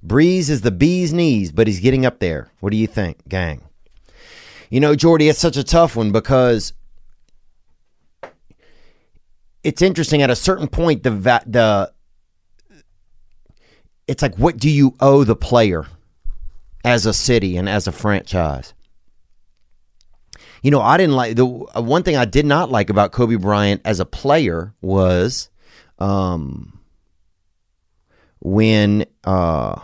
Brees 0.04 0.48
is 0.48 0.62
the 0.62 0.70
bee's 0.70 1.12
knees, 1.12 1.52
but 1.52 1.66
he's 1.66 1.80
getting 1.80 2.06
up 2.06 2.20
there. 2.20 2.50
What 2.60 2.70
do 2.70 2.78
you 2.78 2.86
think, 2.86 3.28
gang? 3.28 3.60
You 4.70 4.80
know, 4.80 4.96
Jordy, 4.96 5.28
it's 5.28 5.38
such 5.38 5.58
a 5.58 5.62
tough 5.62 5.94
one 5.94 6.10
because 6.10 6.72
it's 9.62 9.82
interesting. 9.82 10.22
At 10.22 10.30
a 10.30 10.36
certain 10.36 10.68
point, 10.68 11.02
the 11.02 11.10
the 11.46 11.92
it's 14.06 14.22
like, 14.22 14.36
what 14.36 14.56
do 14.56 14.68
you 14.68 14.94
owe 15.00 15.24
the 15.24 15.36
player 15.36 15.86
as 16.84 17.06
a 17.06 17.14
city 17.14 17.56
and 17.56 17.68
as 17.68 17.86
a 17.86 17.92
franchise? 17.92 18.74
You 20.62 20.70
know, 20.70 20.80
I 20.80 20.96
didn't 20.96 21.14
like 21.14 21.36
the 21.36 21.46
one 21.46 22.02
thing 22.02 22.16
I 22.16 22.24
did 22.24 22.44
not 22.44 22.70
like 22.70 22.90
about 22.90 23.12
Kobe 23.12 23.36
Bryant 23.36 23.80
as 23.84 24.00
a 24.00 24.04
player 24.04 24.74
was 24.82 25.48
um, 25.98 26.80
when 28.40 29.06
uh, 29.24 29.80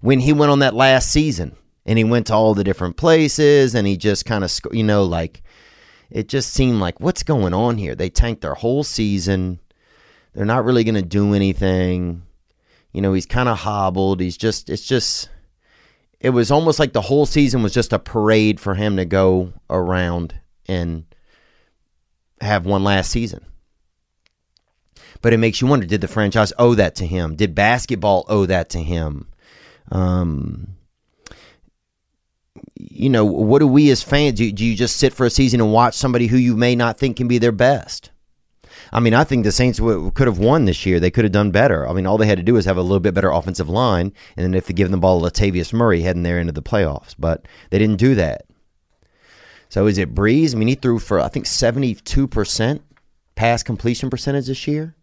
when 0.00 0.20
he 0.20 0.32
went 0.32 0.52
on 0.52 0.60
that 0.60 0.74
last 0.74 1.12
season 1.12 1.56
and 1.84 1.98
he 1.98 2.04
went 2.04 2.28
to 2.28 2.34
all 2.34 2.54
the 2.54 2.64
different 2.64 2.96
places 2.96 3.74
and 3.74 3.86
he 3.86 3.96
just 3.96 4.24
kind 4.24 4.44
of 4.44 4.52
you 4.72 4.84
know 4.84 5.04
like 5.04 5.41
it 6.12 6.28
just 6.28 6.52
seemed 6.52 6.78
like 6.78 7.00
what's 7.00 7.22
going 7.22 7.54
on 7.54 7.78
here? 7.78 7.94
They 7.94 8.10
tanked 8.10 8.42
their 8.42 8.54
whole 8.54 8.84
season. 8.84 9.60
They're 10.34 10.44
not 10.44 10.64
really 10.64 10.84
going 10.84 10.94
to 10.94 11.02
do 11.02 11.34
anything. 11.34 12.22
You 12.92 13.00
know, 13.00 13.14
he's 13.14 13.26
kind 13.26 13.48
of 13.48 13.58
hobbled. 13.58 14.20
He's 14.20 14.36
just 14.36 14.68
it's 14.68 14.86
just 14.86 15.30
it 16.20 16.30
was 16.30 16.50
almost 16.50 16.78
like 16.78 16.92
the 16.92 17.00
whole 17.00 17.24
season 17.24 17.62
was 17.62 17.72
just 17.72 17.92
a 17.92 17.98
parade 17.98 18.60
for 18.60 18.74
him 18.74 18.96
to 18.96 19.04
go 19.06 19.54
around 19.70 20.34
and 20.66 21.04
have 22.40 22.66
one 22.66 22.84
last 22.84 23.10
season. 23.10 23.44
But 25.22 25.32
it 25.32 25.38
makes 25.38 25.60
you 25.60 25.66
wonder: 25.66 25.86
Did 25.86 26.02
the 26.02 26.08
franchise 26.08 26.52
owe 26.58 26.74
that 26.74 26.94
to 26.96 27.06
him? 27.06 27.36
Did 27.36 27.54
basketball 27.54 28.26
owe 28.28 28.44
that 28.46 28.68
to 28.70 28.82
him? 28.82 29.28
Um, 29.90 30.76
you 32.76 33.08
know, 33.08 33.24
what 33.24 33.60
do 33.60 33.66
we 33.66 33.90
as 33.90 34.02
fans 34.02 34.38
do? 34.38 34.52
Do 34.52 34.64
you 34.64 34.76
just 34.76 34.96
sit 34.96 35.12
for 35.12 35.26
a 35.26 35.30
season 35.30 35.60
and 35.60 35.72
watch 35.72 35.94
somebody 35.94 36.26
who 36.26 36.36
you 36.36 36.56
may 36.56 36.74
not 36.74 36.98
think 36.98 37.16
can 37.16 37.28
be 37.28 37.38
their 37.38 37.52
best? 37.52 38.10
I 38.92 39.00
mean, 39.00 39.14
I 39.14 39.24
think 39.24 39.44
the 39.44 39.52
Saints 39.52 39.78
w- 39.78 40.10
could 40.10 40.26
have 40.26 40.38
won 40.38 40.66
this 40.66 40.84
year. 40.84 41.00
They 41.00 41.10
could 41.10 41.24
have 41.24 41.32
done 41.32 41.50
better. 41.50 41.88
I 41.88 41.94
mean, 41.94 42.06
all 42.06 42.18
they 42.18 42.26
had 42.26 42.38
to 42.38 42.44
do 42.44 42.54
was 42.54 42.66
have 42.66 42.76
a 42.76 42.82
little 42.82 43.00
bit 43.00 43.14
better 43.14 43.30
offensive 43.30 43.70
line, 43.70 44.12
and 44.36 44.44
then 44.44 44.54
if 44.54 44.66
they 44.66 44.74
give 44.74 44.88
them 44.90 45.00
the 45.00 45.02
ball 45.02 45.20
to 45.20 45.30
Latavius 45.30 45.72
Murray 45.72 46.02
heading 46.02 46.24
there 46.24 46.38
into 46.38 46.52
the 46.52 46.62
playoffs, 46.62 47.14
but 47.18 47.46
they 47.70 47.78
didn't 47.78 47.96
do 47.98 48.14
that. 48.16 48.44
So 49.70 49.86
is 49.86 49.96
it 49.96 50.14
Brees? 50.14 50.54
I 50.54 50.58
mean, 50.58 50.68
he 50.68 50.74
threw 50.74 50.98
for 50.98 51.20
I 51.20 51.28
think 51.28 51.46
seventy-two 51.46 52.28
percent 52.28 52.82
pass 53.34 53.62
completion 53.62 54.10
percentage 54.10 54.46
this 54.46 54.66
year. 54.68 54.94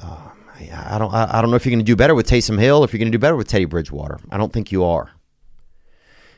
Uh, 0.00 0.28
I 0.72 0.98
don't. 0.98 1.12
I 1.12 1.42
don't 1.42 1.50
know 1.50 1.56
if 1.56 1.66
you're 1.66 1.72
going 1.72 1.80
to 1.80 1.84
do 1.84 1.96
better 1.96 2.14
with 2.14 2.28
Taysom 2.28 2.60
Hill, 2.60 2.84
if 2.84 2.92
you're 2.92 3.00
going 3.00 3.10
to 3.10 3.18
do 3.18 3.20
better 3.20 3.34
with 3.34 3.48
Teddy 3.48 3.64
Bridgewater. 3.64 4.20
I 4.30 4.38
don't 4.38 4.52
think 4.52 4.70
you 4.70 4.84
are. 4.84 5.10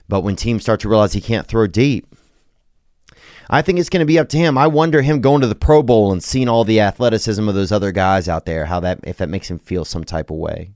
But 0.09 0.21
when 0.21 0.37
teams 0.37 0.63
start 0.63 0.81
to 0.81 0.89
realize 0.89 1.13
he 1.13 1.21
can't 1.21 1.47
throw 1.47 1.67
deep, 1.67 2.15
I 3.49 3.63
think 3.63 3.79
it's 3.79 3.89
going 3.89 4.01
to 4.01 4.07
be 4.07 4.19
up 4.19 4.29
to 4.31 4.39
him. 4.39 4.57
I 4.57 4.67
wonder 4.67 5.03
him 5.03 5.21
going 5.21 5.41
to 5.41 5.47
the 5.47 5.55
Pro 5.55 5.83
Bowl 5.83 6.13
and 6.13 6.23
seeing 6.23 6.49
all 6.49 6.65
the 6.65 6.81
athleticism 6.81 7.49
of 7.49 7.55
those 7.55 7.73
other 7.73 7.93
guys 7.93 8.29
out 8.29 8.47
there, 8.47 8.67
how 8.67 8.81
that 8.81 9.01
if 9.05 9.19
that 9.19 9.29
makes 9.29 9.51
him 9.51 9.59
feel 9.59 9.85
some 9.85 10.05
type 10.05 10.31
of 10.31 10.37
way. 10.37 10.71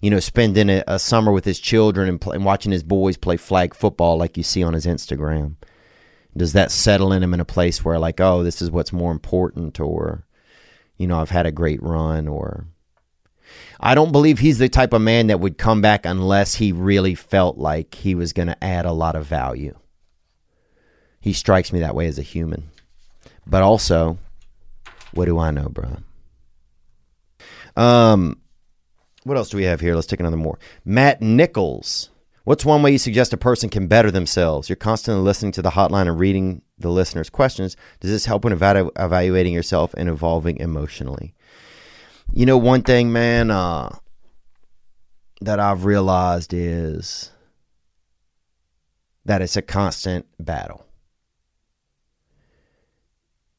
You 0.00 0.10
know, 0.10 0.20
spending 0.20 0.68
a, 0.68 0.84
a 0.86 0.98
summer 0.98 1.32
with 1.32 1.44
his 1.44 1.58
children 1.58 2.08
and, 2.08 2.20
play, 2.20 2.36
and 2.36 2.44
watching 2.44 2.72
his 2.72 2.82
boys 2.82 3.16
play 3.16 3.36
flag 3.36 3.74
football 3.74 4.18
like 4.18 4.36
you 4.36 4.42
see 4.42 4.62
on 4.62 4.74
his 4.74 4.84
Instagram. 4.84 5.56
Does 6.36 6.52
that 6.52 6.70
settle 6.70 7.12
in 7.12 7.22
him 7.22 7.32
in 7.32 7.40
a 7.40 7.46
place 7.46 7.84
where 7.84 7.98
like, 7.98 8.20
oh, 8.20 8.42
this 8.42 8.60
is 8.60 8.70
what's 8.70 8.92
more 8.92 9.10
important, 9.10 9.80
or 9.80 10.26
you 10.98 11.06
know, 11.06 11.20
I've 11.20 11.30
had 11.30 11.46
a 11.46 11.52
great 11.52 11.82
run, 11.82 12.28
or 12.28 12.66
I 13.80 13.94
don't 13.94 14.12
believe 14.12 14.38
he's 14.38 14.58
the 14.58 14.68
type 14.68 14.92
of 14.92 15.02
man 15.02 15.26
that 15.28 15.40
would 15.40 15.58
come 15.58 15.80
back 15.80 16.06
unless 16.06 16.54
he 16.54 16.72
really 16.72 17.14
felt 17.14 17.58
like 17.58 17.94
he 17.94 18.14
was 18.14 18.32
going 18.32 18.48
to 18.48 18.64
add 18.64 18.86
a 18.86 18.92
lot 18.92 19.16
of 19.16 19.26
value. 19.26 19.78
He 21.20 21.32
strikes 21.32 21.72
me 21.72 21.80
that 21.80 21.94
way 21.94 22.06
as 22.06 22.18
a 22.18 22.22
human. 22.22 22.70
But 23.46 23.62
also, 23.62 24.18
what 25.12 25.26
do 25.26 25.38
I 25.38 25.50
know, 25.50 25.68
bro? 25.68 25.98
Um, 27.76 28.40
what 29.24 29.36
else 29.36 29.50
do 29.50 29.56
we 29.56 29.64
have 29.64 29.80
here? 29.80 29.94
Let's 29.94 30.06
take 30.06 30.20
another 30.20 30.36
more. 30.36 30.58
Matt 30.84 31.20
Nichols. 31.20 32.10
What's 32.44 32.64
one 32.64 32.80
way 32.80 32.92
you 32.92 32.98
suggest 32.98 33.32
a 33.32 33.36
person 33.36 33.68
can 33.68 33.88
better 33.88 34.12
themselves? 34.12 34.68
You're 34.68 34.76
constantly 34.76 35.24
listening 35.24 35.50
to 35.52 35.62
the 35.62 35.70
hotline 35.70 36.06
and 36.06 36.16
reading 36.16 36.62
the 36.78 36.90
listeners' 36.90 37.28
questions. 37.28 37.76
Does 37.98 38.12
this 38.12 38.26
help 38.26 38.44
when 38.44 38.56
evalu- 38.56 38.92
evaluating 38.96 39.52
yourself 39.52 39.92
and 39.96 40.08
evolving 40.08 40.58
emotionally? 40.58 41.34
You 42.32 42.44
know, 42.46 42.58
one 42.58 42.82
thing, 42.82 43.12
man, 43.12 43.50
uh, 43.50 43.96
that 45.40 45.60
I've 45.60 45.84
realized 45.84 46.52
is 46.52 47.30
that 49.24 49.42
it's 49.42 49.56
a 49.56 49.62
constant 49.62 50.26
battle. 50.38 50.86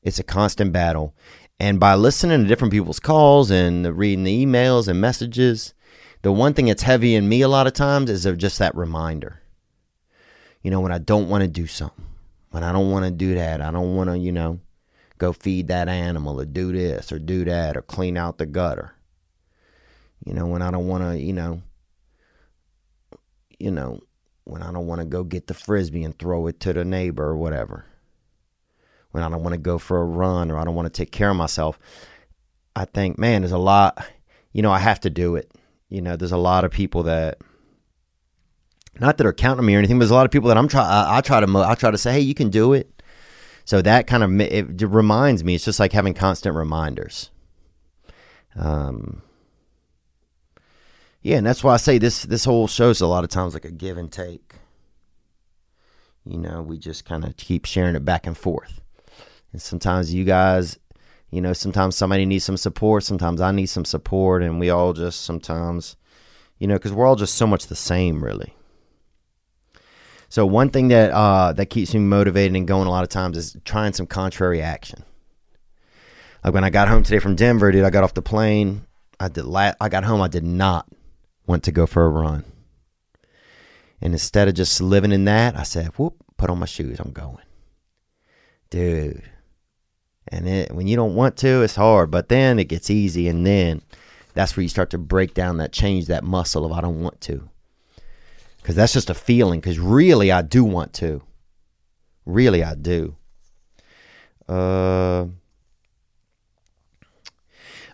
It's 0.01 0.19
a 0.19 0.23
constant 0.23 0.71
battle. 0.71 1.13
And 1.59 1.79
by 1.79 1.95
listening 1.95 2.41
to 2.41 2.47
different 2.47 2.71
people's 2.71 2.99
calls 2.99 3.51
and 3.51 3.97
reading 3.97 4.23
the 4.23 4.45
emails 4.45 4.87
and 4.87 5.01
messages, 5.01 5.73
the 6.21 6.31
one 6.31 6.53
thing 6.53 6.65
that's 6.65 6.83
heavy 6.83 7.15
in 7.15 7.27
me 7.27 7.41
a 7.41 7.47
lot 7.47 7.67
of 7.67 7.73
times 7.73 8.09
is 8.09 8.27
just 8.37 8.59
that 8.59 8.75
reminder. 8.75 9.41
You 10.61 10.71
know, 10.71 10.79
when 10.79 10.91
I 10.91 10.97
don't 10.97 11.29
want 11.29 11.41
to 11.43 11.47
do 11.47 11.67
something, 11.67 12.05
when 12.51 12.63
I 12.63 12.71
don't 12.71 12.91
want 12.91 13.05
to 13.05 13.11
do 13.11 13.35
that, 13.35 13.61
I 13.61 13.71
don't 13.71 13.95
want 13.95 14.09
to, 14.09 14.17
you 14.17 14.31
know, 14.31 14.59
go 15.17 15.33
feed 15.33 15.67
that 15.67 15.89
animal 15.89 16.39
or 16.39 16.45
do 16.45 16.71
this 16.71 17.11
or 17.11 17.19
do 17.19 17.45
that 17.45 17.77
or 17.77 17.81
clean 17.81 18.17
out 18.17 18.37
the 18.37 18.45
gutter. 18.45 18.93
You 20.25 20.33
know, 20.33 20.47
when 20.47 20.61
I 20.61 20.71
don't 20.71 20.87
want 20.87 21.03
to, 21.03 21.19
you 21.19 21.33
know, 21.33 21.61
you 23.59 23.71
know, 23.71 23.99
when 24.43 24.61
I 24.61 24.71
don't 24.71 24.87
want 24.87 25.01
to 25.01 25.05
go 25.05 25.23
get 25.23 25.47
the 25.47 25.53
frisbee 25.53 26.03
and 26.03 26.17
throw 26.17 26.47
it 26.47 26.59
to 26.61 26.73
the 26.73 26.85
neighbor 26.85 27.25
or 27.25 27.37
whatever 27.37 27.85
when 29.11 29.23
I 29.23 29.29
don't 29.29 29.41
want 29.41 29.53
to 29.53 29.59
go 29.59 29.77
for 29.77 29.99
a 29.99 30.05
run 30.05 30.51
or 30.51 30.59
I 30.59 30.63
don't 30.63 30.75
want 30.75 30.85
to 30.85 30.95
take 30.95 31.11
care 31.11 31.29
of 31.29 31.35
myself, 31.35 31.79
I 32.75 32.85
think, 32.85 33.17
man, 33.17 33.41
there's 33.41 33.51
a 33.51 33.57
lot, 33.57 34.05
you 34.53 34.61
know, 34.61 34.71
I 34.71 34.79
have 34.79 34.99
to 35.01 35.09
do 35.09 35.35
it. 35.35 35.51
You 35.89 36.01
know, 36.01 36.15
there's 36.15 36.31
a 36.31 36.37
lot 36.37 36.65
of 36.65 36.71
people 36.71 37.03
that, 37.03 37.39
not 38.99 39.17
that 39.17 39.25
are 39.25 39.33
counting 39.33 39.65
me 39.65 39.75
or 39.75 39.79
anything, 39.79 39.97
but 39.97 40.01
there's 40.01 40.11
a 40.11 40.15
lot 40.15 40.25
of 40.25 40.31
people 40.31 40.49
that 40.49 40.57
I'm 40.57 40.67
try. 40.67 40.83
I, 40.83 41.17
I 41.17 41.21
try 41.21 41.39
to, 41.39 41.57
I 41.57 41.75
try 41.75 41.91
to 41.91 41.97
say, 41.97 42.13
hey, 42.13 42.19
you 42.19 42.33
can 42.33 42.49
do 42.49 42.73
it. 42.73 42.96
So 43.67 43.81
that 43.81 44.07
kind 44.07 44.23
of 44.23 44.39
it 44.39 44.81
reminds 44.81 45.43
me. 45.43 45.53
It's 45.53 45.65
just 45.65 45.77
like 45.77 45.91
having 45.91 46.13
constant 46.13 46.55
reminders. 46.55 47.31
Um. 48.55 49.23
Yeah, 51.21 51.35
and 51.35 51.45
that's 51.45 51.65
why 51.65 51.73
I 51.73 51.77
say 51.77 51.97
this. 51.97 52.23
This 52.23 52.45
whole 52.45 52.69
show's 52.69 53.01
a 53.01 53.07
lot 53.07 53.25
of 53.25 53.29
times 53.29 53.53
like 53.53 53.65
a 53.65 53.71
give 53.71 53.97
and 53.97 54.09
take. 54.09 54.53
You 56.25 56.37
know, 56.37 56.61
we 56.61 56.77
just 56.77 57.03
kind 57.03 57.25
of 57.25 57.35
keep 57.35 57.65
sharing 57.65 57.97
it 57.97 58.05
back 58.05 58.25
and 58.25 58.37
forth. 58.37 58.79
And 59.51 59.61
sometimes 59.61 60.13
you 60.13 60.23
guys, 60.23 60.79
you 61.29 61.41
know, 61.41 61.51
sometimes 61.51 61.97
somebody 61.97 62.25
needs 62.25 62.45
some 62.45 62.55
support. 62.55 63.03
Sometimes 63.03 63.41
I 63.41 63.51
need 63.51 63.65
some 63.65 63.83
support. 63.83 64.43
And 64.43 64.61
we 64.61 64.69
all 64.69 64.93
just 64.93 65.25
sometimes, 65.25 65.97
you 66.57 66.67
know, 66.67 66.75
because 66.75 66.93
we're 66.93 67.05
all 67.05 67.17
just 67.17 67.35
so 67.35 67.45
much 67.45 67.67
the 67.67 67.75
same, 67.75 68.23
really. 68.23 68.53
So 70.29 70.45
one 70.45 70.69
thing 70.69 70.89
that 70.89 71.11
uh, 71.11 71.53
that 71.53 71.67
keeps 71.67 71.93
me 71.93 72.01
motivated 72.01 72.55
and 72.55 72.67
going 72.67 72.87
a 72.87 72.91
lot 72.91 73.03
of 73.03 73.09
times 73.09 73.37
is 73.37 73.55
trying 73.63 73.93
some 73.93 74.07
contrary 74.07 74.61
action. 74.61 75.03
Like 76.43 76.53
when 76.53 76.63
I 76.63 76.69
got 76.69 76.89
home 76.89 77.03
today 77.03 77.19
from 77.19 77.35
Denver, 77.35 77.71
dude, 77.71 77.85
I 77.85 77.89
got 77.89 78.03
off 78.03 78.13
the 78.13 78.21
plane. 78.21 78.85
I 79.19 79.29
did. 79.29 79.45
La- 79.45 79.73
I 79.79 79.89
got 79.89 80.03
home. 80.03 80.21
I 80.21 80.27
did 80.27 80.43
not 80.43 80.87
want 81.45 81.63
to 81.63 81.71
go 81.71 81.85
for 81.85 82.05
a 82.05 82.09
run. 82.09 82.43
And 84.01 84.13
instead 84.13 84.47
of 84.47 84.53
just 84.53 84.79
living 84.81 85.11
in 85.11 85.25
that, 85.25 85.55
I 85.57 85.63
said, 85.63 85.87
"Whoop! 85.97 86.15
Put 86.37 86.49
on 86.49 86.59
my 86.59 86.65
shoes. 86.65 86.99
I'm 86.99 87.11
going." 87.11 87.43
Dude, 88.69 89.23
and 90.27 90.47
it, 90.47 90.71
when 90.73 90.87
you 90.87 90.95
don't 90.95 91.15
want 91.15 91.37
to, 91.37 91.63
it's 91.63 91.75
hard, 91.75 92.11
but 92.11 92.29
then 92.29 92.59
it 92.59 92.65
gets 92.65 92.89
easy. 92.89 93.27
And 93.27 93.45
then 93.45 93.81
that's 94.33 94.55
where 94.55 94.61
you 94.61 94.69
start 94.69 94.89
to 94.91 94.97
break 94.97 95.33
down 95.33 95.57
that, 95.57 95.71
change 95.71 96.07
that 96.07 96.23
muscle 96.23 96.65
of 96.65 96.71
I 96.71 96.81
don't 96.81 97.01
want 97.01 97.21
to. 97.21 97.49
Because 98.67 98.75
that's 98.75 98.91
just 98.91 99.09
a 99.09 99.13
feeling. 99.13 99.61
Because 99.61 99.79
really, 99.79 100.29
I 100.29 100.41
do 100.41 100.65
want 100.65 100.91
to. 100.95 101.21
Really, 102.25 102.65
I 102.65 102.75
do. 102.75 103.15
Uh, 104.49 105.27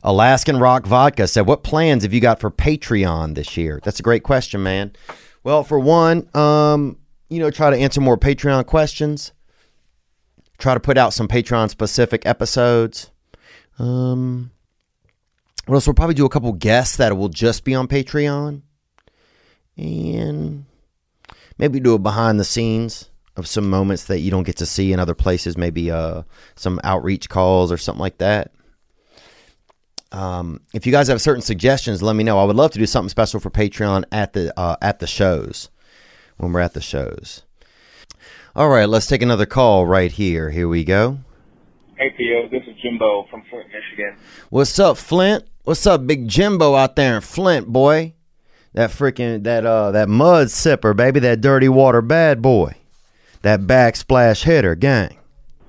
Alaskan 0.01 0.57
Rock 0.57 0.87
Vodka 0.87 1.27
said, 1.27 1.45
What 1.45 1.61
plans 1.61 2.01
have 2.01 2.11
you 2.13 2.19
got 2.19 2.39
for 2.39 2.49
Patreon 2.49 3.35
this 3.35 3.55
year? 3.55 3.79
That's 3.83 3.99
a 3.99 4.03
great 4.03 4.23
question, 4.23 4.63
man. 4.63 4.93
Well, 5.43 5.63
for 5.63 5.77
one, 5.77 6.27
um, 6.35 6.97
you 7.29 7.39
know, 7.39 7.51
try 7.51 7.69
to 7.69 7.77
answer 7.77 8.01
more 8.01 8.17
Patreon 8.17 8.65
questions 8.65 9.31
try 10.63 10.73
to 10.73 10.79
put 10.79 10.97
out 10.97 11.13
some 11.13 11.27
Patreon 11.27 11.69
specific 11.69 12.25
episodes. 12.25 13.11
Um, 13.77 14.51
what 15.65 15.75
else? 15.75 15.87
We'll 15.87 15.93
probably 15.93 16.15
do 16.15 16.25
a 16.25 16.29
couple 16.29 16.51
guests 16.53 16.97
that 16.97 17.15
will 17.17 17.29
just 17.29 17.63
be 17.63 17.75
on 17.75 17.87
Patreon, 17.87 18.61
and 19.77 20.65
maybe 21.57 21.79
do 21.79 21.93
a 21.93 21.99
behind 21.99 22.39
the 22.39 22.43
scenes 22.45 23.09
of 23.35 23.47
some 23.47 23.69
moments 23.69 24.05
that 24.05 24.19
you 24.19 24.31
don't 24.31 24.43
get 24.43 24.57
to 24.57 24.65
see 24.65 24.93
in 24.93 24.99
other 24.99 25.15
places. 25.15 25.57
Maybe 25.57 25.89
uh, 25.89 26.23
some 26.55 26.79
outreach 26.83 27.29
calls 27.29 27.71
or 27.71 27.77
something 27.77 28.01
like 28.01 28.19
that. 28.19 28.51
Um, 30.11 30.61
if 30.73 30.85
you 30.85 30.91
guys 30.91 31.07
have 31.07 31.21
certain 31.21 31.41
suggestions, 31.41 32.03
let 32.03 32.15
me 32.15 32.23
know. 32.23 32.37
I 32.37 32.43
would 32.43 32.55
love 32.55 32.71
to 32.71 32.79
do 32.79 32.85
something 32.85 33.09
special 33.09 33.39
for 33.39 33.49
Patreon 33.49 34.05
at 34.11 34.33
the 34.33 34.57
uh, 34.57 34.75
at 34.81 34.99
the 34.99 35.07
shows 35.07 35.69
when 36.37 36.53
we're 36.53 36.59
at 36.59 36.73
the 36.73 36.81
shows. 36.81 37.41
All 38.55 38.69
right, 38.69 38.87
let's 38.87 39.07
take 39.07 39.23
another 39.23 39.47
call 39.47 39.87
right 39.87 40.11
here. 40.11 40.51
Here 40.51 40.67
we 40.67 40.83
go. 40.83 41.17
Hey, 41.97 42.13
Theo. 42.15 42.47
This 42.49 42.61
is 42.67 42.79
Jimbo 42.83 43.25
from 43.31 43.43
Flint, 43.49 43.65
Michigan. 43.67 44.15
What's 44.51 44.77
up, 44.77 44.97
Flint? 44.97 45.45
What's 45.63 45.87
up, 45.87 46.05
Big 46.05 46.27
Jimbo 46.27 46.75
out 46.75 46.95
there 46.95 47.15
in 47.15 47.21
Flint, 47.21 47.67
boy? 47.67 48.13
That 48.73 48.89
freaking 48.89 49.43
that 49.43 49.65
uh 49.65 49.91
that 49.91 50.09
mud 50.09 50.47
sipper, 50.47 50.95
baby, 50.95 51.19
that 51.21 51.41
dirty 51.41 51.69
water 51.69 52.01
bad 52.01 52.41
boy, 52.41 52.75
that 53.43 53.61
backsplash 53.61 54.43
hitter, 54.43 54.73
gang. 54.73 55.17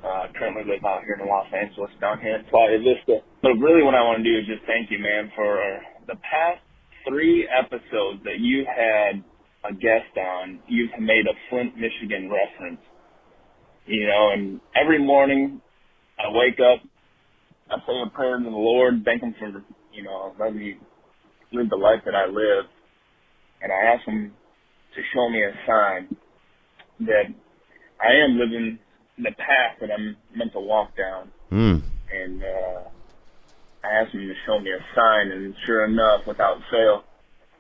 Uh, 0.03 0.27
currently 0.35 0.65
live 0.65 0.85
out 0.85 1.05
here 1.05 1.19
in 1.21 1.29
Los 1.29 1.47
Angeles, 1.53 1.91
down 2.01 2.19
here 2.21 2.37
in 2.37 2.45
Playa 2.47 2.79
Vista. 2.79 3.21
But 3.43 3.61
really, 3.61 3.83
what 3.83 3.95
I 3.95 4.01
want 4.01 4.25
to 4.25 4.25
do 4.25 4.39
is 4.39 4.47
just 4.47 4.65
thank 4.65 4.91
you, 4.91 4.99
man, 4.99 5.31
for 5.37 5.81
the 6.07 6.17
past 6.17 6.61
three 7.07 7.47
episodes 7.49 8.25
that 8.25 8.41
you 8.41 8.65
had 8.65 9.23
a 9.65 9.73
guest 9.73 10.17
on, 10.17 10.61
you've 10.69 10.91
made 10.99 11.27
a 11.27 11.35
Flint, 11.51 11.77
Michigan 11.77 12.31
reference. 12.31 12.81
You 13.87 14.07
know, 14.07 14.31
and 14.33 14.61
every 14.75 14.99
morning 14.99 15.61
I 16.19 16.33
wake 16.33 16.59
up, 16.61 16.81
I 17.71 17.77
say 17.87 18.01
a 18.01 18.11
prayer 18.11 18.39
to 18.39 18.45
the 18.45 18.51
Lord, 18.51 19.03
thank 19.05 19.23
Him 19.23 19.35
for, 19.39 19.49
you 19.93 20.03
know, 20.03 20.35
letting 20.39 20.59
me 20.59 20.77
live 21.53 21.69
the 21.69 21.77
life 21.77 22.01
that 22.07 22.15
I 22.15 22.27
live. 22.27 22.65
And 23.65 23.73
I 23.73 23.95
ask 23.97 24.07
Him 24.07 24.33
to 24.95 25.01
show 25.15 25.29
me 25.31 25.43
a 25.43 25.53
sign 25.67 26.17
that 27.01 27.33
I 27.99 28.12
am 28.25 28.39
living 28.39 28.79
the 29.19 29.33
path 29.33 29.81
that 29.81 29.91
I'm 29.91 30.17
meant 30.37 30.53
to 30.53 30.61
walk 30.61 30.97
down. 30.97 31.33
Mm. 31.51 31.83
And, 32.12 32.45
uh, 32.45 32.91
I 33.85 34.01
asked 34.01 34.15
him 34.15 34.27
to 34.27 34.35
show 34.47 34.59
me 34.59 34.73
a 34.73 34.81
sign, 34.97 35.31
and 35.31 35.55
sure 35.67 35.85
enough, 35.85 36.27
without 36.27 36.57
fail, 36.73 37.05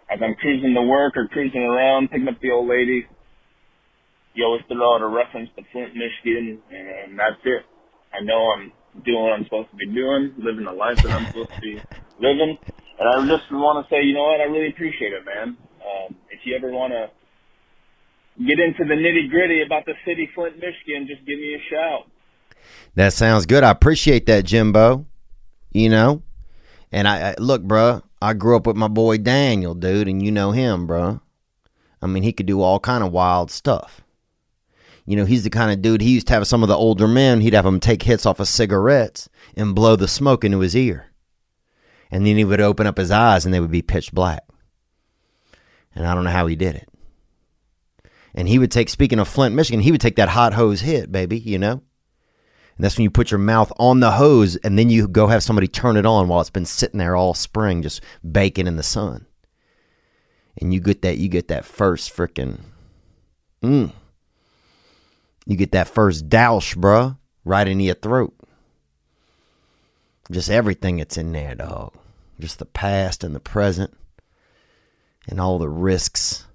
as 0.08 0.18
I'm 0.24 0.34
cruising 0.36 0.72
to 0.74 0.82
work 0.82 1.16
or 1.16 1.28
cruising 1.28 1.60
around, 1.60 2.10
picking 2.10 2.28
up 2.28 2.40
the 2.40 2.50
old 2.50 2.68
lady, 2.68 3.06
you 4.32 4.44
always 4.44 4.62
throw 4.66 4.96
out 4.96 5.02
a 5.02 5.06
reference 5.06 5.50
to 5.56 5.62
Flint, 5.70 5.92
Michigan, 5.94 6.62
and 6.72 7.18
that's 7.18 7.40
it. 7.44 7.62
I 8.12 8.24
know 8.24 8.40
I'm 8.56 8.72
doing 9.04 9.22
what 9.22 9.32
I'm 9.32 9.44
supposed 9.44 9.70
to 9.70 9.76
be 9.76 9.92
doing, 9.92 10.32
living 10.38 10.64
the 10.64 10.72
life 10.72 10.96
that 11.04 11.12
I'm 11.12 11.26
supposed 11.28 11.52
to 11.56 11.60
be 11.60 11.76
living, 12.18 12.56
and 12.98 13.04
I 13.04 13.20
just 13.28 13.52
want 13.52 13.84
to 13.84 13.94
say, 13.94 14.02
you 14.02 14.14
know 14.14 14.24
what, 14.24 14.40
I 14.40 14.44
really 14.44 14.70
appreciate 14.70 15.12
it, 15.12 15.24
man. 15.26 15.58
Um, 15.84 16.14
if 16.30 16.40
you 16.44 16.56
ever 16.56 16.70
want 16.70 16.92
to 16.92 17.10
get 18.42 18.58
into 18.58 18.84
the 18.84 18.94
nitty 18.94 19.30
gritty 19.30 19.62
about 19.62 19.84
the 19.84 19.94
city, 20.06 20.28
Flint, 20.34 20.56
Michigan, 20.56 21.06
just 21.06 21.26
give 21.26 21.38
me 21.38 21.54
a 21.54 21.62
shout. 21.70 22.10
That 22.94 23.12
sounds 23.12 23.46
good. 23.46 23.64
I 23.64 23.70
appreciate 23.70 24.26
that, 24.26 24.44
Jimbo. 24.44 25.06
You 25.72 25.88
know, 25.88 26.22
and 26.92 27.08
I, 27.08 27.30
I 27.30 27.34
look, 27.38 27.62
bruh, 27.62 28.02
I 28.22 28.32
grew 28.32 28.56
up 28.56 28.66
with 28.66 28.76
my 28.76 28.88
boy 28.88 29.18
Daniel, 29.18 29.74
dude, 29.74 30.06
and 30.08 30.22
you 30.22 30.30
know 30.30 30.52
him, 30.52 30.86
bro. 30.86 31.20
I 32.00 32.06
mean, 32.06 32.22
he 32.22 32.32
could 32.32 32.46
do 32.46 32.62
all 32.62 32.78
kind 32.78 33.02
of 33.02 33.12
wild 33.12 33.50
stuff. 33.50 34.02
You 35.04 35.16
know, 35.16 35.24
he's 35.24 35.44
the 35.44 35.50
kind 35.50 35.72
of 35.72 35.82
dude 35.82 36.00
he 36.00 36.14
used 36.14 36.28
to 36.28 36.32
have 36.32 36.46
some 36.46 36.62
of 36.62 36.68
the 36.68 36.76
older 36.76 37.08
men. 37.08 37.40
He'd 37.40 37.52
have 37.54 37.64
them 37.64 37.80
take 37.80 38.04
hits 38.04 38.24
off 38.24 38.40
of 38.40 38.48
cigarettes 38.48 39.28
and 39.56 39.74
blow 39.74 39.96
the 39.96 40.08
smoke 40.08 40.44
into 40.44 40.60
his 40.60 40.76
ear, 40.76 41.06
and 42.10 42.24
then 42.24 42.36
he 42.36 42.44
would 42.44 42.60
open 42.60 42.86
up 42.86 42.96
his 42.96 43.10
eyes 43.10 43.44
and 43.44 43.52
they 43.52 43.60
would 43.60 43.70
be 43.70 43.82
pitch 43.82 44.12
black. 44.12 44.44
And 45.94 46.06
I 46.06 46.14
don't 46.14 46.24
know 46.24 46.30
how 46.30 46.46
he 46.46 46.56
did 46.56 46.74
it. 46.76 46.88
And 48.34 48.48
he 48.48 48.58
would 48.58 48.72
take, 48.72 48.88
speaking 48.88 49.20
of 49.20 49.28
Flint, 49.28 49.54
Michigan, 49.54 49.80
he 49.80 49.92
would 49.92 50.00
take 50.00 50.16
that 50.16 50.30
hot 50.30 50.54
hose 50.54 50.80
hit, 50.80 51.12
baby, 51.12 51.38
you 51.38 51.58
know, 51.58 51.82
And 52.76 52.84
that's 52.84 52.96
when 52.96 53.04
you 53.04 53.10
put 53.10 53.30
your 53.30 53.38
mouth 53.38 53.72
on 53.78 54.00
the 54.00 54.12
hose 54.12 54.56
and 54.56 54.76
then 54.78 54.90
you 54.90 55.06
go 55.06 55.28
have 55.28 55.42
somebody 55.44 55.68
turn 55.68 55.96
it 55.96 56.04
on 56.06 56.26
while 56.26 56.40
it's 56.40 56.50
been 56.50 56.66
sitting 56.66 56.98
there 56.98 57.14
all 57.14 57.34
spring 57.34 57.82
just 57.82 58.00
baking 58.28 58.66
in 58.66 58.76
the 58.76 58.82
sun. 58.82 59.26
And 60.60 60.74
you 60.74 60.80
get 60.80 61.02
that 61.02 61.18
you 61.18 61.28
get 61.28 61.48
that 61.48 61.64
first 61.64 62.14
freaking 62.14 62.60
mm. 63.62 63.92
You 65.46 65.56
get 65.56 65.72
that 65.72 65.88
first 65.88 66.28
douche, 66.28 66.74
bruh, 66.74 67.18
right 67.44 67.68
into 67.68 67.84
your 67.84 67.94
throat. 67.94 68.34
Just 70.30 70.48
everything 70.48 70.96
that's 70.96 71.18
in 71.18 71.32
there, 71.32 71.54
dog. 71.54 71.92
Just 72.40 72.58
the 72.58 72.64
past 72.64 73.22
and 73.22 73.34
the 73.34 73.40
present 73.40 73.94
and 75.28 75.40
all 75.40 75.58
the 75.58 75.68
risks 75.68 76.46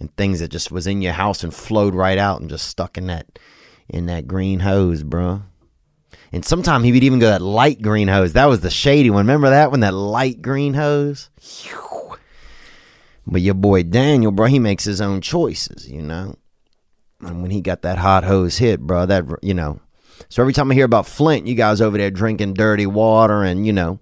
and 0.00 0.14
things 0.16 0.40
that 0.40 0.48
just 0.48 0.72
was 0.72 0.86
in 0.86 1.02
your 1.02 1.12
house 1.12 1.44
and 1.44 1.54
flowed 1.54 1.94
right 1.94 2.18
out 2.18 2.40
and 2.40 2.50
just 2.50 2.68
stuck 2.68 2.98
in 2.98 3.06
that 3.06 3.38
in 3.88 4.06
that 4.06 4.26
green 4.26 4.60
hose, 4.60 5.02
bro. 5.02 5.42
And 6.32 6.44
sometime 6.44 6.82
he 6.82 6.92
would 6.92 7.04
even 7.04 7.18
go 7.18 7.26
that 7.26 7.42
light 7.42 7.82
green 7.82 8.08
hose. 8.08 8.32
That 8.32 8.46
was 8.46 8.60
the 8.60 8.70
shady 8.70 9.10
one. 9.10 9.26
Remember 9.26 9.50
that 9.50 9.70
one? 9.70 9.80
That 9.80 9.94
light 9.94 10.40
green 10.40 10.74
hose. 10.74 11.28
But 13.26 13.42
your 13.42 13.54
boy 13.54 13.82
Daniel, 13.82 14.32
bro, 14.32 14.46
he 14.46 14.58
makes 14.58 14.84
his 14.84 15.00
own 15.00 15.20
choices, 15.20 15.88
you 15.88 16.02
know. 16.02 16.36
And 17.20 17.42
when 17.42 17.50
he 17.50 17.60
got 17.60 17.82
that 17.82 17.98
hot 17.98 18.24
hose 18.24 18.58
hit, 18.58 18.80
bro, 18.80 19.06
that 19.06 19.24
you 19.42 19.54
know. 19.54 19.80
So 20.28 20.42
every 20.42 20.52
time 20.52 20.70
I 20.70 20.74
hear 20.74 20.84
about 20.84 21.06
Flint, 21.06 21.46
you 21.46 21.54
guys 21.54 21.80
over 21.80 21.98
there 21.98 22.10
drinking 22.10 22.54
dirty 22.54 22.86
water 22.86 23.42
and 23.42 23.66
you 23.66 23.72
know 23.72 24.00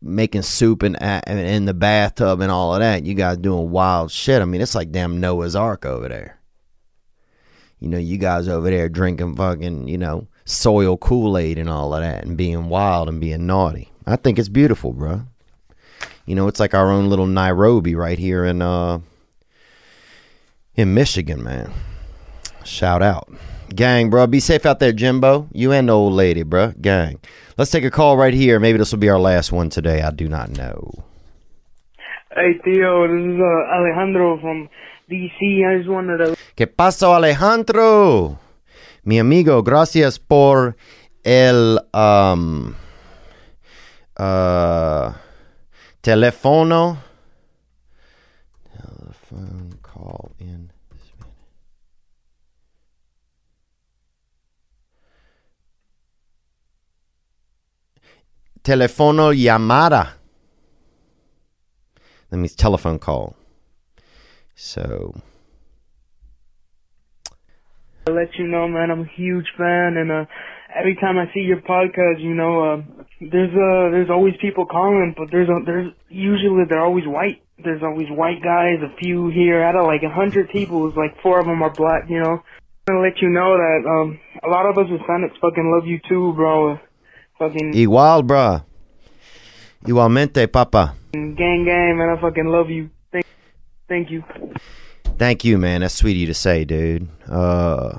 making 0.00 0.42
soup 0.42 0.82
in, 0.82 0.94
in 0.96 1.64
the 1.64 1.74
bathtub 1.74 2.40
and 2.40 2.50
all 2.50 2.74
of 2.74 2.80
that. 2.80 3.04
You 3.04 3.14
guys 3.14 3.36
doing 3.38 3.70
wild 3.70 4.10
shit. 4.10 4.40
I 4.40 4.44
mean, 4.44 4.60
it's 4.60 4.74
like 4.74 4.92
damn 4.92 5.20
Noah's 5.20 5.56
Ark 5.56 5.84
over 5.84 6.08
there. 6.08 6.38
You 7.80 7.88
know, 7.88 7.98
you 7.98 8.18
guys 8.18 8.48
over 8.48 8.70
there 8.70 8.88
drinking 8.88 9.36
fucking, 9.36 9.88
you 9.88 9.98
know, 9.98 10.26
soil 10.44 10.96
Kool 10.96 11.38
Aid 11.38 11.58
and 11.58 11.68
all 11.68 11.94
of 11.94 12.00
that 12.00 12.24
and 12.24 12.36
being 12.36 12.68
wild 12.68 13.08
and 13.08 13.20
being 13.20 13.46
naughty. 13.46 13.92
I 14.06 14.16
think 14.16 14.38
it's 14.38 14.48
beautiful, 14.48 14.92
bro. 14.92 15.22
You 16.26 16.34
know, 16.34 16.48
it's 16.48 16.60
like 16.60 16.74
our 16.74 16.90
own 16.90 17.08
little 17.08 17.26
Nairobi 17.26 17.94
right 17.94 18.18
here 18.18 18.44
in 18.44 18.62
uh 18.62 19.00
in 20.74 20.94
Michigan, 20.94 21.42
man. 21.42 21.72
Shout 22.64 23.02
out. 23.02 23.28
Gang, 23.74 24.10
bro. 24.10 24.26
Be 24.26 24.40
safe 24.40 24.64
out 24.64 24.78
there, 24.78 24.92
Jimbo. 24.92 25.48
You 25.52 25.72
and 25.72 25.88
the 25.88 25.92
old 25.92 26.12
lady, 26.12 26.42
bro. 26.42 26.72
Gang. 26.80 27.20
Let's 27.58 27.72
take 27.72 27.82
a 27.82 27.90
call 27.90 28.16
right 28.16 28.32
here. 28.32 28.60
Maybe 28.60 28.78
this 28.78 28.92
will 28.92 29.00
be 29.00 29.08
our 29.08 29.18
last 29.18 29.50
one 29.50 29.68
today. 29.68 30.00
I 30.00 30.12
do 30.12 30.28
not 30.28 30.48
know. 30.48 30.92
Hey, 32.30 32.54
Theo. 32.62 33.08
This 33.08 33.34
is 33.34 33.40
uh, 33.40 33.74
Alejandro 33.74 34.38
from 34.40 34.68
DC. 35.10 35.66
I 35.66 35.78
just 35.78 35.90
wanted 35.90 36.18
to. 36.18 36.36
¿Qué 36.54 36.68
pasó, 36.68 37.16
Alejandro? 37.16 38.38
Mi 39.02 39.18
amigo, 39.18 39.64
gracias 39.64 40.20
por 40.20 40.76
el 41.24 41.80
um, 41.92 42.76
uh, 44.16 45.12
teléfono. 46.00 46.98
Telephone 48.72 49.80
call 49.82 50.30
in. 50.38 50.67
Telefono 58.68 59.32
llamada. 59.32 60.08
That 62.28 62.36
means 62.36 62.54
telephone 62.54 62.98
call. 62.98 63.34
So 64.54 65.14
I'll 68.06 68.14
let 68.14 68.34
you 68.38 68.46
know, 68.46 68.68
man, 68.68 68.90
I'm 68.90 69.00
a 69.00 69.10
huge 69.16 69.46
fan, 69.56 69.96
and 69.96 70.12
uh, 70.12 70.26
every 70.78 70.96
time 70.96 71.16
I 71.16 71.32
see 71.32 71.40
your 71.40 71.62
podcast, 71.62 72.20
you 72.20 72.34
know, 72.34 72.60
uh, 72.60 72.82
there's 73.22 73.48
uh, 73.52 73.88
there's 73.90 74.10
always 74.10 74.34
people 74.38 74.66
calling, 74.66 75.14
but 75.16 75.30
there's 75.30 75.48
uh, 75.48 75.64
there's 75.64 75.90
usually 76.10 76.64
they're 76.68 76.84
always 76.84 77.06
white. 77.06 77.40
There's 77.64 77.82
always 77.82 78.10
white 78.10 78.42
guys, 78.42 78.80
a 78.84 78.94
few 78.98 79.30
here 79.30 79.62
out 79.62 79.76
of 79.76 79.86
like 79.86 80.02
a 80.02 80.12
hundred 80.12 80.50
people, 80.50 80.86
it's 80.88 80.96
like 80.96 81.16
four 81.22 81.40
of 81.40 81.46
them 81.46 81.62
are 81.62 81.72
black. 81.72 82.04
You 82.10 82.20
know, 82.20 82.42
I'm 82.86 82.96
gonna 82.96 83.00
let 83.00 83.22
you 83.22 83.30
know 83.30 83.56
that 83.56 83.80
um, 83.88 84.20
a 84.44 84.48
lot 84.50 84.66
of 84.66 84.76
us 84.76 84.92
Hispanics 84.92 85.40
fucking 85.40 85.72
love 85.74 85.86
you 85.86 86.00
too, 86.06 86.34
bro. 86.36 86.78
Fucking 87.38 87.72
igual, 87.74 88.22
bruh. 88.26 88.64
Igualmente, 89.84 90.50
papa. 90.50 90.94
gang, 91.12 91.34
gang, 91.64 91.96
man. 91.96 92.10
I 92.10 92.20
fucking 92.20 92.46
love 92.46 92.68
you. 92.68 92.90
Thank, 93.12 93.26
thank 93.88 94.10
you. 94.10 94.24
Thank 95.18 95.44
you, 95.44 95.56
man. 95.56 95.80
That's 95.82 95.94
sweet 95.94 96.12
of 96.12 96.18
you 96.18 96.26
to 96.26 96.34
say, 96.34 96.64
dude. 96.64 97.08
Uh, 97.28 97.98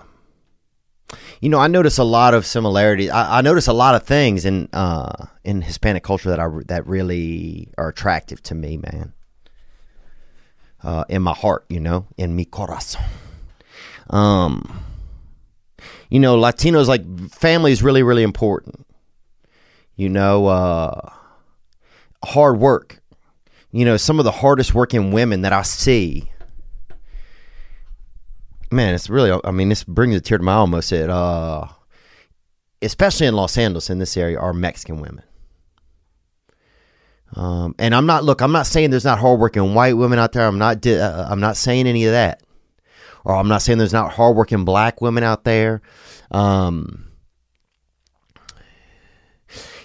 you 1.41 1.49
know, 1.49 1.59
I 1.59 1.67
notice 1.67 1.97
a 1.97 2.03
lot 2.03 2.33
of 2.33 2.45
similarities. 2.45 3.09
I, 3.09 3.39
I 3.39 3.41
notice 3.41 3.67
a 3.67 3.73
lot 3.73 3.95
of 3.95 4.03
things 4.03 4.45
in 4.45 4.67
uh, 4.73 5.27
in 5.45 5.61
Hispanic 5.61 6.03
culture 6.03 6.29
that 6.29 6.39
I 6.39 6.47
that 6.67 6.85
really 6.85 7.69
are 7.77 7.87
attractive 7.87 8.43
to 8.43 8.55
me, 8.55 8.77
man. 8.77 9.13
Uh, 10.83 11.05
in 11.09 11.21
my 11.21 11.33
heart, 11.33 11.65
you 11.69 11.79
know, 11.79 12.07
in 12.17 12.35
mi 12.35 12.45
corazón. 12.45 13.01
Um, 14.09 14.81
you 16.09 16.19
know, 16.19 16.37
Latinos 16.37 16.87
like 16.87 17.05
family 17.29 17.71
is 17.71 17.81
really, 17.83 18.03
really 18.03 18.23
important. 18.23 18.85
You 19.99 20.09
know, 20.09 20.47
uh, 20.47 21.11
hard 22.23 22.59
work. 22.59 23.01
You 23.71 23.85
know, 23.85 23.97
some 23.97 24.17
of 24.19 24.25
the 24.25 24.31
hardest 24.31 24.73
working 24.73 25.11
women 25.11 25.41
that 25.41 25.53
I 25.53 25.61
see 25.61 26.31
man, 28.71 28.93
it's 28.93 29.09
really. 29.09 29.39
I 29.43 29.51
mean, 29.51 29.69
this 29.69 29.83
brings 29.83 30.15
a 30.15 30.21
tear 30.21 30.37
to 30.37 30.43
my 30.43 30.53
eye 30.53 30.57
almost. 30.57 30.91
It, 30.91 31.09
uh, 31.09 31.67
especially 32.81 33.27
in 33.27 33.35
Los 33.35 33.57
Angeles, 33.57 33.89
in 33.89 33.99
this 33.99 34.15
area, 34.15 34.39
are 34.39 34.53
Mexican 34.53 34.99
women. 34.99 35.23
Um, 37.35 37.75
and 37.77 37.93
I'm 37.93 38.05
not. 38.05 38.23
Look, 38.23 38.41
I'm 38.41 38.51
not 38.51 38.67
saying 38.67 38.89
there's 38.89 39.05
not 39.05 39.19
hardworking 39.19 39.73
white 39.73 39.97
women 39.97 40.19
out 40.19 40.31
there. 40.33 40.47
I'm 40.47 40.57
not. 40.57 40.85
Uh, 40.85 41.27
I'm 41.29 41.39
not 41.39 41.57
saying 41.57 41.87
any 41.87 42.05
of 42.05 42.11
that. 42.11 42.41
Or 43.25 43.35
I'm 43.35 43.47
not 43.47 43.61
saying 43.61 43.77
there's 43.77 43.93
not 43.93 44.13
hardworking 44.13 44.65
black 44.65 45.01
women 45.01 45.23
out 45.23 45.43
there. 45.43 45.81
Um, 46.31 47.08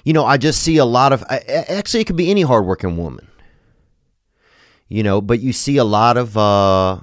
you 0.05 0.13
know, 0.13 0.25
I 0.25 0.37
just 0.37 0.63
see 0.63 0.77
a 0.77 0.85
lot 0.85 1.13
of. 1.13 1.25
Actually, 1.29 2.03
it 2.03 2.07
could 2.07 2.17
be 2.17 2.31
any 2.31 2.43
hardworking 2.43 2.97
woman. 2.97 3.27
You 4.89 5.03
know, 5.03 5.21
but 5.21 5.41
you 5.41 5.53
see 5.53 5.79
a 5.79 5.85
lot 5.85 6.17
of. 6.17 6.37
Uh, 6.37 7.01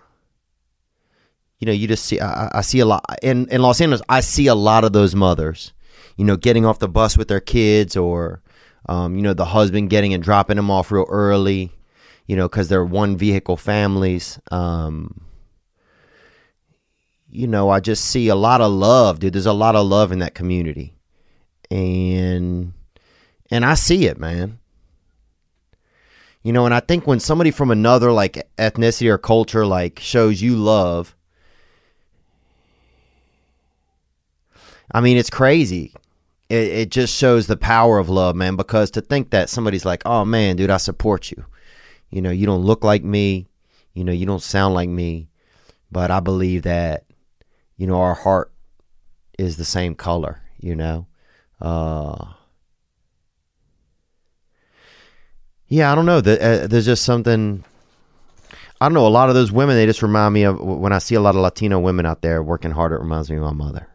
you 1.61 1.67
know, 1.67 1.71
you 1.71 1.87
just 1.87 2.05
see, 2.05 2.19
I, 2.19 2.49
I, 2.55 2.61
see 2.61 2.79
a 2.79 2.87
lot 2.87 3.05
in, 3.21 3.47
in 3.49 3.61
Los 3.61 3.79
Angeles. 3.79 4.01
I 4.09 4.21
see 4.21 4.47
a 4.47 4.55
lot 4.55 4.83
of 4.83 4.93
those 4.93 5.13
mothers, 5.13 5.73
you 6.17 6.25
know, 6.25 6.35
getting 6.35 6.65
off 6.65 6.79
the 6.79 6.89
bus 6.89 7.15
with 7.15 7.27
their 7.27 7.39
kids 7.39 7.95
or, 7.95 8.41
um, 8.89 9.15
you 9.15 9.21
know, 9.21 9.35
the 9.35 9.45
husband 9.45 9.91
getting 9.91 10.11
and 10.11 10.23
dropping 10.23 10.55
them 10.55 10.71
off 10.71 10.91
real 10.91 11.05
early, 11.07 11.71
you 12.25 12.35
know, 12.35 12.49
because 12.49 12.67
they're 12.67 12.83
one 12.83 13.15
vehicle 13.15 13.57
families. 13.57 14.39
Um, 14.49 15.21
you 17.29 17.45
know, 17.45 17.69
I 17.69 17.79
just 17.79 18.05
see 18.05 18.27
a 18.27 18.35
lot 18.35 18.61
of 18.61 18.71
love, 18.71 19.19
dude. 19.19 19.33
There's 19.33 19.45
a 19.45 19.53
lot 19.53 19.75
of 19.75 19.85
love 19.85 20.11
in 20.11 20.17
that 20.17 20.33
community. 20.33 20.95
And, 21.69 22.73
and 23.51 23.65
I 23.65 23.73
see 23.73 24.05
it, 24.05 24.17
man. 24.17 24.59
You 26.41 26.53
know, 26.53 26.65
and 26.65 26.73
I 26.73 26.79
think 26.79 27.05
when 27.05 27.19
somebody 27.19 27.51
from 27.51 27.69
another 27.69 28.11
like 28.11 28.49
ethnicity 28.57 29.07
or 29.09 29.17
culture 29.17 29.65
like 29.65 29.99
shows 29.99 30.41
you 30.41 30.55
love, 30.55 31.15
I 34.91 35.01
mean, 35.01 35.17
it's 35.17 35.29
crazy. 35.29 35.93
It, 36.49 36.67
it 36.67 36.91
just 36.91 37.15
shows 37.15 37.47
the 37.47 37.57
power 37.57 37.99
of 37.99 38.09
love, 38.09 38.35
man. 38.35 38.55
Because 38.55 38.89
to 38.91 39.01
think 39.01 39.29
that 39.29 39.49
somebody's 39.49 39.85
like, 39.85 40.01
oh 40.05 40.25
man, 40.25 40.55
dude, 40.55 40.71
I 40.71 40.77
support 40.77 41.29
you. 41.29 41.45
You 42.09 42.21
know, 42.21 42.31
you 42.31 42.45
don't 42.45 42.63
look 42.63 42.83
like 42.83 43.03
me. 43.03 43.47
You 43.93 44.03
know, 44.03 44.11
you 44.11 44.25
don't 44.25 44.41
sound 44.41 44.73
like 44.73 44.89
me. 44.89 45.29
But 45.91 46.09
I 46.09 46.21
believe 46.21 46.63
that, 46.63 47.05
you 47.77 47.85
know, 47.85 48.01
our 48.01 48.15
heart 48.15 48.51
is 49.37 49.57
the 49.57 49.65
same 49.65 49.93
color, 49.93 50.41
you 50.59 50.75
know? 50.75 51.07
Uh, 51.59 52.33
yeah, 55.71 55.91
I 55.91 55.95
don't 55.95 56.05
know. 56.05 56.17
Uh, 56.17 56.67
there's 56.67 56.85
just 56.85 57.03
something. 57.03 57.63
I 58.79 58.85
don't 58.85 58.93
know. 58.93 59.07
A 59.07 59.09
lot 59.09 59.29
of 59.29 59.35
those 59.35 59.51
women, 59.51 59.75
they 59.75 59.85
just 59.85 60.03
remind 60.03 60.33
me 60.33 60.43
of 60.43 60.59
when 60.59 60.91
I 60.91 60.99
see 60.99 61.15
a 61.15 61.21
lot 61.21 61.35
of 61.35 61.41
Latino 61.41 61.79
women 61.79 62.05
out 62.05 62.21
there 62.21 62.43
working 62.43 62.71
hard. 62.71 62.91
It 62.91 62.99
reminds 62.99 63.29
me 63.29 63.37
of 63.37 63.43
my 63.43 63.51
mother 63.51 63.87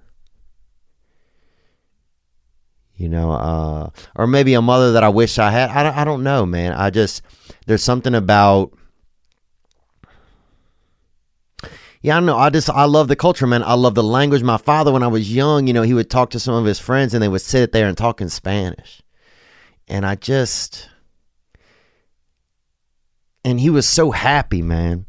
you 2.96 3.08
know, 3.08 3.32
uh, 3.32 3.90
or 4.14 4.26
maybe 4.26 4.54
a 4.54 4.62
mother 4.62 4.92
that 4.92 5.04
I 5.04 5.08
wish 5.08 5.38
I 5.38 5.50
had. 5.50 5.70
I 5.70 5.82
don't, 5.82 5.96
I 5.96 6.04
don't 6.04 6.22
know, 6.22 6.46
man. 6.46 6.72
I 6.72 6.90
just 6.90 7.22
there's 7.66 7.84
something 7.84 8.14
about. 8.14 8.72
Yeah, 12.00 12.16
I 12.16 12.20
know. 12.20 12.38
I 12.38 12.50
just 12.50 12.70
I 12.70 12.84
love 12.84 13.08
the 13.08 13.16
culture, 13.16 13.46
man. 13.46 13.62
I 13.62 13.74
love 13.74 13.94
the 13.94 14.02
language. 14.02 14.42
My 14.42 14.56
father, 14.56 14.92
when 14.92 15.02
I 15.02 15.08
was 15.08 15.34
young, 15.34 15.66
you 15.66 15.72
know, 15.72 15.82
he 15.82 15.94
would 15.94 16.08
talk 16.08 16.30
to 16.30 16.40
some 16.40 16.54
of 16.54 16.64
his 16.64 16.78
friends, 16.78 17.12
and 17.12 17.22
they 17.22 17.28
would 17.28 17.40
sit 17.42 17.72
there 17.72 17.88
and 17.88 17.98
talk 17.98 18.20
in 18.20 18.30
Spanish, 18.30 19.02
and 19.88 20.06
I 20.06 20.14
just, 20.14 20.88
and 23.46 23.60
he 23.60 23.70
was 23.70 23.88
so 23.88 24.10
happy, 24.10 24.60
man. 24.60 25.06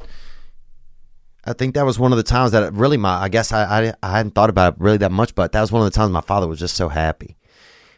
I 1.44 1.54
think 1.54 1.74
that 1.74 1.84
was 1.84 1.98
one 1.98 2.12
of 2.12 2.18
the 2.18 2.22
times 2.22 2.52
that 2.52 2.72
really 2.72 2.96
my 2.96 3.20
I 3.20 3.28
guess 3.28 3.52
I, 3.52 3.64
I 3.64 3.94
I 4.00 4.16
hadn't 4.18 4.34
thought 4.34 4.48
about 4.48 4.74
it 4.74 4.80
really 4.80 4.98
that 4.98 5.10
much, 5.10 5.34
but 5.34 5.52
that 5.52 5.60
was 5.60 5.72
one 5.72 5.84
of 5.84 5.92
the 5.92 5.96
times 5.96 6.12
my 6.12 6.20
father 6.20 6.46
was 6.46 6.60
just 6.60 6.76
so 6.76 6.88
happy 6.88 7.36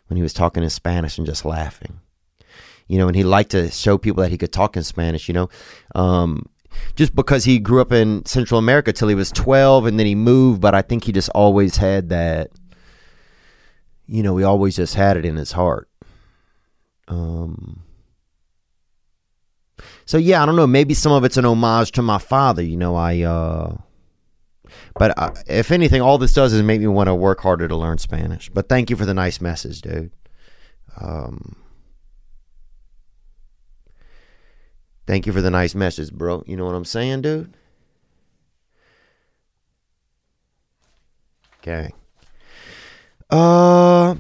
when 0.07 0.16
he 0.16 0.22
was 0.22 0.32
talking 0.32 0.62
in 0.62 0.70
Spanish 0.70 1.18
and 1.18 1.26
just 1.26 1.45
laughing. 1.45 2.01
You 2.88 2.99
know, 2.99 3.07
and 3.07 3.14
he 3.14 3.22
liked 3.22 3.51
to 3.51 3.70
show 3.70 3.99
people 3.99 4.22
that 4.22 4.30
he 4.30 4.38
could 4.38 4.53
talk 4.53 4.76
in 4.76 4.82
Spanish. 4.82 5.28
You 5.28 5.34
know, 5.34 5.49
um, 5.95 6.47
just 6.97 7.14
because 7.14 7.45
he 7.45 7.59
grew 7.59 7.82
up 7.82 7.93
in 7.93 8.24
Central 8.24 8.59
America 8.59 8.95
till 8.95 9.09
he 9.09 9.14
was 9.14 9.30
twelve, 9.30 9.84
and 9.84 9.99
then 9.99 10.07
he 10.07 10.14
moved. 10.14 10.62
But 10.62 10.74
I 10.74 10.80
think 10.80 11.05
he 11.05 11.12
just 11.12 11.28
always 11.30 11.76
had 11.76 12.09
that. 12.09 12.51
You 14.07 14.22
know, 14.22 14.38
he 14.38 14.45
always 14.45 14.74
just 14.74 14.95
had 14.95 15.18
it 15.18 15.26
in 15.26 15.36
his 15.36 15.53
heart. 15.53 15.91
Um. 17.09 17.82
So 20.11 20.19
yeah, 20.19 20.43
I 20.43 20.47
don't 20.47 20.57
know. 20.57 20.67
Maybe 20.67 20.93
some 20.93 21.13
of 21.13 21.23
it's 21.23 21.37
an 21.37 21.45
homage 21.45 21.93
to 21.93 22.03
my 22.03 22.19
father. 22.19 22.63
You 22.63 22.77
know, 22.77 22.97
I. 22.97 23.21
uh 23.21 23.77
But 24.95 25.17
I, 25.17 25.31
if 25.47 25.71
anything, 25.71 26.03
all 26.03 26.19
this 26.19 26.33
does 26.33 26.53
is 26.53 26.65
make 26.65 26.81
me 26.81 26.89
want 26.89 27.07
to 27.07 27.15
work 27.15 27.39
harder 27.39 27.69
to 27.69 27.77
learn 27.77 27.99
Spanish. 27.99 28.49
But 28.49 28.69
thank 28.69 28.91
you 28.91 28.97
for 28.97 29.07
the 29.07 29.15
nice 29.15 29.41
message, 29.41 29.83
dude. 29.83 30.11
Um. 31.01 31.55
Thank 35.07 35.29
you 35.29 35.33
for 35.33 35.41
the 35.41 35.51
nice 35.51 35.77
message, 35.77 36.13
bro. 36.13 36.43
You 36.45 36.57
know 36.57 36.65
what 36.65 36.75
I'm 36.75 36.85
saying, 36.85 37.23
dude? 37.23 37.55
Okay. 41.61 41.93
Uh 43.31 44.17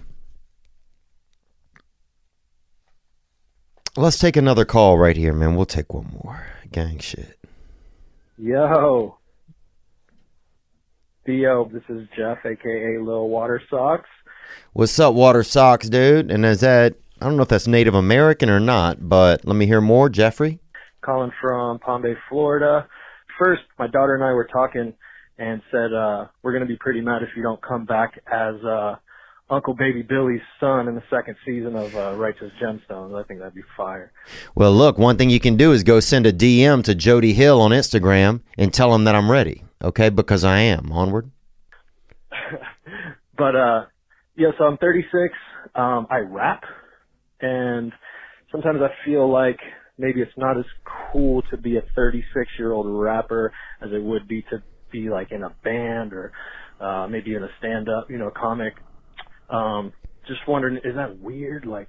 Let's 3.96 4.18
take 4.18 4.36
another 4.36 4.64
call 4.64 4.98
right 4.98 5.16
here, 5.16 5.32
man. 5.32 5.56
We'll 5.56 5.66
take 5.66 5.92
one 5.92 6.06
more. 6.22 6.46
Gang 6.70 6.98
shit. 7.00 7.36
Yo. 8.38 9.16
Theo, 11.26 11.68
this 11.72 11.82
is 11.88 12.06
Jeff, 12.16 12.38
aka 12.44 12.98
Lil 12.98 13.28
Water 13.28 13.60
Socks. 13.68 14.08
What's 14.72 14.98
up, 15.00 15.14
Water 15.14 15.42
Socks, 15.42 15.88
dude? 15.88 16.30
And 16.30 16.46
is 16.46 16.60
that 16.60 16.94
I 17.20 17.24
don't 17.24 17.36
know 17.36 17.42
if 17.42 17.48
that's 17.48 17.66
Native 17.66 17.94
American 17.94 18.48
or 18.48 18.60
not, 18.60 19.08
but 19.08 19.44
let 19.44 19.56
me 19.56 19.66
hear 19.66 19.80
more, 19.80 20.08
Jeffrey. 20.08 20.60
Calling 21.02 21.32
from 21.40 21.80
Palm 21.80 22.02
Bay, 22.02 22.14
Florida. 22.28 22.86
First, 23.38 23.62
my 23.78 23.88
daughter 23.88 24.14
and 24.14 24.22
I 24.22 24.32
were 24.32 24.46
talking 24.46 24.94
and 25.36 25.62
said, 25.70 25.92
uh, 25.92 26.26
we're 26.42 26.52
gonna 26.52 26.66
be 26.66 26.76
pretty 26.76 27.00
mad 27.00 27.22
if 27.22 27.30
you 27.36 27.42
don't 27.42 27.60
come 27.60 27.86
back 27.86 28.20
as, 28.32 28.54
uh, 28.64 28.96
Uncle 29.50 29.74
Baby 29.74 30.02
Billy's 30.02 30.40
son 30.60 30.86
in 30.88 30.94
the 30.94 31.02
second 31.10 31.36
season 31.44 31.74
of, 31.74 31.94
uh, 31.96 32.14
Righteous 32.14 32.52
Gemstones. 32.62 33.18
I 33.18 33.24
think 33.26 33.40
that'd 33.40 33.54
be 33.54 33.62
fire. 33.76 34.12
Well, 34.54 34.72
look, 34.72 34.96
one 34.96 35.16
thing 35.16 35.28
you 35.28 35.40
can 35.40 35.56
do 35.56 35.72
is 35.72 35.82
go 35.82 35.98
send 36.00 36.24
a 36.24 36.32
DM 36.32 36.84
to 36.84 36.94
Jody 36.94 37.32
Hill 37.32 37.60
on 37.60 37.72
Instagram 37.72 38.40
and 38.56 38.72
tell 38.72 38.94
him 38.94 39.04
that 39.04 39.14
I'm 39.16 39.30
ready. 39.30 39.64
Okay, 39.82 40.08
because 40.08 40.44
I 40.44 40.58
am. 40.60 40.92
Onward. 40.92 41.30
But 43.36 43.56
uh 43.56 43.84
yeah, 44.36 44.48
so 44.58 44.64
I'm 44.64 44.76
36. 44.76 45.32
Um 45.74 46.06
I 46.10 46.18
rap 46.18 46.62
and 47.40 47.90
sometimes 48.52 48.80
I 48.82 48.88
feel 49.06 49.32
like 49.32 49.58
maybe 49.96 50.20
it's 50.20 50.36
not 50.36 50.58
as 50.58 50.66
cool 51.10 51.40
to 51.50 51.56
be 51.56 51.78
a 51.78 51.82
36 51.96 52.50
year 52.58 52.72
old 52.72 52.86
rapper 52.86 53.50
as 53.80 53.92
it 53.92 54.02
would 54.02 54.28
be 54.28 54.42
to 54.50 54.62
be 54.92 55.08
like 55.08 55.32
in 55.32 55.42
a 55.42 55.50
band 55.64 56.12
or 56.12 56.32
uh 56.80 57.06
maybe 57.08 57.34
in 57.34 57.42
a 57.42 57.48
stand 57.58 57.88
up, 57.88 58.10
you 58.10 58.18
know, 58.18 58.30
comic. 58.30 58.74
Um 59.50 59.92
just 60.26 60.40
wondering 60.46 60.76
is 60.84 60.94
that 60.94 61.18
weird 61.18 61.66
like 61.66 61.88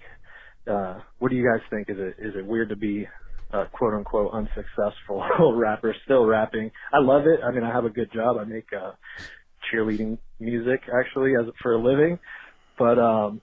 uh 0.70 1.00
what 1.20 1.30
do 1.30 1.36
you 1.38 1.48
guys 1.50 1.62
think 1.70 1.90
is 1.90 1.98
it 2.00 2.16
is 2.20 2.36
it 2.36 2.46
weird 2.46 2.70
to 2.70 2.76
be 2.76 3.08
uh, 3.54 3.66
quote 3.74 3.94
unquote 3.94 4.32
unsuccessful 4.34 5.24
rapper 5.56 5.94
still 6.06 6.26
rapping. 6.26 6.72
I 6.94 7.00
love 7.00 7.28
it. 7.28 7.42
I 7.44 7.52
mean, 7.52 7.64
I 7.64 7.74
have 7.74 7.84
a 7.84 7.90
good 7.90 8.10
job. 8.14 8.38
I 8.38 8.46
make 8.46 8.68
uh, 8.72 8.92
cheerleading 9.72 10.18
music 10.40 10.84
actually 10.98 11.34
as 11.36 11.48
for 11.62 11.74
a 11.74 11.78
living, 11.78 12.18
but 12.80 12.98
um, 12.98 13.42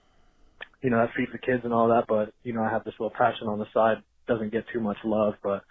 you 0.83 0.89
know 0.89 0.97
that 0.97 1.11
feeds 1.14 1.31
the 1.33 1.39
kids 1.39 1.61
and 1.64 1.75
all 1.75 1.89
that. 1.89 2.05
But 2.09 2.33
you 2.43 2.55
know, 2.55 2.62
I 2.62 2.71
have 2.71 2.85
this 2.85 2.95
little 2.99 3.14
passion 3.16 3.49
on 3.49 3.59
the 3.59 3.66
side. 3.75 3.99
Doesn't 4.27 4.51
get 4.51 4.64
too 4.73 4.81
much 4.81 4.97
love, 5.05 5.35
but 5.43 5.62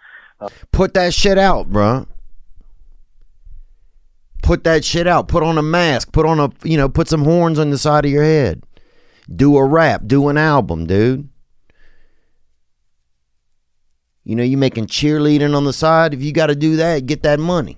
Put 0.72 0.94
that 0.94 1.14
shit 1.14 1.38
out, 1.38 1.68
bro. 1.68 2.06
Put 4.48 4.64
that 4.64 4.82
shit 4.82 5.06
out. 5.06 5.28
Put 5.28 5.42
on 5.42 5.58
a 5.58 5.62
mask. 5.62 6.10
Put 6.10 6.24
on 6.24 6.40
a, 6.40 6.50
you 6.64 6.78
know, 6.78 6.88
put 6.88 7.06
some 7.06 7.24
horns 7.24 7.58
on 7.58 7.68
the 7.68 7.76
side 7.76 8.06
of 8.06 8.10
your 8.10 8.24
head. 8.24 8.62
Do 9.30 9.58
a 9.58 9.62
rap. 9.62 10.04
Do 10.06 10.30
an 10.30 10.38
album, 10.38 10.86
dude. 10.86 11.28
You 14.24 14.36
know, 14.36 14.42
you 14.42 14.56
making 14.56 14.86
cheerleading 14.86 15.54
on 15.54 15.64
the 15.64 15.72
side. 15.74 16.14
If 16.14 16.22
you 16.22 16.32
got 16.32 16.46
to 16.46 16.54
do 16.54 16.76
that, 16.76 17.04
get 17.04 17.22
that 17.24 17.38
money. 17.38 17.76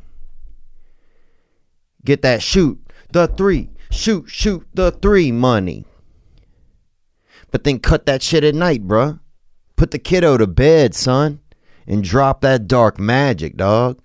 Get 2.04 2.22
that 2.22 2.40
shoot 2.40 2.78
the 3.10 3.26
three. 3.26 3.70
Shoot, 3.90 4.30
shoot 4.30 4.64
the 4.72 4.92
three 4.92 5.32
money. 5.32 5.86
But 7.50 7.64
then 7.64 7.80
cut 7.80 8.06
that 8.06 8.22
shit 8.22 8.44
at 8.44 8.54
night, 8.54 8.86
bruh. 8.86 9.18
Put 9.74 9.90
the 9.90 9.98
kiddo 9.98 10.36
to 10.36 10.46
bed, 10.46 10.94
son. 10.94 11.40
And 11.88 12.04
drop 12.04 12.42
that 12.42 12.68
dark 12.68 13.00
magic, 13.00 13.56
dog. 13.56 14.00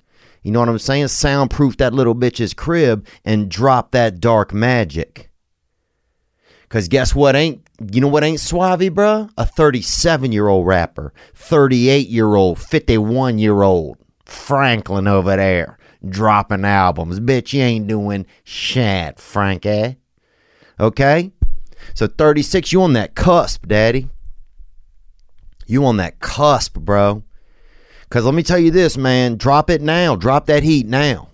You 0.46 0.52
know 0.52 0.60
what 0.60 0.70
I'm 0.70 0.78
saying? 0.78 1.08
Soundproof 1.08 1.78
that 1.78 1.92
little 1.92 2.14
bitch's 2.14 2.54
crib 2.54 3.08
and 3.26 3.50
drop 3.50 3.94
that 3.94 4.20
dark 4.20 4.54
magic. 4.54 5.32
Cause 6.70 6.88
guess 6.88 7.16
what 7.16 7.36
ain't 7.36 7.68
you 7.92 8.00
know 8.00 8.08
what 8.08 8.24
ain't 8.24 8.40
Suave, 8.40 8.94
bruh? 8.94 9.28
A 9.40 9.46
37 9.48 10.32
year 10.32 10.48
old 10.48 10.68
rapper, 10.68 11.14
38 11.34 12.10
year 12.10 12.36
old, 12.36 12.60
51 12.60 13.40
year 13.40 13.64
old 13.64 13.98
Franklin 14.24 15.08
over 15.08 15.36
there 15.36 15.80
dropping 16.08 16.64
albums. 16.64 17.20
Bitch, 17.20 17.52
you 17.52 17.64
ain't 17.64 17.88
doing 17.88 18.28
shit, 18.44 19.20
Frank, 19.20 19.66
eh? 19.66 19.96
Okay? 20.80 21.32
So 21.96 22.06
36, 22.06 22.72
you 22.72 22.84
on 22.84 22.94
that 22.94 23.16
cusp, 23.16 23.66
daddy. 23.66 24.10
You 25.66 25.84
on 25.86 25.98
that 25.98 26.20
cusp, 26.20 26.78
bro. 26.78 27.24
Cause 28.16 28.24
let 28.24 28.34
me 28.34 28.44
tell 28.44 28.58
you 28.58 28.72
this, 28.72 28.96
man. 28.96 29.36
Drop 29.36 29.70
it 29.70 29.82
now. 29.82 30.16
Drop 30.16 30.46
that 30.46 30.64
heat 30.64 30.88
now. 30.88 31.28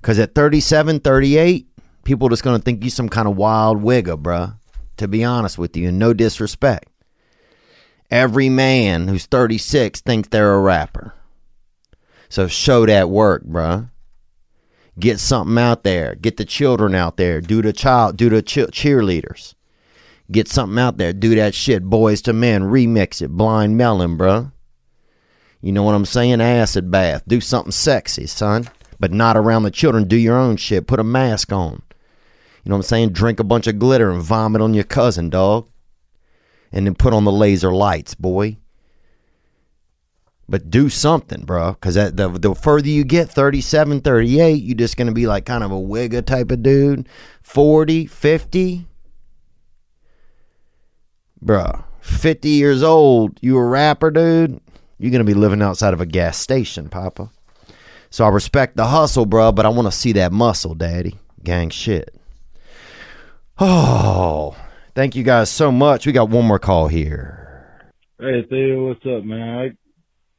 Cause 0.00 0.16
at 0.20 0.32
37, 0.32 1.00
38, 1.00 1.66
people 2.04 2.28
just 2.28 2.44
gonna 2.44 2.60
think 2.60 2.84
you 2.84 2.90
some 2.90 3.08
kind 3.08 3.26
of 3.26 3.36
wild 3.36 3.82
wigger, 3.82 4.16
bruh. 4.16 4.56
To 4.98 5.08
be 5.08 5.24
honest 5.24 5.58
with 5.58 5.76
you, 5.76 5.88
and 5.88 5.98
no 5.98 6.12
disrespect. 6.14 6.88
Every 8.12 8.48
man 8.48 9.08
who's 9.08 9.26
36 9.26 10.02
thinks 10.02 10.28
they're 10.28 10.54
a 10.54 10.60
rapper. 10.60 11.14
So 12.28 12.46
show 12.46 12.86
that 12.86 13.10
work, 13.10 13.42
bruh. 13.44 13.90
Get 14.96 15.18
something 15.18 15.58
out 15.58 15.82
there. 15.82 16.14
Get 16.14 16.36
the 16.36 16.44
children 16.44 16.94
out 16.94 17.16
there. 17.16 17.40
Do 17.40 17.60
the 17.60 17.72
child. 17.72 18.16
Do 18.16 18.28
the 18.28 18.40
che- 18.40 18.66
cheerleaders. 18.66 19.56
Get 20.30 20.46
something 20.46 20.78
out 20.78 20.96
there. 20.96 21.12
Do 21.12 21.34
that 21.34 21.56
shit. 21.56 21.82
Boyz 21.82 22.24
II 22.28 22.34
Men. 22.34 22.62
Remix 22.62 23.20
it. 23.20 23.30
Blind 23.30 23.76
melon, 23.76 24.16
bruh. 24.16 24.52
You 25.64 25.72
know 25.72 25.82
what 25.82 25.94
I'm 25.94 26.04
saying? 26.04 26.42
Acid 26.42 26.90
bath. 26.90 27.22
Do 27.26 27.40
something 27.40 27.72
sexy, 27.72 28.26
son. 28.26 28.68
But 29.00 29.12
not 29.12 29.34
around 29.34 29.62
the 29.62 29.70
children. 29.70 30.06
Do 30.06 30.16
your 30.16 30.36
own 30.36 30.58
shit. 30.58 30.86
Put 30.86 31.00
a 31.00 31.04
mask 31.04 31.52
on. 31.52 31.82
You 32.62 32.68
know 32.68 32.74
what 32.76 32.80
I'm 32.80 32.82
saying? 32.82 33.12
Drink 33.14 33.40
a 33.40 33.44
bunch 33.44 33.66
of 33.66 33.78
glitter 33.78 34.10
and 34.10 34.20
vomit 34.20 34.60
on 34.60 34.74
your 34.74 34.84
cousin, 34.84 35.30
dog. 35.30 35.70
And 36.70 36.84
then 36.84 36.94
put 36.94 37.14
on 37.14 37.24
the 37.24 37.32
laser 37.32 37.72
lights, 37.72 38.14
boy. 38.14 38.58
But 40.46 40.68
do 40.68 40.90
something, 40.90 41.46
bro. 41.46 41.72
Because 41.72 41.94
the, 41.94 42.28
the 42.38 42.54
further 42.54 42.88
you 42.88 43.02
get, 43.02 43.30
37, 43.30 44.02
38, 44.02 44.62
you're 44.62 44.76
just 44.76 44.98
going 44.98 45.06
to 45.06 45.14
be 45.14 45.26
like 45.26 45.46
kind 45.46 45.64
of 45.64 45.72
a 45.72 45.76
wigger 45.76 46.24
type 46.24 46.50
of 46.50 46.62
dude. 46.62 47.08
40, 47.40 48.04
50. 48.04 48.86
Bruh, 51.42 51.84
50 52.02 52.48
years 52.50 52.82
old, 52.82 53.38
you 53.40 53.56
a 53.56 53.64
rapper, 53.64 54.10
dude. 54.10 54.60
You're 54.98 55.10
going 55.10 55.24
to 55.24 55.24
be 55.24 55.34
living 55.34 55.62
outside 55.62 55.94
of 55.94 56.00
a 56.00 56.06
gas 56.06 56.38
station, 56.38 56.88
Papa. 56.88 57.30
So 58.10 58.24
I 58.24 58.28
respect 58.28 58.76
the 58.76 58.86
hustle, 58.86 59.26
bro, 59.26 59.52
but 59.52 59.66
I 59.66 59.70
want 59.70 59.86
to 59.86 59.92
see 59.92 60.12
that 60.12 60.32
muscle, 60.32 60.74
daddy. 60.74 61.18
Gang 61.42 61.70
shit. 61.70 62.14
Oh, 63.58 64.56
thank 64.94 65.14
you 65.14 65.22
guys 65.22 65.50
so 65.50 65.70
much. 65.70 66.06
We 66.06 66.12
got 66.12 66.30
one 66.30 66.46
more 66.46 66.58
call 66.58 66.88
here. 66.88 67.40
Hey 68.18 68.44
Theo, 68.48 68.86
what's 68.88 69.04
up, 69.06 69.24
man? 69.24 69.58
I 69.58 69.68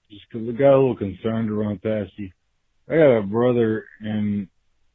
just 0.09 0.23
got 0.31 0.73
a 0.73 0.79
little 0.79 0.95
concerned 0.95 1.49
to 1.49 1.53
run 1.53 1.77
past 1.77 2.11
you. 2.15 2.31
I 2.89 2.95
got 2.95 3.17
a 3.17 3.21
brother, 3.21 3.85
and 3.99 4.47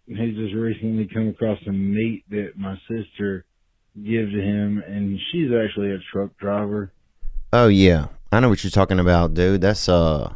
he 0.06 0.32
just 0.32 0.54
recently 0.54 1.08
come 1.12 1.28
across 1.28 1.58
some 1.64 1.94
meat 1.94 2.24
that 2.30 2.52
my 2.56 2.76
sister 2.88 3.44
gives 3.94 4.32
to 4.32 4.40
him, 4.40 4.82
and 4.86 5.18
she's 5.30 5.50
actually 5.52 5.92
a 5.92 5.98
truck 6.12 6.36
driver. 6.38 6.92
Oh 7.52 7.68
yeah, 7.68 8.06
I 8.32 8.40
know 8.40 8.48
what 8.48 8.62
you're 8.62 8.70
talking 8.70 9.00
about, 9.00 9.34
dude. 9.34 9.60
That's 9.60 9.88
uh, 9.88 10.32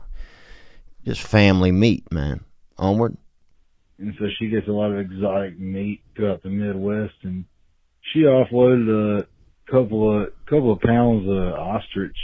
just 1.04 1.22
family 1.22 1.70
meat, 1.72 2.10
man. 2.12 2.44
Onward. 2.76 3.16
and 3.98 4.14
so 4.18 4.26
she 4.38 4.48
gets 4.48 4.66
a 4.66 4.72
lot 4.72 4.90
of 4.90 4.98
exotic 4.98 5.58
meat 5.58 6.02
throughout 6.16 6.42
the 6.42 6.48
Midwest, 6.50 7.14
and 7.22 7.44
she 8.12 8.20
offloaded 8.20 9.20
a 9.20 9.26
couple 9.70 10.22
of 10.22 10.30
couple 10.46 10.72
of 10.72 10.80
pounds 10.80 11.28
of 11.28 11.54
ostrich 11.54 12.16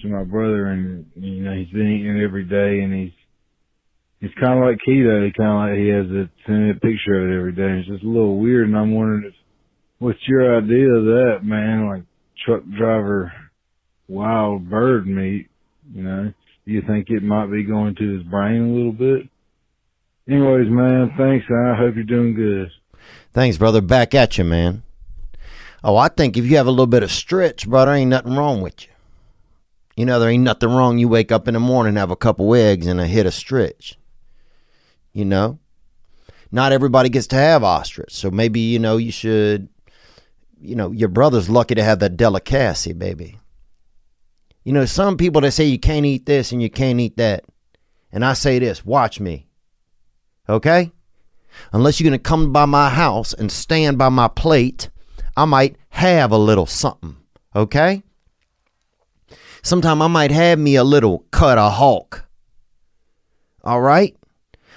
to 0.00 0.08
my 0.08 0.24
brother, 0.24 0.66
and 0.66 1.06
you 1.16 1.42
know 1.42 1.52
he's 1.52 1.68
been 1.70 1.90
eating 1.90 2.18
it 2.18 2.24
every 2.24 2.44
day, 2.44 2.80
and 2.82 2.94
he's 2.94 3.12
it's 4.20 4.34
kind 4.40 4.58
of 4.58 4.64
like 4.64 4.78
keto. 4.88 5.26
He 5.26 5.32
kind 5.36 5.52
of 5.52 5.68
like 5.68 5.78
he 5.78 5.88
has 5.88 6.06
a 6.06 6.30
send 6.46 6.70
a 6.70 6.74
picture 6.74 7.20
of 7.20 7.30
it 7.30 7.36
every 7.36 7.52
day. 7.52 7.78
It's 7.80 7.88
just 7.88 8.04
a 8.04 8.08
little 8.08 8.38
weird, 8.38 8.68
and 8.68 8.76
I'm 8.76 8.94
wondering 8.94 9.24
if 9.26 9.34
what's 9.98 10.26
your 10.26 10.56
idea 10.56 10.88
of 10.88 11.04
that, 11.04 11.38
man? 11.42 11.88
Like 11.88 12.02
truck 12.44 12.62
driver, 12.76 13.32
wild 14.08 14.68
bird 14.68 15.06
meat. 15.06 15.48
You 15.94 16.02
know, 16.02 16.32
you 16.64 16.82
think 16.82 17.10
it 17.10 17.22
might 17.22 17.46
be 17.46 17.62
going 17.62 17.94
to 17.94 18.16
his 18.16 18.22
brain 18.24 18.62
a 18.62 18.74
little 18.74 18.92
bit? 18.92 19.28
Anyways, 20.28 20.68
man, 20.68 21.12
thanks. 21.16 21.46
I 21.50 21.74
hope 21.74 21.94
you're 21.94 22.04
doing 22.04 22.34
good. 22.34 22.70
Thanks, 23.32 23.56
brother. 23.56 23.80
Back 23.80 24.14
at 24.14 24.36
you, 24.36 24.44
man. 24.44 24.82
Oh, 25.82 25.96
I 25.96 26.08
think 26.08 26.36
if 26.36 26.44
you 26.44 26.56
have 26.56 26.66
a 26.66 26.70
little 26.70 26.86
bit 26.86 27.02
of 27.02 27.10
stretch, 27.10 27.68
brother, 27.68 27.92
ain't 27.92 28.10
nothing 28.10 28.36
wrong 28.36 28.60
with 28.60 28.84
you. 28.84 28.92
You 29.96 30.04
know, 30.04 30.20
there 30.20 30.28
ain't 30.28 30.44
nothing 30.44 30.68
wrong. 30.68 30.98
You 30.98 31.08
wake 31.08 31.32
up 31.32 31.48
in 31.48 31.54
the 31.54 31.60
morning, 31.60 31.96
have 31.96 32.10
a 32.10 32.16
couple 32.16 32.54
eggs, 32.54 32.86
and 32.86 33.00
a 33.00 33.06
hit 33.06 33.26
of 33.26 33.34
stretch. 33.34 33.96
You 35.12 35.24
know, 35.24 35.58
not 36.52 36.72
everybody 36.72 37.08
gets 37.08 37.26
to 37.28 37.36
have 37.36 37.64
ostrich, 37.64 38.12
so 38.12 38.30
maybe 38.30 38.60
you 38.60 38.78
know 38.78 38.96
you 38.96 39.10
should. 39.10 39.68
You 40.60 40.74
know, 40.74 40.90
your 40.90 41.08
brother's 41.08 41.48
lucky 41.48 41.76
to 41.76 41.82
have 41.84 42.00
that 42.00 42.16
delicacy, 42.16 42.92
baby. 42.92 43.38
You 44.68 44.74
know, 44.74 44.84
some 44.84 45.16
people 45.16 45.40
that 45.40 45.52
say 45.52 45.64
you 45.64 45.78
can't 45.78 46.04
eat 46.04 46.26
this 46.26 46.52
and 46.52 46.60
you 46.60 46.68
can't 46.68 47.00
eat 47.00 47.16
that, 47.16 47.46
and 48.12 48.22
I 48.22 48.34
say 48.34 48.58
this: 48.58 48.84
watch 48.84 49.18
me. 49.18 49.46
Okay, 50.46 50.92
unless 51.72 51.98
you're 51.98 52.10
gonna 52.10 52.18
come 52.18 52.52
by 52.52 52.66
my 52.66 52.90
house 52.90 53.32
and 53.32 53.50
stand 53.50 53.96
by 53.96 54.10
my 54.10 54.28
plate, 54.28 54.90
I 55.38 55.46
might 55.46 55.76
have 55.88 56.32
a 56.32 56.36
little 56.36 56.66
something. 56.66 57.16
Okay. 57.56 58.02
Sometime 59.62 60.02
I 60.02 60.06
might 60.06 60.32
have 60.32 60.58
me 60.58 60.74
a 60.74 60.84
little 60.84 61.24
cut 61.30 61.56
of 61.56 61.72
hawk. 61.72 62.28
All 63.64 63.80
right? 63.80 64.14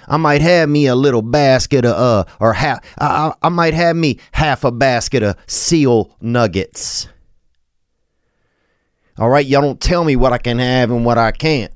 I 0.08 0.16
might 0.16 0.40
have 0.40 0.70
me 0.70 0.86
a 0.86 0.94
little 0.94 1.20
basket 1.20 1.84
of 1.84 1.94
uh 1.94 2.24
or 2.40 2.54
half 2.54 2.82
I, 2.96 3.28
I, 3.28 3.32
I 3.42 3.48
might 3.50 3.74
have 3.74 3.94
me 3.96 4.20
half 4.32 4.64
a 4.64 4.72
basket 4.72 5.22
of 5.22 5.36
seal 5.46 6.16
nuggets. 6.22 7.08
All 9.18 9.28
right, 9.28 9.44
y'all 9.44 9.60
don't 9.60 9.80
tell 9.80 10.04
me 10.04 10.16
what 10.16 10.32
I 10.32 10.38
can 10.38 10.58
have 10.58 10.90
and 10.90 11.04
what 11.04 11.18
I 11.18 11.32
can't. 11.32 11.72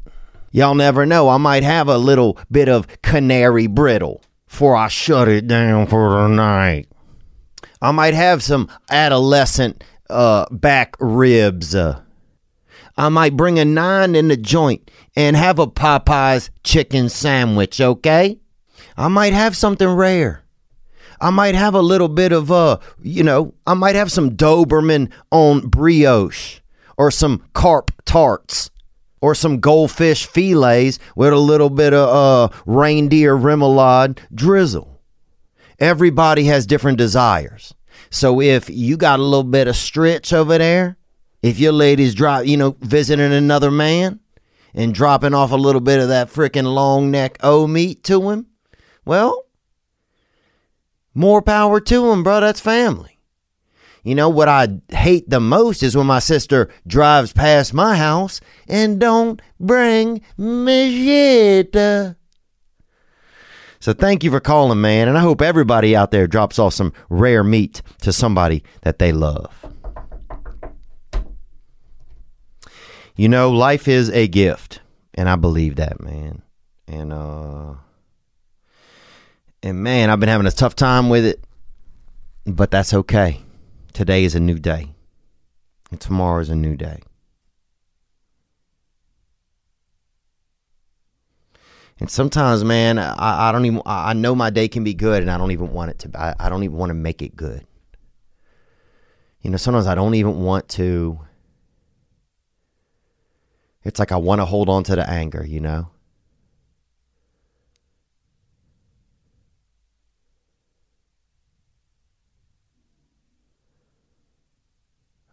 Y'all 0.53 0.75
never 0.75 1.05
know. 1.05 1.29
I 1.29 1.37
might 1.37 1.65
have 1.65 1.87
a 1.87 1.99
little 1.99 2.39
bit 2.51 2.69
of 2.69 3.03
canary 3.03 3.67
brittle 3.67 4.23
before 4.49 4.75
I 4.75 4.89
shut 4.89 5.29
it 5.29 5.47
down 5.47 5.87
for 5.87 6.11
the 6.13 6.29
night. 6.29 6.89
I 7.83 7.91
might 7.91 8.15
have 8.15 8.43
some 8.43 8.71
adolescent 8.89 9.85
uh, 10.09 10.47
back 10.51 10.97
ribs. 10.99 11.75
Uh, 11.75 12.01
I 12.97 13.11
might 13.11 13.37
bring 13.37 13.59
a 13.59 13.67
nine 13.67 14.15
in 14.15 14.29
the 14.29 14.39
joint 14.39 14.91
and 15.15 15.37
have 15.37 15.59
a 15.59 15.67
Popeye's 15.67 16.51
chicken 16.65 17.11
sandwich, 17.11 17.83
okay? 17.83 18.39
I 18.97 19.09
might 19.09 19.35
have 19.35 19.55
something 19.55 19.89
rare. 19.89 20.43
I 21.21 21.29
might 21.29 21.55
have 21.55 21.75
a 21.75 21.83
little 21.83 22.09
bit 22.09 22.33
of, 22.33 22.51
uh, 22.51 22.79
you 23.03 23.23
know, 23.23 23.53
I 23.67 23.75
might 23.75 23.95
have 23.95 24.11
some 24.11 24.37
Doberman 24.37 25.11
on 25.31 25.69
brioche 25.69 26.61
or 26.97 27.11
some 27.11 27.43
carp 27.53 27.91
tarts 28.05 28.71
or 29.21 29.35
some 29.35 29.61
goldfish 29.61 30.27
fillets 30.27 30.99
with 31.15 31.33
a 31.33 31.39
little 31.39 31.71
bit 31.71 31.93
of 31.93 32.09
uh, 32.09 32.57
reindeer 32.67 33.37
remoulade 33.37 34.19
drizzle. 34.35 35.01
Everybody 35.79 36.45
has 36.45 36.67
different 36.67 36.99
desires. 36.99 37.75
So 38.11 38.41
if 38.41 38.71
you 38.71 38.97
got 38.97 39.19
a 39.19 39.23
little 39.23 39.45
bit 39.45 39.69
of 39.69 39.77
stretch 39.77 40.33
over 40.33 40.59
there, 40.59 40.97
if 41.43 41.59
your 41.59 41.73
lady's 41.73 42.15
drop, 42.15 42.47
you 42.47 42.57
know, 42.57 42.77
visiting 42.81 43.33
another 43.33 43.71
man 43.71 44.21
and 44.75 44.95
dropping 44.95 45.35
off 45.35 45.53
a 45.53 45.57
little 45.57 45.81
bit 45.81 46.01
of 46.01 46.09
that 46.09 46.29
freaking 46.29 46.73
long 46.73 47.11
neck 47.11 47.39
O 47.43 47.67
meat 47.67 48.05
to 48.05 48.31
him, 48.31 48.47
well, 49.05 49.45
more 51.15 51.41
power 51.41 51.81
to 51.81 52.11
him, 52.11 52.23
bro. 52.23 52.41
That's 52.41 52.61
family. 52.61 53.16
You 54.07 54.15
know 54.15 54.29
what 54.29 54.49
I 54.49 54.69
hate 54.91 55.29
the 55.29 55.41
most 55.41 55.83
is 55.83 55.97
when 55.97 56.07
my 56.07 56.21
sister 56.21 56.71
drives 56.87 57.33
past 57.33 57.75
my 57.75 57.97
house 57.97 58.41
and 58.69 59.01
don't 59.01 59.43
bring 59.59 60.21
me 60.39 61.05
shit. 61.05 61.75
So 63.81 63.93
thank 63.93 64.23
you 64.23 64.31
for 64.31 64.39
calling, 64.39 64.81
man, 64.81 65.09
and 65.09 65.19
I 65.19 65.23
hope 65.23 65.43
everybody 65.43 65.97
out 65.97 66.13
there 66.13 66.29
drops 66.29 66.61
off 66.61 66.73
some 66.73 66.93
rare 67.09 67.43
meat 67.43 67.83
to 68.03 68.13
somebody 68.13 68.63
that 68.83 69.01
they 69.01 69.11
love. 69.11 69.53
You 73.17 73.29
know, 73.29 73.51
life 73.51 73.89
is 73.89 74.09
a 74.11 74.29
gift, 74.29 74.83
and 75.15 75.29
I 75.29 75.35
believe 75.35 75.77
that, 75.77 76.01
man. 76.01 76.43
And 76.87 77.13
uh 77.13 77.75
and 79.65 79.83
man, 79.83 80.11
I've 80.11 80.21
been 80.21 80.29
having 80.29 80.47
a 80.47 80.53
tough 80.53 80.77
time 80.77 81.09
with 81.09 81.25
it, 81.27 81.43
but 82.45 82.71
that's 82.71 82.95
okay. 82.95 83.41
Today 83.97 84.25
is 84.25 84.35
a 84.35 84.41
new 84.41 84.59
day. 84.59 84.95
And 85.91 85.99
tomorrow 85.99 86.43
is 86.43 86.51
a 86.51 86.55
new 86.55 86.77
day. 86.77 87.01
And 91.99 92.11
sometimes, 92.11 92.63
man, 92.63 92.99
I, 92.99 93.49
I 93.49 93.53
don't 93.53 93.65
even, 93.65 93.81
I 93.87 94.13
know 94.13 94.35
my 94.35 94.51
day 94.51 94.69
can 94.69 94.85
be 94.85 94.93
good 94.93 95.23
and 95.23 95.31
I 95.31 95.39
don't 95.39 95.51
even 95.51 95.73
want 95.73 95.93
it 95.93 95.99
to, 96.01 96.11
I, 96.15 96.35
I 96.39 96.51
don't 96.51 96.63
even 96.63 96.77
want 96.77 96.91
to 96.91 96.95
make 96.95 97.23
it 97.23 97.37
good. 97.37 97.67
You 99.41 99.49
know, 99.49 99.57
sometimes 99.57 99.87
I 99.87 99.95
don't 99.95 100.15
even 100.15 100.43
want 100.43 100.69
to, 100.71 101.19
it's 103.83 103.99
like 103.99 104.13
I 104.13 104.17
want 104.17 104.43
to 104.43 104.45
hold 104.45 104.69
on 104.69 104.85
to 104.85 104.97
the 104.97 105.09
anger, 105.09 105.43
you 105.43 105.61
know? 105.61 105.89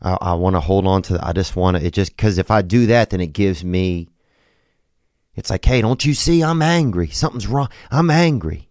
I, 0.03 0.17
I 0.21 0.33
want 0.33 0.55
to 0.55 0.59
hold 0.59 0.85
on 0.85 1.01
to, 1.03 1.19
I 1.25 1.33
just 1.33 1.55
want 1.55 1.77
to, 1.77 1.85
it 1.85 1.93
just, 1.93 2.15
because 2.15 2.37
if 2.37 2.51
I 2.51 2.61
do 2.61 2.87
that, 2.87 3.11
then 3.11 3.21
it 3.21 3.27
gives 3.27 3.63
me, 3.63 4.09
it's 5.35 5.49
like, 5.49 5.65
hey, 5.65 5.81
don't 5.81 6.03
you 6.05 6.13
see 6.13 6.43
I'm 6.43 6.61
angry? 6.61 7.07
Something's 7.07 7.47
wrong. 7.47 7.69
I'm 7.89 8.11
angry. 8.11 8.69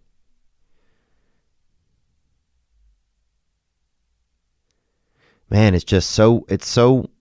Man, 5.49 5.75
it's 5.75 5.83
just 5.83 6.09
so 6.09 6.47
it's 6.49 6.67
so 6.67 7.11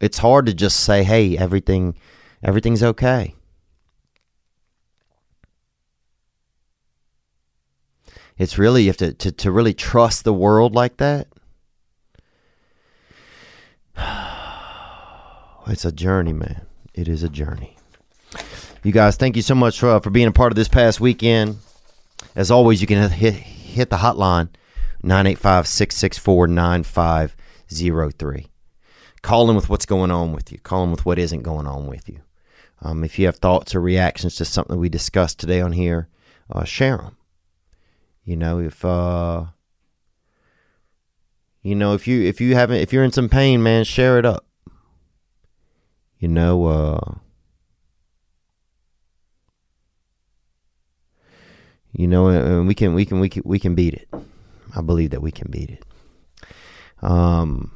it's 0.00 0.18
hard 0.18 0.46
to 0.46 0.54
just 0.54 0.78
say, 0.78 1.02
hey, 1.02 1.36
everything 1.36 1.96
everything's 2.40 2.84
okay. 2.84 3.34
It's 8.38 8.56
really 8.56 8.82
you 8.84 8.90
have 8.90 8.96
to, 8.98 9.12
to, 9.12 9.32
to 9.32 9.50
really 9.50 9.74
trust 9.74 10.22
the 10.22 10.32
world 10.32 10.72
like 10.72 10.98
that. 10.98 11.26
It's 15.66 15.84
a 15.84 15.92
journey, 15.92 16.32
man. 16.32 16.62
It 16.94 17.06
is 17.06 17.22
a 17.22 17.28
journey. 17.28 17.76
You 18.82 18.92
guys, 18.92 19.16
thank 19.16 19.36
you 19.36 19.42
so 19.42 19.54
much 19.54 19.78
for, 19.78 19.90
uh, 19.90 20.00
for 20.00 20.10
being 20.10 20.26
a 20.26 20.32
part 20.32 20.50
of 20.50 20.56
this 20.56 20.68
past 20.68 21.00
weekend. 21.00 21.58
As 22.34 22.50
always, 22.50 22.80
you 22.80 22.86
can 22.86 23.10
hit, 23.10 23.34
hit 23.34 23.90
the 23.90 23.98
hotline 23.98 24.48
985 25.02 25.66
664 25.66 26.46
9503. 26.48 28.46
Call 29.22 29.50
in 29.50 29.56
with 29.56 29.68
what's 29.68 29.86
going 29.86 30.10
on 30.10 30.32
with 30.32 30.50
you, 30.50 30.58
call 30.58 30.84
in 30.84 30.90
with 30.90 31.04
what 31.04 31.18
isn't 31.18 31.42
going 31.42 31.66
on 31.66 31.86
with 31.86 32.08
you. 32.08 32.20
Um, 32.82 33.04
if 33.04 33.18
you 33.18 33.26
have 33.26 33.36
thoughts 33.36 33.74
or 33.74 33.80
reactions 33.80 34.36
to 34.36 34.44
something 34.44 34.78
we 34.78 34.88
discussed 34.88 35.38
today 35.38 35.60
on 35.60 35.72
here, 35.72 36.08
uh, 36.50 36.64
share 36.64 36.96
them. 36.96 37.16
You 38.24 38.36
know, 38.36 38.60
if 38.60 38.84
uh, 38.84 39.44
you 41.62 41.74
know 41.74 41.94
if 41.94 42.06
you 42.06 42.22
if 42.22 42.40
you 42.40 42.54
haven't 42.54 42.78
if 42.78 42.92
you're 42.92 43.04
in 43.04 43.12
some 43.12 43.28
pain, 43.28 43.62
man, 43.62 43.84
share 43.84 44.18
it 44.18 44.24
up. 44.24 44.46
You 46.18 46.28
know, 46.28 46.66
uh, 46.66 47.14
you 51.92 52.06
know, 52.06 52.28
and 52.28 52.66
we 52.66 52.74
can 52.74 52.94
we 52.94 53.04
can 53.04 53.20
we 53.20 53.28
can 53.28 53.42
we 53.44 53.58
can 53.58 53.74
beat 53.74 53.94
it. 53.94 54.08
I 54.76 54.82
believe 54.82 55.10
that 55.10 55.22
we 55.22 55.32
can 55.32 55.50
beat 55.50 55.70
it. 55.70 55.84
Um, 57.02 57.72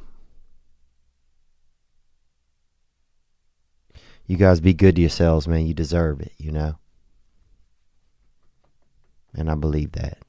you 4.27 4.37
guys 4.37 4.59
be 4.59 4.73
good 4.73 4.95
to 4.95 5.01
yourselves, 5.01 5.47
man. 5.47 5.65
You 5.65 5.73
deserve 5.73 6.21
it, 6.21 6.33
you 6.37 6.51
know. 6.51 6.77
And 9.33 9.51
I 9.51 9.55
believe 9.55 9.93
that. 9.93 10.19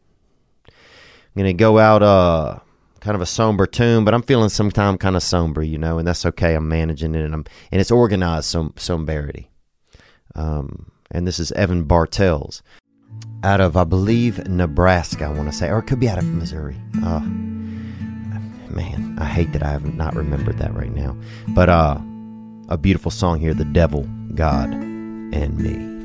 I'm 0.69 1.43
gonna 1.43 1.53
go 1.53 1.79
out 1.79 2.03
uh 2.03 2.61
kind 3.01 3.15
of 3.15 3.21
a 3.21 3.27
somber 3.27 3.67
tune, 3.67 4.05
but 4.05 4.15
I'm 4.15 4.23
feeling 4.23 4.49
sometime 4.49 4.99
kind 4.99 5.17
of 5.17 5.23
somber, 5.23 5.63
you 5.63 5.79
know, 5.79 5.99
and 5.99 6.07
that's 6.07 6.27
okay. 6.27 6.55
I'm 6.55 6.69
managing 6.69 7.15
it, 7.15 7.25
and 7.25 7.35
I'm 7.35 7.45
and 7.71 7.81
it's 7.81 7.91
organized 7.91 8.47
som- 8.47 8.75
somberity. 8.77 9.51
Um, 10.35 10.91
and 11.11 11.27
this 11.27 11.39
is 11.39 11.53
Evan 11.53 11.85
Bartels 11.85 12.63
out 13.43 13.61
of 13.61 13.77
I 13.77 13.85
believe 13.85 14.47
Nebraska. 14.49 15.25
I 15.25 15.29
want 15.29 15.51
to 15.51 15.57
say, 15.57 15.69
or 15.69 15.79
it 15.79 15.85
could 15.85 16.01
be 16.01 16.09
out 16.09 16.19
of 16.19 16.25
Missouri. 16.25 16.77
Uh, 17.03 17.21
man, 18.71 19.17
I 19.19 19.25
hate 19.25 19.53
that 19.53 19.63
I 19.63 19.71
have 19.71 19.95
not 19.95 20.15
remembered 20.15 20.59
that 20.59 20.75
right 20.75 20.95
now. 20.95 21.17
But 21.49 21.69
uh, 21.69 21.99
a 22.69 22.77
beautiful 22.77 23.11
song 23.11 23.41
here, 23.41 23.55
"The 23.55 23.65
Devil, 23.65 24.03
God, 24.35 24.73
and 24.73 25.59
Me." 25.59 25.96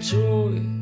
Choice? 0.00 0.74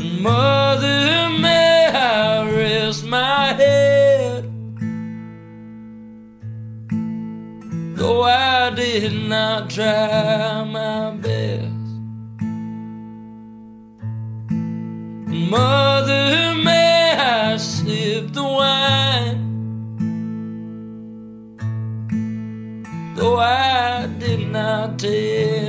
And 0.00 0.22
Mother, 0.22 1.28
may 1.40 1.86
I 1.92 2.50
rest 2.50 3.04
my 3.06 3.52
head? 3.54 4.44
Though 7.96 8.22
I 8.22 8.70
did 8.70 9.12
not 9.28 9.70
try 9.70 10.64
my 10.64 11.16
best. 11.16 11.66
Mother, 15.50 16.54
may 16.64 17.14
I 17.18 17.56
sip 17.56 18.32
the 18.32 18.42
wine? 18.42 19.38
Though 23.16 23.38
I 23.38 24.06
did 24.18 24.48
not 24.48 24.98
tend 24.98 25.59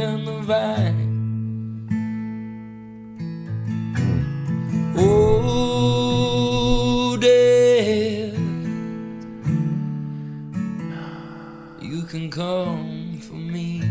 Oh, 4.98 7.18
death, 7.22 8.38
you 11.82 12.04
can 12.04 12.30
come 12.30 13.18
for 13.22 13.36
me. 13.36 13.82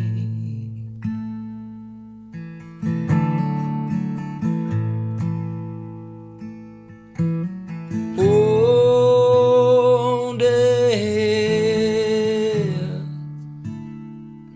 Oh, 8.19 10.37
death, 10.39 10.51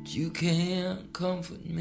but 0.03 0.15
you 0.15 0.29
can't 0.31 1.11
comfort 1.15 1.65
me. 1.65 1.74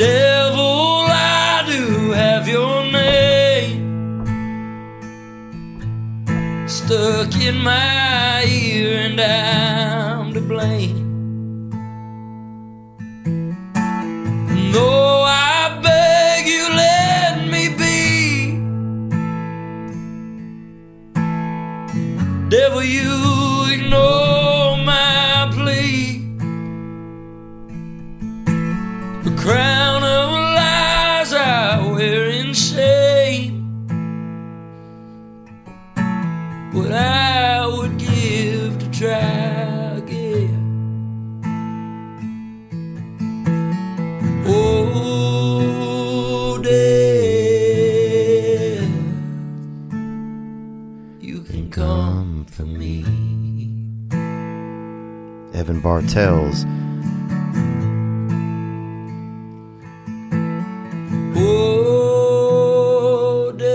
Devil, 0.00 1.04
I 1.10 1.62
do 1.66 2.12
have 2.12 2.48
your 2.48 2.90
name 2.90 4.26
stuck 6.66 7.36
in 7.36 7.58
my 7.62 8.46
ear, 8.48 9.10
and 9.10 9.20
I'm 9.20 10.32
to 10.32 10.40
blame. 10.40 10.89
Evan 55.70 55.82
Bartels. 55.82 56.66
Oh, 61.36 63.52
death, 63.56 63.70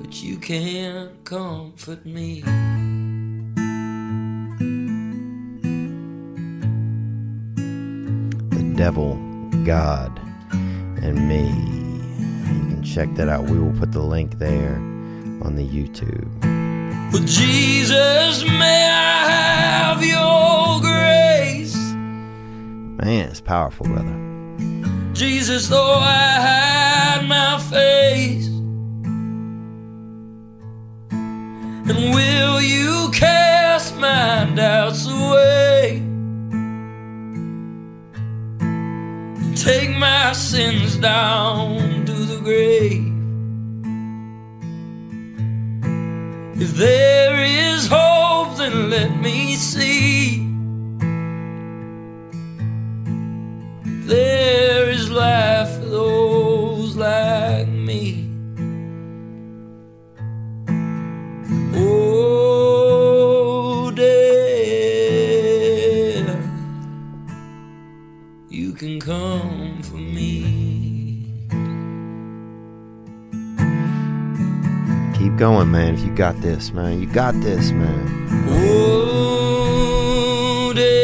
but 0.00 0.22
you 0.22 0.38
can't 0.38 1.22
comfort 1.24 2.06
me. 2.06 2.40
The 8.48 8.62
Devil, 8.74 9.16
God, 9.66 10.18
and 11.02 11.28
Me. 11.28 11.44
You 11.44 12.70
can 12.70 12.82
check 12.82 13.14
that 13.16 13.28
out. 13.28 13.50
We 13.50 13.58
will 13.58 13.78
put 13.78 13.92
the 13.92 14.00
link 14.00 14.38
there 14.38 14.76
on 15.42 15.56
the 15.56 15.68
YouTube. 15.68 16.41
Well, 17.12 17.22
Jesus, 17.24 18.42
may 18.44 18.88
I 18.88 19.28
have 19.30 20.02
your 20.02 20.80
grace? 20.80 21.76
Man, 21.76 23.28
it's 23.28 23.40
powerful, 23.42 23.86
brother. 23.86 24.18
Jesus, 25.12 25.68
though 25.68 25.98
I 25.98 27.18
hide 27.18 27.28
my 27.28 27.58
face, 27.58 28.48
and 31.90 32.14
will 32.14 32.62
you 32.62 33.10
cast 33.12 33.94
my 33.96 34.50
doubts 34.54 35.06
away? 35.06 36.02
Take 39.54 39.90
my 39.90 40.32
sins 40.32 40.96
down 40.96 42.06
to 42.06 42.12
the 42.12 42.40
grave. 42.42 43.11
If 46.64 46.74
there 46.74 47.42
is 47.42 47.88
hope, 47.88 48.56
then 48.56 48.88
let 48.88 49.10
me 49.20 49.56
see. 49.56 50.46
There 54.06 54.71
going, 75.42 75.70
man. 75.72 75.94
If 75.94 76.04
you 76.04 76.14
got 76.14 76.40
this, 76.40 76.72
man. 76.72 77.00
You 77.00 77.06
got 77.08 77.34
this, 77.40 77.72
man. 77.72 78.28
Oh, 78.48 78.72
death, 80.72 81.00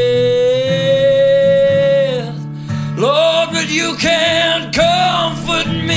Lord, 2.96 3.48
but 3.50 3.68
you 3.68 3.96
can't 3.96 4.72
comfort 4.72 5.66
me. 5.66 5.87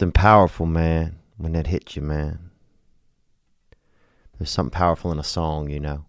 Something 0.00 0.12
powerful, 0.12 0.64
man, 0.64 1.18
when 1.36 1.52
that 1.52 1.66
hits 1.66 1.94
you, 1.94 2.00
man. 2.00 2.50
There's 4.38 4.48
something 4.48 4.70
powerful 4.70 5.12
in 5.12 5.18
a 5.18 5.22
song, 5.22 5.68
you 5.68 5.78
know. 5.78 6.06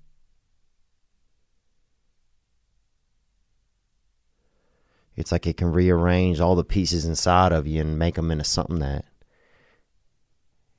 It's 5.17 5.29
like 5.33 5.45
it 5.45 5.57
can 5.57 5.73
rearrange 5.73 6.39
all 6.39 6.55
the 6.55 6.63
pieces 6.63 7.03
inside 7.03 7.51
of 7.51 7.67
you 7.67 7.81
and 7.81 7.99
make 7.99 8.15
them 8.15 8.31
into 8.31 8.45
something 8.45 8.79
that 8.79 9.03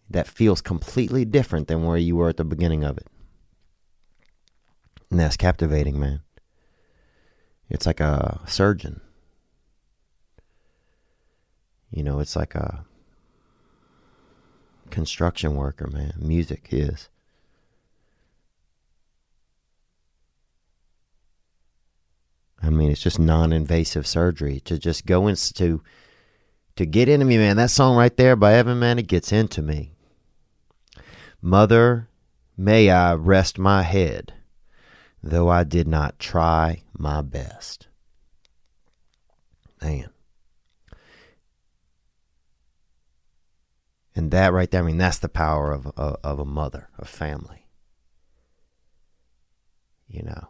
that 0.08 0.26
feels 0.26 0.62
completely 0.62 1.26
different 1.26 1.68
than 1.68 1.84
where 1.84 1.98
you 1.98 2.16
were 2.16 2.30
at 2.30 2.38
the 2.38 2.44
beginning 2.44 2.82
of 2.82 2.96
it. 2.96 3.08
And 5.10 5.20
that's 5.20 5.36
captivating, 5.36 6.00
man. 6.00 6.22
It's 7.68 7.84
like 7.84 8.00
a 8.00 8.40
surgeon. 8.46 9.02
You 11.90 12.04
know, 12.04 12.18
it's 12.18 12.36
like 12.36 12.54
a 12.54 12.86
construction 14.92 15.56
worker, 15.56 15.88
man. 15.88 16.12
Music 16.18 16.68
is. 16.70 17.08
I 22.62 22.70
mean, 22.70 22.92
it's 22.92 23.02
just 23.02 23.18
non-invasive 23.18 24.06
surgery 24.06 24.60
to 24.60 24.78
just 24.78 25.04
go 25.04 25.26
into 25.26 25.82
to 26.76 26.86
get 26.86 27.08
into 27.08 27.26
me, 27.26 27.36
man. 27.36 27.56
That 27.56 27.70
song 27.70 27.96
right 27.96 28.16
there 28.16 28.36
by 28.36 28.54
Evan, 28.54 28.78
man, 28.78 29.00
it 29.00 29.08
gets 29.08 29.32
into 29.32 29.60
me. 29.62 29.92
Mother, 31.40 32.08
may 32.56 32.88
I 32.88 33.14
rest 33.14 33.58
my 33.58 33.82
head, 33.82 34.32
though 35.22 35.48
I 35.48 35.64
did 35.64 35.88
not 35.88 36.20
try 36.20 36.82
my 36.96 37.20
best. 37.20 37.88
Man. 39.82 40.11
And 44.14 44.30
that 44.30 44.52
right 44.52 44.70
there, 44.70 44.82
I 44.82 44.84
mean, 44.84 44.98
that's 44.98 45.18
the 45.18 45.28
power 45.28 45.72
of, 45.72 45.86
of, 45.96 46.16
of 46.22 46.38
a 46.38 46.44
mother, 46.44 46.88
a 46.98 47.04
family. 47.04 47.66
You 50.08 50.22
know. 50.22 50.48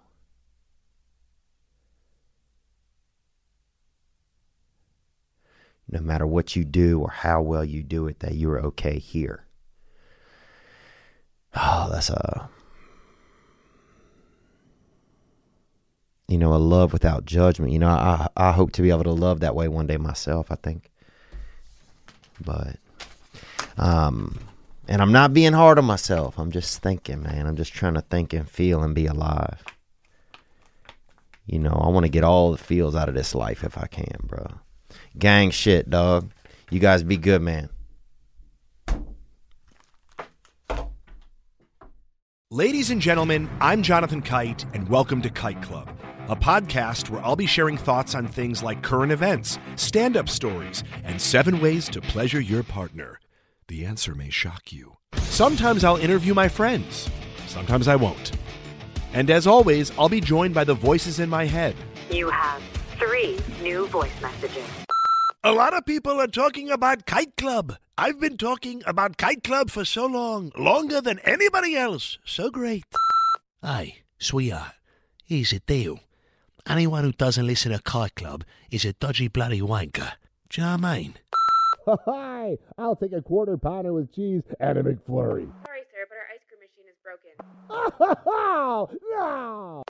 No 5.88 6.00
matter 6.00 6.26
what 6.26 6.56
you 6.56 6.64
do 6.64 7.00
or 7.00 7.10
how 7.10 7.42
well 7.42 7.64
you 7.64 7.82
do 7.82 8.06
it, 8.06 8.20
that 8.20 8.34
you're 8.34 8.60
okay 8.60 8.98
here. 8.98 9.46
Oh, 11.54 11.90
that's 11.92 12.08
a 12.08 12.48
you 16.28 16.38
know 16.38 16.54
a 16.54 16.56
love 16.56 16.94
without 16.94 17.26
judgment. 17.26 17.72
You 17.72 17.78
know, 17.78 17.88
I 17.88 18.26
I 18.36 18.52
hope 18.52 18.72
to 18.72 18.82
be 18.82 18.88
able 18.88 19.04
to 19.04 19.12
love 19.12 19.40
that 19.40 19.54
way 19.54 19.68
one 19.68 19.86
day 19.86 19.98
myself. 19.98 20.50
I 20.50 20.54
think, 20.54 20.90
but 22.40 22.76
um, 23.78 24.38
and 24.88 25.00
I'm 25.00 25.12
not 25.12 25.32
being 25.32 25.52
hard 25.52 25.78
on 25.78 25.84
myself. 25.84 26.38
I'm 26.38 26.50
just 26.50 26.82
thinking, 26.82 27.22
man. 27.22 27.46
I'm 27.46 27.56
just 27.56 27.72
trying 27.72 27.94
to 27.94 28.00
think 28.02 28.32
and 28.32 28.48
feel 28.48 28.82
and 28.82 28.94
be 28.94 29.06
alive. 29.06 29.62
You 31.46 31.58
know, 31.58 31.80
I 31.84 31.88
want 31.88 32.04
to 32.04 32.10
get 32.10 32.24
all 32.24 32.52
the 32.52 32.58
feels 32.58 32.94
out 32.94 33.08
of 33.08 33.14
this 33.14 33.34
life 33.34 33.64
if 33.64 33.76
I 33.76 33.86
can, 33.86 34.16
bro. 34.24 34.46
Gang 35.18 35.50
shit, 35.50 35.90
dog. 35.90 36.30
You 36.70 36.78
guys 36.78 37.02
be 37.02 37.16
good, 37.16 37.42
man. 37.42 37.68
Ladies 42.50 42.90
and 42.90 43.00
gentlemen, 43.00 43.48
I'm 43.62 43.82
Jonathan 43.82 44.20
Kite, 44.20 44.66
and 44.74 44.86
welcome 44.88 45.22
to 45.22 45.30
Kite 45.30 45.62
Club, 45.62 45.88
a 46.28 46.36
podcast 46.36 47.08
where 47.08 47.24
I'll 47.24 47.34
be 47.34 47.46
sharing 47.46 47.78
thoughts 47.78 48.14
on 48.14 48.28
things 48.28 48.62
like 48.62 48.82
current 48.82 49.10
events, 49.10 49.58
stand 49.76 50.18
up 50.18 50.28
stories, 50.28 50.84
and 51.04 51.18
seven 51.18 51.62
ways 51.62 51.88
to 51.88 52.02
pleasure 52.02 52.40
your 52.40 52.62
partner. 52.62 53.18
The 53.72 53.86
answer 53.86 54.14
may 54.14 54.28
shock 54.28 54.70
you. 54.70 54.98
Sometimes 55.14 55.82
I'll 55.82 55.96
interview 55.96 56.34
my 56.34 56.46
friends, 56.46 57.08
sometimes 57.46 57.88
I 57.88 57.96
won't. 57.96 58.32
And 59.14 59.30
as 59.30 59.46
always, 59.46 59.90
I'll 59.98 60.10
be 60.10 60.20
joined 60.20 60.52
by 60.52 60.64
the 60.64 60.74
voices 60.74 61.20
in 61.20 61.30
my 61.30 61.46
head. 61.46 61.74
You 62.10 62.28
have 62.28 62.62
three 62.98 63.40
new 63.62 63.86
voice 63.86 64.12
messages. 64.20 64.68
A 65.42 65.52
lot 65.52 65.72
of 65.72 65.86
people 65.86 66.20
are 66.20 66.26
talking 66.26 66.68
about 66.70 67.06
Kite 67.06 67.34
Club. 67.38 67.78
I've 67.96 68.20
been 68.20 68.36
talking 68.36 68.82
about 68.84 69.16
Kite 69.16 69.42
Club 69.42 69.70
for 69.70 69.86
so 69.86 70.04
long, 70.04 70.52
longer 70.54 71.00
than 71.00 71.18
anybody 71.20 71.74
else. 71.74 72.18
So 72.26 72.50
great. 72.50 72.84
Hey, 73.62 74.02
sweetheart, 74.18 74.74
here's 75.24 75.52
the 75.52 75.60
deal. 75.60 76.00
Anyone 76.68 77.04
who 77.04 77.12
doesn't 77.12 77.46
listen 77.46 77.72
to 77.72 77.80
Kite 77.80 78.16
Club 78.16 78.44
is 78.70 78.84
a 78.84 78.92
dodgy 78.92 79.28
bloody 79.28 79.62
wanker. 79.62 80.12
Do 80.50 80.60
you 80.60 80.66
know 80.66 80.76
what 80.76 80.84
I 80.84 80.98
mean? 80.98 81.14
Hi, 81.86 82.58
I'll 82.78 82.96
take 82.96 83.12
a 83.12 83.22
quarter 83.22 83.56
pounder 83.56 83.92
with 83.92 84.14
cheese 84.14 84.42
and 84.60 84.78
a 84.78 84.82
McFlurry. 84.82 85.50
Sorry, 85.66 85.82
sir, 85.90 86.06
but 86.08 86.16
our 86.16 86.28
ice 86.32 86.42
cream 86.48 86.60
machine 86.60 86.86
is 86.88 86.96
broken. 87.02 87.32
no! 89.10 89.82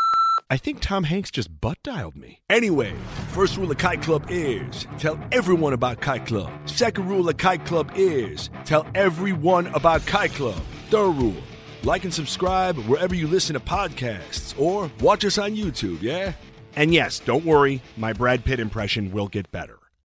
I 0.50 0.56
think 0.58 0.80
Tom 0.80 1.04
Hanks 1.04 1.30
just 1.30 1.60
butt 1.60 1.78
dialed 1.82 2.16
me. 2.16 2.40
Anyway, 2.50 2.94
first 3.28 3.56
rule 3.56 3.70
of 3.70 3.78
Kite 3.78 4.02
Club 4.02 4.26
is 4.28 4.86
tell 4.98 5.18
everyone 5.32 5.72
about 5.72 6.00
Kite 6.00 6.26
Club. 6.26 6.50
Second 6.66 7.08
rule 7.08 7.28
of 7.28 7.36
Kite 7.38 7.64
Club 7.64 7.90
is 7.94 8.50
tell 8.64 8.86
everyone 8.94 9.68
about 9.68 10.04
Kite 10.06 10.32
Club. 10.32 10.60
Third 10.90 11.12
rule 11.12 11.42
like 11.84 12.04
and 12.04 12.14
subscribe 12.14 12.76
wherever 12.86 13.14
you 13.14 13.26
listen 13.26 13.54
to 13.54 13.60
podcasts 13.60 14.58
or 14.60 14.90
watch 15.00 15.24
us 15.24 15.38
on 15.38 15.56
YouTube, 15.56 16.00
yeah? 16.02 16.32
And 16.76 16.94
yes, 16.94 17.18
don't 17.18 17.44
worry, 17.44 17.82
my 17.96 18.12
Brad 18.12 18.44
Pitt 18.44 18.60
impression 18.60 19.12
will 19.12 19.28
get 19.28 19.50
better. 19.50 19.78